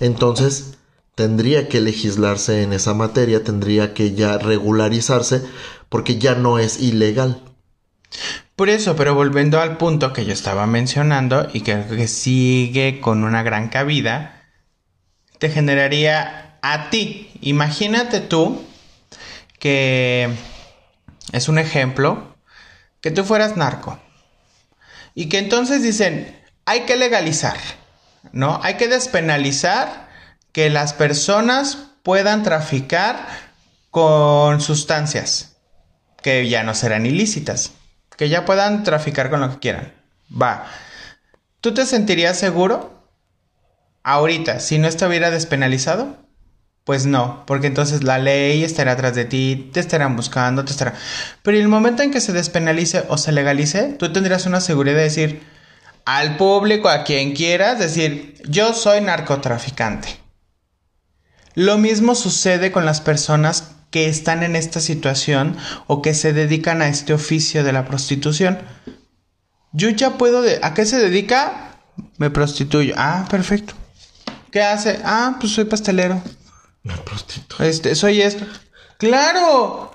Entonces, 0.00 0.78
tendría 1.14 1.68
que 1.68 1.80
legislarse 1.80 2.62
en 2.62 2.72
esa 2.72 2.94
materia, 2.94 3.42
tendría 3.42 3.94
que 3.94 4.14
ya 4.14 4.38
regularizarse, 4.38 5.42
porque 5.88 6.18
ya 6.18 6.34
no 6.34 6.58
es 6.58 6.80
ilegal. 6.80 7.42
Por 8.54 8.68
eso, 8.68 8.96
pero 8.96 9.14
volviendo 9.14 9.60
al 9.60 9.76
punto 9.76 10.12
que 10.12 10.24
yo 10.24 10.32
estaba 10.32 10.66
mencionando 10.66 11.48
y 11.52 11.60
que, 11.60 11.84
que 11.88 12.08
sigue 12.08 13.00
con 13.00 13.24
una 13.24 13.42
gran 13.42 13.68
cabida, 13.68 14.42
te 15.38 15.50
generaría 15.50 16.58
a 16.62 16.90
ti. 16.90 17.30
Imagínate 17.42 18.20
tú 18.20 18.62
que 19.58 20.34
es 21.32 21.48
un 21.48 21.58
ejemplo, 21.58 22.36
que 23.00 23.10
tú 23.10 23.24
fueras 23.24 23.56
narco. 23.56 23.98
Y 25.14 25.28
que 25.28 25.38
entonces 25.38 25.82
dicen, 25.82 26.42
hay 26.64 26.80
que 26.80 26.96
legalizar, 26.96 27.56
¿no? 28.32 28.60
Hay 28.62 28.74
que 28.74 28.88
despenalizar 28.88 30.08
que 30.52 30.70
las 30.70 30.92
personas 30.92 31.78
puedan 32.02 32.42
traficar 32.42 33.26
con 33.90 34.60
sustancias 34.60 35.56
que 36.22 36.48
ya 36.48 36.64
no 36.64 36.74
serán 36.74 37.06
ilícitas, 37.06 37.72
que 38.16 38.28
ya 38.28 38.44
puedan 38.44 38.82
traficar 38.82 39.30
con 39.30 39.40
lo 39.40 39.50
que 39.50 39.58
quieran. 39.58 39.94
Va. 40.30 40.66
¿Tú 41.60 41.72
te 41.72 41.86
sentirías 41.86 42.38
seguro 42.38 43.08
ahorita 44.02 44.60
si 44.60 44.78
no 44.78 44.88
estuviera 44.88 45.30
despenalizado? 45.30 46.25
Pues 46.86 47.04
no, 47.04 47.42
porque 47.46 47.66
entonces 47.66 48.04
la 48.04 48.16
ley 48.16 48.62
estará 48.62 48.92
atrás 48.92 49.16
de 49.16 49.24
ti, 49.24 49.70
te 49.72 49.80
estarán 49.80 50.14
buscando, 50.14 50.64
te 50.64 50.70
estarán... 50.70 50.94
Pero 51.42 51.56
en 51.56 51.64
el 51.64 51.68
momento 51.68 52.04
en 52.04 52.12
que 52.12 52.20
se 52.20 52.32
despenalice 52.32 53.02
o 53.08 53.18
se 53.18 53.32
legalice, 53.32 53.96
tú 53.98 54.12
tendrías 54.12 54.46
una 54.46 54.60
seguridad 54.60 54.98
de 54.98 55.02
decir, 55.02 55.42
al 56.04 56.36
público, 56.36 56.88
a 56.88 57.02
quien 57.02 57.34
quieras, 57.34 57.80
decir, 57.80 58.40
yo 58.48 58.72
soy 58.72 59.00
narcotraficante. 59.00 60.20
Lo 61.56 61.76
mismo 61.76 62.14
sucede 62.14 62.70
con 62.70 62.86
las 62.86 63.00
personas 63.00 63.72
que 63.90 64.08
están 64.08 64.44
en 64.44 64.54
esta 64.54 64.78
situación 64.78 65.56
o 65.88 66.02
que 66.02 66.14
se 66.14 66.32
dedican 66.32 66.82
a 66.82 66.88
este 66.88 67.12
oficio 67.12 67.64
de 67.64 67.72
la 67.72 67.84
prostitución. 67.84 68.60
Yo 69.72 69.88
ya 69.88 70.18
puedo... 70.18 70.44
¿A 70.62 70.72
qué 70.72 70.86
se 70.86 71.00
dedica? 71.00 71.80
Me 72.18 72.30
prostituyo. 72.30 72.94
Ah, 72.96 73.26
perfecto. 73.28 73.74
¿Qué 74.52 74.62
hace? 74.62 75.00
Ah, 75.04 75.38
pues 75.40 75.52
soy 75.52 75.64
pastelero. 75.64 76.22
Me 76.86 76.96
prostituyo. 76.98 77.64
Este, 77.64 77.96
soy 77.96 78.22
esto. 78.22 78.46
¡Claro! 78.98 79.90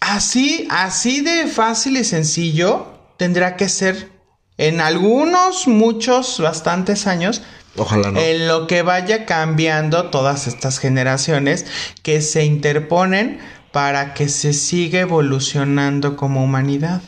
Así, 0.00 0.68
así 0.70 1.22
de 1.22 1.46
fácil 1.46 1.96
y 1.96 2.04
sencillo 2.04 2.86
tendrá 3.16 3.56
que 3.56 3.70
ser 3.70 4.10
en 4.58 4.82
algunos, 4.82 5.66
muchos, 5.66 6.40
bastantes 6.40 7.06
años. 7.06 7.40
Ojalá 7.76 8.10
no. 8.10 8.20
En 8.20 8.48
lo 8.48 8.66
que 8.66 8.82
vaya 8.82 9.24
cambiando 9.24 10.10
todas 10.10 10.46
estas 10.46 10.78
generaciones 10.78 11.64
que 12.02 12.20
se 12.20 12.44
interponen 12.44 13.40
para 13.72 14.12
que 14.12 14.28
se 14.28 14.52
siga 14.52 15.00
evolucionando 15.00 16.16
como 16.16 16.44
humanidad. 16.44 17.00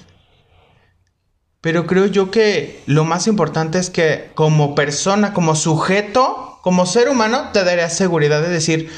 Pero 1.60 1.86
creo 1.86 2.06
yo 2.06 2.30
que 2.30 2.82
lo 2.86 3.04
más 3.04 3.26
importante 3.26 3.78
es 3.78 3.90
que 3.90 4.30
como 4.34 4.74
persona, 4.74 5.34
como 5.34 5.54
sujeto, 5.54 6.53
como 6.64 6.86
ser 6.86 7.10
humano, 7.10 7.50
te 7.52 7.62
daría 7.62 7.90
seguridad 7.90 8.40
de 8.40 8.48
decir, 8.48 8.88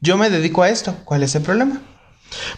yo 0.00 0.16
me 0.16 0.30
dedico 0.30 0.62
a 0.62 0.68
esto, 0.68 0.94
¿cuál 1.04 1.24
es 1.24 1.34
el 1.34 1.42
problema? 1.42 1.82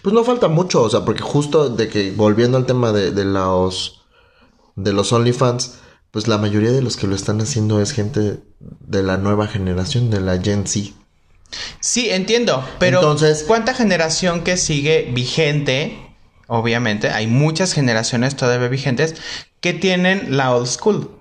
Pues 0.02 0.12
no 0.14 0.24
falta 0.24 0.48
mucho, 0.48 0.82
o 0.82 0.90
sea, 0.90 1.06
porque 1.06 1.22
justo 1.22 1.70
de 1.70 1.88
que 1.88 2.10
volviendo 2.10 2.58
al 2.58 2.66
tema 2.66 2.92
de, 2.92 3.10
de 3.10 3.24
los 3.24 4.02
de 4.76 4.92
los 4.92 5.10
OnlyFans, 5.10 5.78
pues 6.10 6.28
la 6.28 6.36
mayoría 6.36 6.70
de 6.70 6.82
los 6.82 6.98
que 6.98 7.06
lo 7.06 7.16
están 7.16 7.40
haciendo 7.40 7.80
es 7.80 7.92
gente 7.92 8.40
de 8.60 9.02
la 9.02 9.16
nueva 9.16 9.46
generación, 9.46 10.10
de 10.10 10.20
la 10.20 10.38
Gen 10.38 10.66
Z. 10.66 10.90
Sí, 11.80 12.10
entiendo, 12.10 12.62
pero 12.78 12.98
Entonces- 12.98 13.44
¿cuánta 13.48 13.72
generación 13.72 14.44
que 14.44 14.58
sigue 14.58 15.08
vigente? 15.14 15.98
Obviamente, 16.46 17.08
hay 17.08 17.26
muchas 17.26 17.72
generaciones 17.72 18.36
todavía 18.36 18.68
vigentes 18.68 19.14
que 19.62 19.72
tienen 19.72 20.36
la 20.36 20.54
old 20.54 20.66
school. 20.66 21.17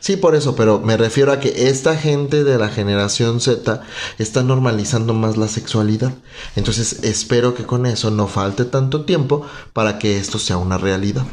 Sí, 0.00 0.16
por 0.16 0.34
eso, 0.34 0.54
pero 0.56 0.80
me 0.80 0.96
refiero 0.96 1.32
a 1.32 1.40
que 1.40 1.68
esta 1.68 1.96
gente 1.96 2.44
de 2.44 2.58
la 2.58 2.68
generación 2.68 3.40
Z 3.40 3.82
está 4.18 4.42
normalizando 4.42 5.14
más 5.14 5.36
la 5.36 5.48
sexualidad. 5.48 6.12
Entonces 6.56 7.04
espero 7.04 7.54
que 7.54 7.64
con 7.64 7.86
eso 7.86 8.10
no 8.10 8.28
falte 8.28 8.64
tanto 8.64 9.04
tiempo 9.04 9.46
para 9.72 9.98
que 9.98 10.18
esto 10.18 10.38
sea 10.38 10.56
una 10.56 10.78
realidad. 10.78 11.24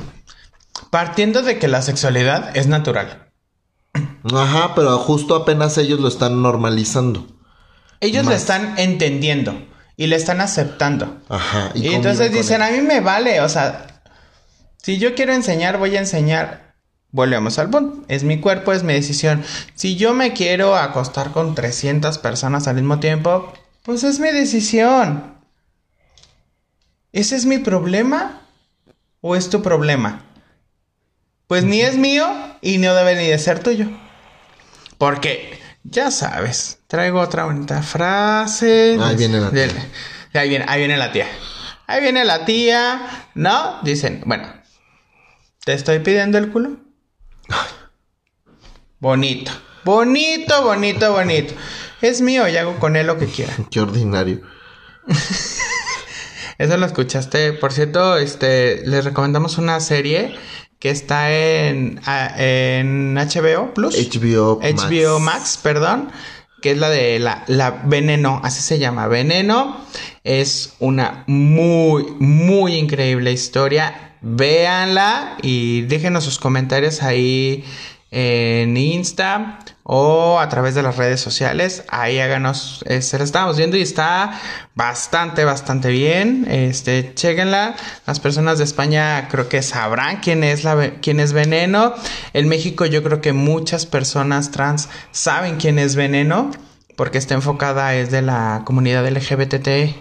Partiendo 0.90 1.42
de 1.42 1.60
que 1.60 1.68
la 1.68 1.82
sexualidad 1.82 2.56
es 2.56 2.68
natural. 2.68 3.30
Ajá, 4.34 4.76
pero 4.76 4.98
justo 4.98 5.36
apenas 5.36 5.78
ellos 5.78 6.00
lo 6.00 6.08
están 6.08 6.42
normalizando. 6.42 7.28
Ellos 8.00 8.26
lo 8.26 8.32
están 8.32 8.76
entendiendo 8.78 9.68
y 9.96 10.08
le 10.08 10.16
están 10.16 10.42
aceptando. 10.42 11.22
Ajá. 11.30 11.72
Y, 11.76 11.94
entonces 11.94 12.32
dicen, 12.32 12.62
a 12.62 12.72
mí 12.72 12.82
me 12.82 13.00
vale, 13.00 13.42
o 13.42 13.50
sea, 13.50 14.02
si 14.82 14.98
yo 14.98 15.14
quiero 15.14 15.34
enseñar, 15.34 15.78
voy 15.78 15.96
a 15.96 16.00
enseñar. 16.00 16.71
Volvemos 17.14 17.60
al 17.60 17.70
punto, 17.70 18.06
es 18.08 18.24
mi 18.24 18.40
cuerpo, 18.40 18.72
es 18.72 18.84
mi 18.84 18.94
decisión. 18.94 19.44
Si 19.76 19.98
yo 19.98 20.14
me 20.14 20.32
quiero 20.32 20.76
acostar 20.78 21.32
con 21.32 21.56
300 21.56 22.18
personas 22.20 22.68
al 22.68 22.76
mismo 22.76 23.00
tiempo, 23.00 23.52
pues 23.84 24.04
es 24.04 24.20
mi 24.20 24.32
decisión. 24.32 25.36
¿Ese 27.12 27.36
es 27.36 27.46
mi 27.46 27.58
problema 27.58 28.42
o 29.20 29.36
es 29.36 29.50
tu 29.50 29.62
problema? 29.62 30.24
Pues 31.48 31.66
ni 31.66 31.82
es 31.82 31.98
mío 31.98 32.26
y 32.62 32.78
no 32.78 32.96
debe 32.96 33.16
ni 33.16 33.28
de 33.28 33.38
ser 33.38 33.60
tuyo. 33.60 33.90
Porque, 34.98 35.60
ya 35.84 36.12
sabes, 36.12 36.80
traigo 36.88 37.20
otra 37.20 37.44
bonita 37.44 37.82
frase. 37.82 38.98
Ahí 39.02 39.18
viene 39.18 39.42
la 39.42 39.52
tía. 39.52 39.68
Ahí 40.34 40.48
viene, 40.48 40.66
ahí 40.70 40.80
viene 40.80 40.96
la 40.96 41.12
tía. 41.12 41.28
Ahí 41.88 42.02
viene 42.02 42.24
la 42.24 42.46
tía, 42.46 43.02
¿no? 43.34 43.82
Dicen, 43.82 44.24
bueno, 44.26 44.48
¿te 45.66 45.74
estoy 45.74 46.00
pidiendo 46.00 46.38
el 46.38 46.50
culo? 46.54 46.78
Bonito. 49.00 49.52
Bonito, 49.84 50.64
bonito, 50.64 51.12
bonito. 51.12 51.54
Es 52.02 52.22
mío 52.22 52.48
y 52.48 52.58
hago 52.58 52.78
con 52.80 52.96
él 52.96 53.08
lo 53.08 53.18
que 53.18 53.26
quiera. 53.26 53.54
Qué 53.70 53.80
ordinario. 53.80 54.42
Eso 56.58 56.78
lo 56.78 56.86
escuchaste. 56.86 57.54
Por 57.54 57.74
cierto, 57.74 58.18
este, 58.18 58.86
les 58.86 59.04
recomendamos 59.04 59.58
una 59.58 59.80
serie 59.80 60.36
que 60.78 60.90
está 60.90 61.32
en, 61.32 62.00
en 62.38 63.16
HBO 63.16 63.74
Plus. 63.74 63.96
HBO 63.96 64.60
Max. 64.60 64.84
HBO 64.84 65.20
Max, 65.20 65.60
perdón. 65.62 66.12
Que 66.62 66.72
es 66.72 66.78
la 66.78 66.90
de 66.90 67.18
la, 67.18 67.44
la 67.48 67.72
Veneno, 67.86 68.40
así 68.44 68.62
se 68.62 68.78
llama. 68.78 69.08
Veneno 69.08 69.84
es 70.24 70.76
una 70.80 71.24
muy, 71.26 72.06
muy 72.20 72.76
increíble 72.76 73.32
historia. 73.32 74.11
Véanla 74.22 75.38
y 75.42 75.82
déjenos 75.82 76.24
sus 76.24 76.40
comentarios 76.40 77.02
ahí 77.02 77.64
en 78.12 78.76
Insta 78.76 79.60
o 79.84 80.40
a 80.40 80.48
través 80.50 80.76
de 80.76 80.84
las 80.84 80.98
redes 80.98 81.22
sociales. 81.22 81.84
Ahí 81.90 82.20
háganos, 82.20 82.84
eh, 82.88 83.02
se 83.02 83.18
la 83.18 83.24
estamos 83.24 83.58
viendo 83.58 83.78
y 83.78 83.82
está 83.82 84.40
bastante, 84.76 85.44
bastante 85.44 85.90
bien. 85.90 86.46
Este, 86.50 87.14
chéquenla. 87.16 87.76
Las 88.06 88.20
personas 88.20 88.58
de 88.58 88.66
España 88.66 89.28
creo 89.30 89.50
que 89.50 89.62
sabrán 89.62 90.18
quién 90.18 90.44
es 90.44 90.64
la, 90.64 90.92
quién 91.02 91.20
es 91.20 91.34
Veneno. 91.34 91.94
En 92.34 92.48
México 92.48 92.86
yo 92.86 93.02
creo 93.02 93.22
que 93.22 93.34
muchas 93.34 93.86
personas 93.86 94.52
trans 94.52 94.90
saben 95.12 95.58
quién 95.58 95.80
es 95.80 95.96
Veneno 95.96 96.52
porque 97.02 97.18
está 97.18 97.34
enfocada 97.34 97.96
es 97.96 98.12
de 98.12 98.22
la 98.22 98.62
comunidad 98.64 99.10
LGBT+. 99.10 99.96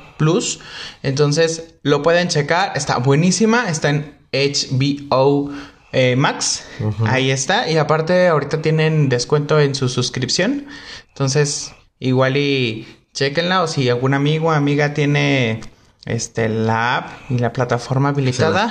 Entonces, 1.02 1.76
lo 1.82 2.02
pueden 2.02 2.28
checar, 2.28 2.72
está 2.76 2.98
buenísima, 2.98 3.70
está 3.70 3.88
en 3.88 4.18
HBO 4.30 5.50
eh, 5.92 6.14
Max, 6.16 6.62
ahí 7.06 7.30
está, 7.30 7.70
y 7.70 7.78
aparte 7.78 8.28
ahorita 8.28 8.60
tienen 8.60 9.08
descuento 9.08 9.58
en 9.58 9.74
su 9.74 9.88
suscripción, 9.88 10.66
entonces 11.08 11.72
igual 12.00 12.36
y 12.36 12.86
chequenla 13.14 13.62
o 13.62 13.66
si 13.66 13.88
algún 13.88 14.12
amigo 14.12 14.48
o 14.48 14.50
amiga 14.50 14.92
tiene 14.92 15.62
este 16.04 16.50
la 16.50 16.98
app 16.98 17.30
y 17.30 17.38
la 17.38 17.54
plataforma 17.54 18.10
habilitada, 18.10 18.70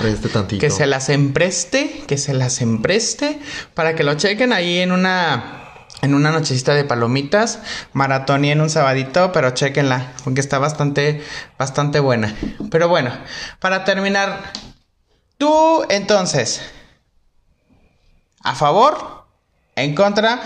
que 0.60 0.70
se 0.70 0.86
las 0.86 1.08
empreste, 1.08 2.04
que 2.06 2.16
se 2.16 2.32
las 2.32 2.60
empreste 2.60 3.40
para 3.74 3.96
que 3.96 4.04
lo 4.04 4.14
chequen 4.14 4.52
ahí 4.52 4.78
en 4.78 4.92
una 4.92 5.69
en 6.02 6.14
una 6.14 6.30
nochecita 6.30 6.74
de 6.74 6.84
palomitas, 6.84 7.60
maratón 7.92 8.44
y 8.44 8.50
en 8.50 8.60
un 8.60 8.70
sabadito, 8.70 9.32
pero 9.32 9.50
chequenla, 9.50 10.12
porque 10.24 10.40
está 10.40 10.58
bastante, 10.58 11.22
bastante 11.58 12.00
buena. 12.00 12.34
Pero 12.70 12.88
bueno, 12.88 13.12
para 13.58 13.84
terminar, 13.84 14.52
tú 15.36 15.84
entonces, 15.88 16.62
¿a 18.42 18.54
favor? 18.54 19.26
¿En 19.76 19.94
contra 19.94 20.40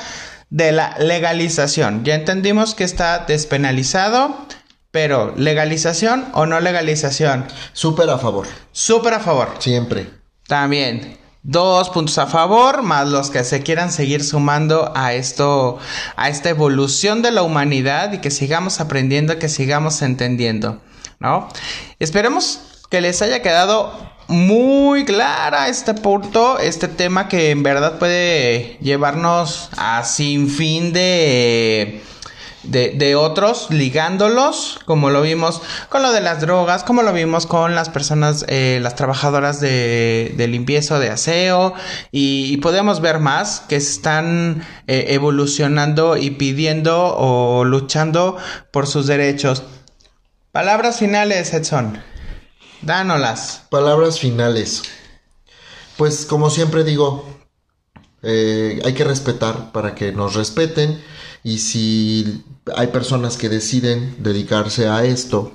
de 0.50 0.72
la 0.72 0.96
legalización? 0.98 2.04
Ya 2.04 2.14
entendimos 2.14 2.74
que 2.74 2.84
está 2.84 3.20
despenalizado, 3.20 4.46
pero 4.90 5.34
legalización 5.36 6.26
o 6.34 6.46
no 6.46 6.60
legalización, 6.60 7.46
Súper 7.72 8.08
a 8.10 8.18
favor. 8.18 8.46
súper 8.72 9.14
a 9.14 9.20
favor. 9.20 9.54
Siempre. 9.58 10.08
También. 10.46 11.23
Dos 11.44 11.90
puntos 11.90 12.16
a 12.18 12.26
favor, 12.26 12.82
más 12.82 13.06
los 13.06 13.30
que 13.30 13.44
se 13.44 13.62
quieran 13.62 13.92
seguir 13.92 14.24
sumando 14.24 14.92
a 14.96 15.12
esto, 15.12 15.78
a 16.16 16.30
esta 16.30 16.48
evolución 16.48 17.20
de 17.22 17.30
la 17.30 17.42
humanidad 17.42 18.12
y 18.14 18.18
que 18.18 18.30
sigamos 18.30 18.80
aprendiendo, 18.80 19.38
que 19.38 19.50
sigamos 19.50 20.00
entendiendo, 20.02 20.80
¿no? 21.20 21.48
Esperemos 22.00 22.60
que 22.90 23.02
les 23.02 23.20
haya 23.20 23.42
quedado 23.42 23.92
muy 24.26 25.04
clara 25.04 25.68
este 25.68 25.92
punto, 25.92 26.58
este 26.58 26.88
tema 26.88 27.28
que 27.28 27.50
en 27.50 27.62
verdad 27.62 27.98
puede 27.98 28.78
llevarnos 28.80 29.68
a 29.76 30.02
sin 30.04 30.48
fin 30.48 30.94
de 30.94 32.02
de, 32.66 33.16
otros, 33.16 33.68
ligándolos, 33.70 34.80
como 34.84 35.10
lo 35.10 35.22
vimos 35.22 35.62
con 35.88 36.02
lo 36.02 36.12
de 36.12 36.20
las 36.20 36.40
drogas, 36.40 36.84
como 36.84 37.02
lo 37.02 37.12
vimos 37.12 37.46
con 37.46 37.74
las 37.74 37.88
personas, 37.88 38.44
eh, 38.48 38.78
las 38.82 38.94
trabajadoras 38.94 39.60
de, 39.60 40.34
de, 40.36 40.48
limpieza 40.48 40.98
de 40.98 41.10
aseo, 41.10 41.74
y, 42.10 42.56
podemos 42.58 43.00
ver 43.00 43.18
más 43.18 43.60
que 43.60 43.76
están 43.76 44.64
eh, 44.86 45.06
evolucionando 45.08 46.16
y 46.16 46.30
pidiendo 46.30 47.14
o 47.16 47.64
luchando 47.64 48.36
por 48.70 48.86
sus 48.86 49.06
derechos. 49.06 49.62
Palabras 50.52 50.98
finales, 50.98 51.52
Edson. 51.52 52.00
Dánolas. 52.80 53.62
Palabras 53.70 54.20
finales. 54.20 54.82
Pues 55.96 56.26
como 56.26 56.50
siempre 56.50 56.84
digo, 56.84 57.26
eh, 58.22 58.80
hay 58.84 58.94
que 58.94 59.04
respetar 59.04 59.72
para 59.72 59.94
que 59.94 60.12
nos 60.12 60.34
respeten 60.34 61.02
y 61.42 61.58
si 61.58 62.42
hay 62.76 62.88
personas 62.88 63.36
que 63.36 63.48
deciden 63.48 64.16
dedicarse 64.22 64.88
a 64.88 65.04
esto, 65.04 65.52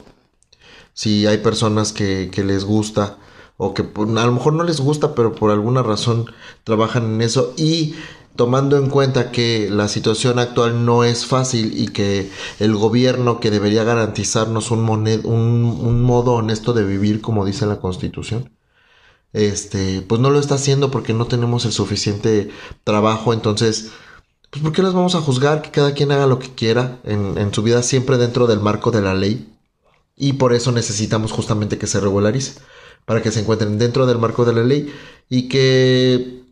si 0.93 1.25
hay 1.27 1.37
personas 1.39 1.93
que, 1.93 2.29
les 2.35 2.65
gusta 2.65 3.17
o 3.57 3.73
que 3.73 3.81
a 3.81 4.25
lo 4.25 4.31
mejor 4.31 4.53
no 4.53 4.63
les 4.63 4.79
gusta, 4.79 5.15
pero 5.15 5.33
por 5.33 5.51
alguna 5.51 5.83
razón 5.83 6.25
trabajan 6.63 7.05
en 7.15 7.21
eso. 7.21 7.53
Y 7.57 7.95
tomando 8.35 8.77
en 8.77 8.89
cuenta 8.89 9.31
que 9.31 9.69
la 9.69 9.87
situación 9.87 10.39
actual 10.39 10.85
no 10.85 11.03
es 11.03 11.25
fácil 11.25 11.77
y 11.77 11.87
que 11.89 12.29
el 12.59 12.75
gobierno 12.75 13.39
que 13.39 13.51
debería 13.51 13.83
garantizarnos 13.83 14.71
un, 14.71 14.87
un, 14.89 16.01
modo 16.03 16.33
honesto 16.33 16.73
de 16.73 16.85
vivir 16.85 17.21
como 17.21 17.45
dice 17.45 17.65
la 17.65 17.81
constitución, 17.81 18.51
este, 19.33 20.01
pues 20.01 20.21
no 20.21 20.29
lo 20.29 20.39
está 20.39 20.55
haciendo 20.55 20.89
porque 20.89 21.13
no 21.13 21.27
tenemos 21.27 21.65
el 21.65 21.73
suficiente 21.73 22.49
trabajo, 22.83 23.33
entonces 23.33 23.91
pues 24.49 24.63
¿por 24.63 24.71
qué 24.71 24.81
las 24.81 24.93
vamos 24.93 25.15
a 25.15 25.21
juzgar? 25.21 25.61
Que 25.61 25.71
cada 25.71 25.93
quien 25.93 26.11
haga 26.11 26.27
lo 26.27 26.39
que 26.39 26.53
quiera 26.53 26.99
en, 27.03 27.53
su 27.53 27.61
vida 27.61 27.83
siempre 27.83 28.17
dentro 28.17 28.47
del 28.47 28.59
marco 28.59 28.91
de 28.91 29.01
la 29.01 29.13
ley. 29.13 29.53
Y 30.15 30.33
por 30.33 30.53
eso 30.53 30.71
necesitamos 30.71 31.31
justamente 31.31 31.77
que 31.77 31.87
se 31.87 31.99
regularice, 31.99 32.59
para 33.05 33.21
que 33.21 33.31
se 33.31 33.41
encuentren 33.41 33.77
dentro 33.77 34.05
del 34.05 34.17
marco 34.17 34.45
de 34.45 34.53
la 34.53 34.63
ley 34.63 34.93
y 35.29 35.47
que 35.47 36.43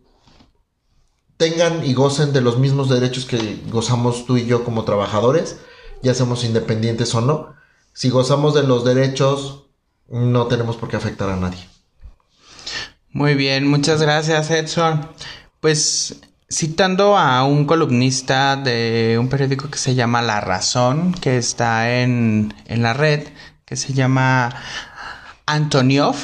tengan 1.38 1.86
y 1.86 1.94
gocen 1.94 2.34
de 2.34 2.42
los 2.42 2.60
mismos 2.60 2.90
derechos 2.90 3.26
que 3.26 3.62
gozamos 3.70 4.26
tú 4.26 4.38
y 4.38 4.46
yo 4.46 4.64
como 4.64 4.86
trabajadores, 4.86 5.58
ya 6.02 6.14
seamos 6.14 6.44
independientes 6.44 7.14
o 7.16 7.22
no. 7.22 7.56
Si 7.94 8.10
gozamos 8.10 8.54
de 8.54 8.64
los 8.64 8.86
derechos, 8.86 9.66
no 10.08 10.46
tenemos 10.48 10.78
por 10.78 10.88
qué 10.88 10.96
afectar 10.96 11.30
a 11.30 11.36
nadie. 11.36 11.68
Muy 13.10 13.34
bien, 13.34 13.68
muchas 13.68 14.02
gracias 14.02 14.52
Edson. 14.52 15.10
Pues 15.60 16.22
Citando 16.50 17.18
a 17.18 17.44
un 17.44 17.66
columnista 17.66 18.56
de 18.56 19.18
un 19.20 19.28
periódico 19.28 19.70
que 19.70 19.78
se 19.78 19.96
llama 19.96 20.22
La 20.22 20.40
Razón, 20.40 21.14
que 21.14 21.38
está 21.38 22.00
en, 22.00 22.54
en 22.68 22.82
la 22.82 22.94
red, 22.94 23.28
que 23.66 23.76
se 23.76 23.94
llama 23.94 24.56
Antoniov, 25.46 26.16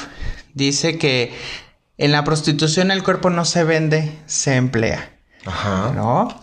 dice 0.54 0.98
que 0.98 1.34
en 1.98 2.12
la 2.12 2.24
prostitución 2.24 2.92
el 2.92 3.04
cuerpo 3.04 3.30
no 3.30 3.46
se 3.46 3.64
vende, 3.64 4.18
se 4.26 4.56
emplea. 4.56 5.12
Ajá. 5.46 5.92
¿No? 5.94 6.40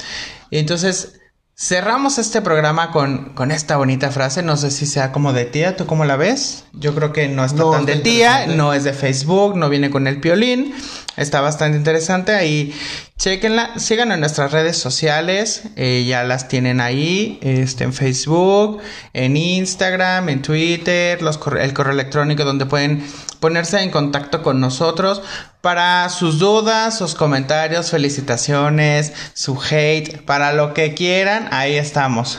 Y 0.50 0.58
entonces 0.58 1.20
cerramos 1.56 2.18
este 2.18 2.40
programa 2.40 2.90
con, 2.90 3.34
con, 3.34 3.50
esta 3.50 3.76
bonita 3.76 4.10
frase. 4.10 4.42
No 4.42 4.56
sé 4.56 4.70
si 4.70 4.86
sea 4.86 5.12
como 5.12 5.32
de 5.32 5.44
tía, 5.44 5.76
¿tú 5.76 5.86
cómo 5.86 6.04
la 6.04 6.16
ves? 6.16 6.64
Yo 6.72 6.94
creo 6.94 7.12
que 7.12 7.28
no 7.28 7.44
está 7.44 7.70
tan 7.70 7.86
de 7.86 7.96
tía, 7.96 8.46
no 8.46 8.72
es 8.72 8.84
de 8.84 8.92
Facebook, 8.92 9.56
no 9.56 9.68
viene 9.68 9.90
con 9.90 10.06
el 10.06 10.20
piolín. 10.20 10.74
Está 11.20 11.42
bastante 11.42 11.76
interesante. 11.76 12.32
Ahí 12.32 12.74
chequenla, 13.18 13.78
sigan 13.78 14.10
en 14.10 14.20
nuestras 14.20 14.52
redes 14.52 14.78
sociales, 14.78 15.64
eh, 15.76 16.06
ya 16.08 16.24
las 16.24 16.48
tienen 16.48 16.80
ahí, 16.80 17.38
este, 17.42 17.84
en 17.84 17.92
Facebook, 17.92 18.80
en 19.12 19.36
Instagram, 19.36 20.30
en 20.30 20.40
Twitter, 20.40 21.20
los 21.20 21.38
el 21.60 21.74
correo 21.74 21.92
electrónico 21.92 22.44
donde 22.44 22.64
pueden 22.64 23.06
ponerse 23.38 23.82
en 23.82 23.90
contacto 23.90 24.42
con 24.42 24.60
nosotros 24.60 25.20
para 25.60 26.08
sus 26.08 26.38
dudas, 26.38 26.96
sus 26.96 27.14
comentarios, 27.14 27.90
felicitaciones, 27.90 29.12
su 29.34 29.60
hate, 29.60 30.22
para 30.22 30.54
lo 30.54 30.72
que 30.72 30.94
quieran, 30.94 31.48
ahí 31.50 31.74
estamos. 31.74 32.38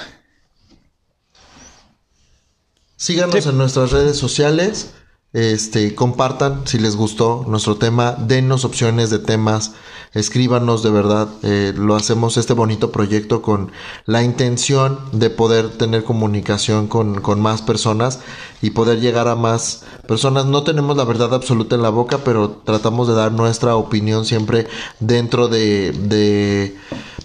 Síganos 2.95 3.45
en 3.45 3.59
nuestras 3.59 3.91
redes 3.91 4.17
sociales. 4.17 4.93
Este, 5.33 5.95
compartan 5.95 6.67
si 6.67 6.77
les 6.77 6.97
gustó 6.97 7.45
nuestro 7.47 7.77
tema, 7.77 8.11
denos 8.11 8.65
opciones 8.65 9.09
de 9.09 9.19
temas, 9.19 9.71
escríbanos 10.13 10.83
de 10.83 10.91
verdad. 10.91 11.29
Eh, 11.43 11.73
lo 11.77 11.95
hacemos 11.95 12.35
este 12.35 12.51
bonito 12.51 12.91
proyecto 12.91 13.41
con 13.41 13.71
la 14.05 14.23
intención 14.23 14.99
de 15.13 15.29
poder 15.29 15.69
tener 15.69 16.03
comunicación 16.03 16.87
con, 16.87 17.21
con, 17.21 17.39
más 17.39 17.61
personas 17.61 18.19
y 18.61 18.71
poder 18.71 18.99
llegar 18.99 19.29
a 19.29 19.35
más 19.35 19.83
personas. 20.05 20.47
No 20.47 20.63
tenemos 20.63 20.97
la 20.97 21.05
verdad 21.05 21.33
absoluta 21.33 21.75
en 21.75 21.81
la 21.81 21.89
boca, 21.89 22.19
pero 22.25 22.49
tratamos 22.65 23.07
de 23.07 23.13
dar 23.13 23.31
nuestra 23.31 23.77
opinión 23.77 24.25
siempre 24.25 24.67
dentro 24.99 25.47
de, 25.47 25.93
de 25.93 26.75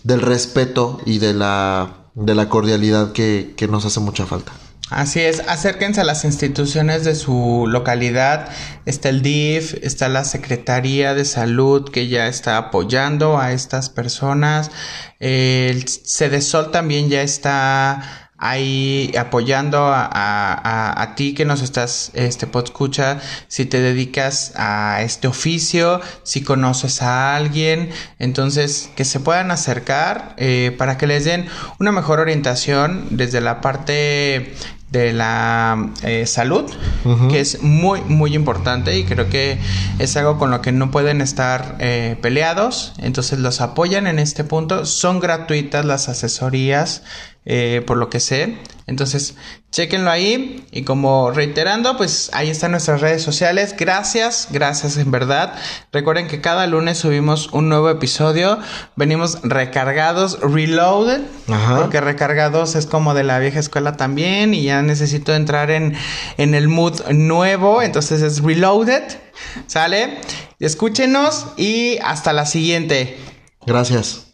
del 0.04 0.20
respeto 0.20 1.00
y 1.04 1.18
de 1.18 1.34
la, 1.34 2.10
de 2.14 2.36
la 2.36 2.48
cordialidad 2.48 3.10
que, 3.10 3.54
que 3.56 3.66
nos 3.66 3.84
hace 3.84 3.98
mucha 3.98 4.26
falta. 4.26 4.52
Así 4.88 5.20
es, 5.20 5.40
acérquense 5.48 6.00
a 6.00 6.04
las 6.04 6.24
instituciones 6.24 7.04
de 7.04 7.16
su 7.16 7.64
localidad. 7.66 8.48
Está 8.84 9.08
el 9.08 9.20
DIF, 9.20 9.74
está 9.82 10.08
la 10.08 10.24
Secretaría 10.24 11.12
de 11.14 11.24
Salud 11.24 11.90
que 11.90 12.06
ya 12.06 12.28
está 12.28 12.56
apoyando 12.56 13.36
a 13.38 13.50
estas 13.50 13.90
personas. 13.90 14.70
El 15.18 15.88
CEDESOL 15.88 16.70
también 16.70 17.08
ya 17.08 17.22
está 17.22 18.25
ahí 18.38 19.12
apoyando 19.18 19.86
a, 19.86 20.04
a, 20.04 21.02
a, 21.02 21.14
ti 21.14 21.34
que 21.34 21.44
nos 21.44 21.62
estás, 21.62 22.10
este, 22.14 22.46
escucha, 22.64 23.20
si 23.48 23.64
te 23.64 23.80
dedicas 23.80 24.52
a 24.56 25.02
este 25.02 25.28
oficio, 25.28 26.00
si 26.22 26.42
conoces 26.42 27.02
a 27.02 27.36
alguien, 27.36 27.90
entonces 28.18 28.90
que 28.96 29.04
se 29.04 29.20
puedan 29.20 29.50
acercar 29.50 30.34
eh, 30.36 30.74
para 30.76 30.98
que 30.98 31.06
les 31.06 31.24
den 31.24 31.46
una 31.78 31.92
mejor 31.92 32.20
orientación 32.20 33.06
desde 33.10 33.40
la 33.40 33.60
parte 33.60 34.54
de 34.90 35.12
la 35.12 35.90
eh, 36.02 36.26
salud, 36.26 36.70
que 37.28 37.40
es 37.40 37.62
muy, 37.62 38.00
muy 38.02 38.34
importante 38.34 38.96
y 38.96 39.04
creo 39.04 39.28
que 39.28 39.58
es 39.98 40.16
algo 40.16 40.38
con 40.38 40.50
lo 40.50 40.62
que 40.62 40.70
no 40.70 40.90
pueden 40.90 41.20
estar 41.20 41.76
eh, 41.80 42.16
peleados. 42.22 42.94
Entonces 42.98 43.40
los 43.40 43.60
apoyan 43.60 44.06
en 44.06 44.20
este 44.20 44.44
punto. 44.44 44.86
Son 44.86 45.18
gratuitas 45.18 45.84
las 45.84 46.08
asesorías 46.08 47.02
eh, 47.46 47.82
por 47.86 47.96
lo 47.96 48.10
que 48.10 48.18
sé. 48.18 48.58
Entonces, 48.88 49.36
chequenlo 49.70 50.10
ahí. 50.10 50.66
Y 50.72 50.82
como 50.82 51.30
reiterando, 51.30 51.96
pues 51.96 52.30
ahí 52.32 52.50
están 52.50 52.72
nuestras 52.72 53.00
redes 53.00 53.22
sociales. 53.22 53.74
Gracias, 53.78 54.48
gracias 54.50 54.96
en 54.96 55.10
verdad. 55.12 55.54
Recuerden 55.92 56.26
que 56.26 56.40
cada 56.40 56.66
lunes 56.66 56.98
subimos 56.98 57.52
un 57.52 57.68
nuevo 57.68 57.88
episodio. 57.88 58.58
Venimos 58.96 59.38
recargados, 59.42 60.40
reloaded. 60.40 61.22
Porque 61.76 62.00
recargados 62.00 62.74
es 62.74 62.86
como 62.86 63.14
de 63.14 63.24
la 63.24 63.38
vieja 63.38 63.60
escuela 63.60 63.96
también. 63.96 64.52
Y 64.52 64.64
ya 64.64 64.82
necesito 64.82 65.32
entrar 65.34 65.70
en, 65.70 65.94
en 66.36 66.54
el 66.54 66.68
mood 66.68 67.00
nuevo. 67.10 67.80
Entonces 67.80 68.22
es 68.22 68.42
reloaded. 68.42 69.04
¿Sale? 69.66 70.18
Escúchenos 70.58 71.46
y 71.56 71.98
hasta 71.98 72.32
la 72.32 72.46
siguiente. 72.46 73.16
Gracias. 73.66 74.25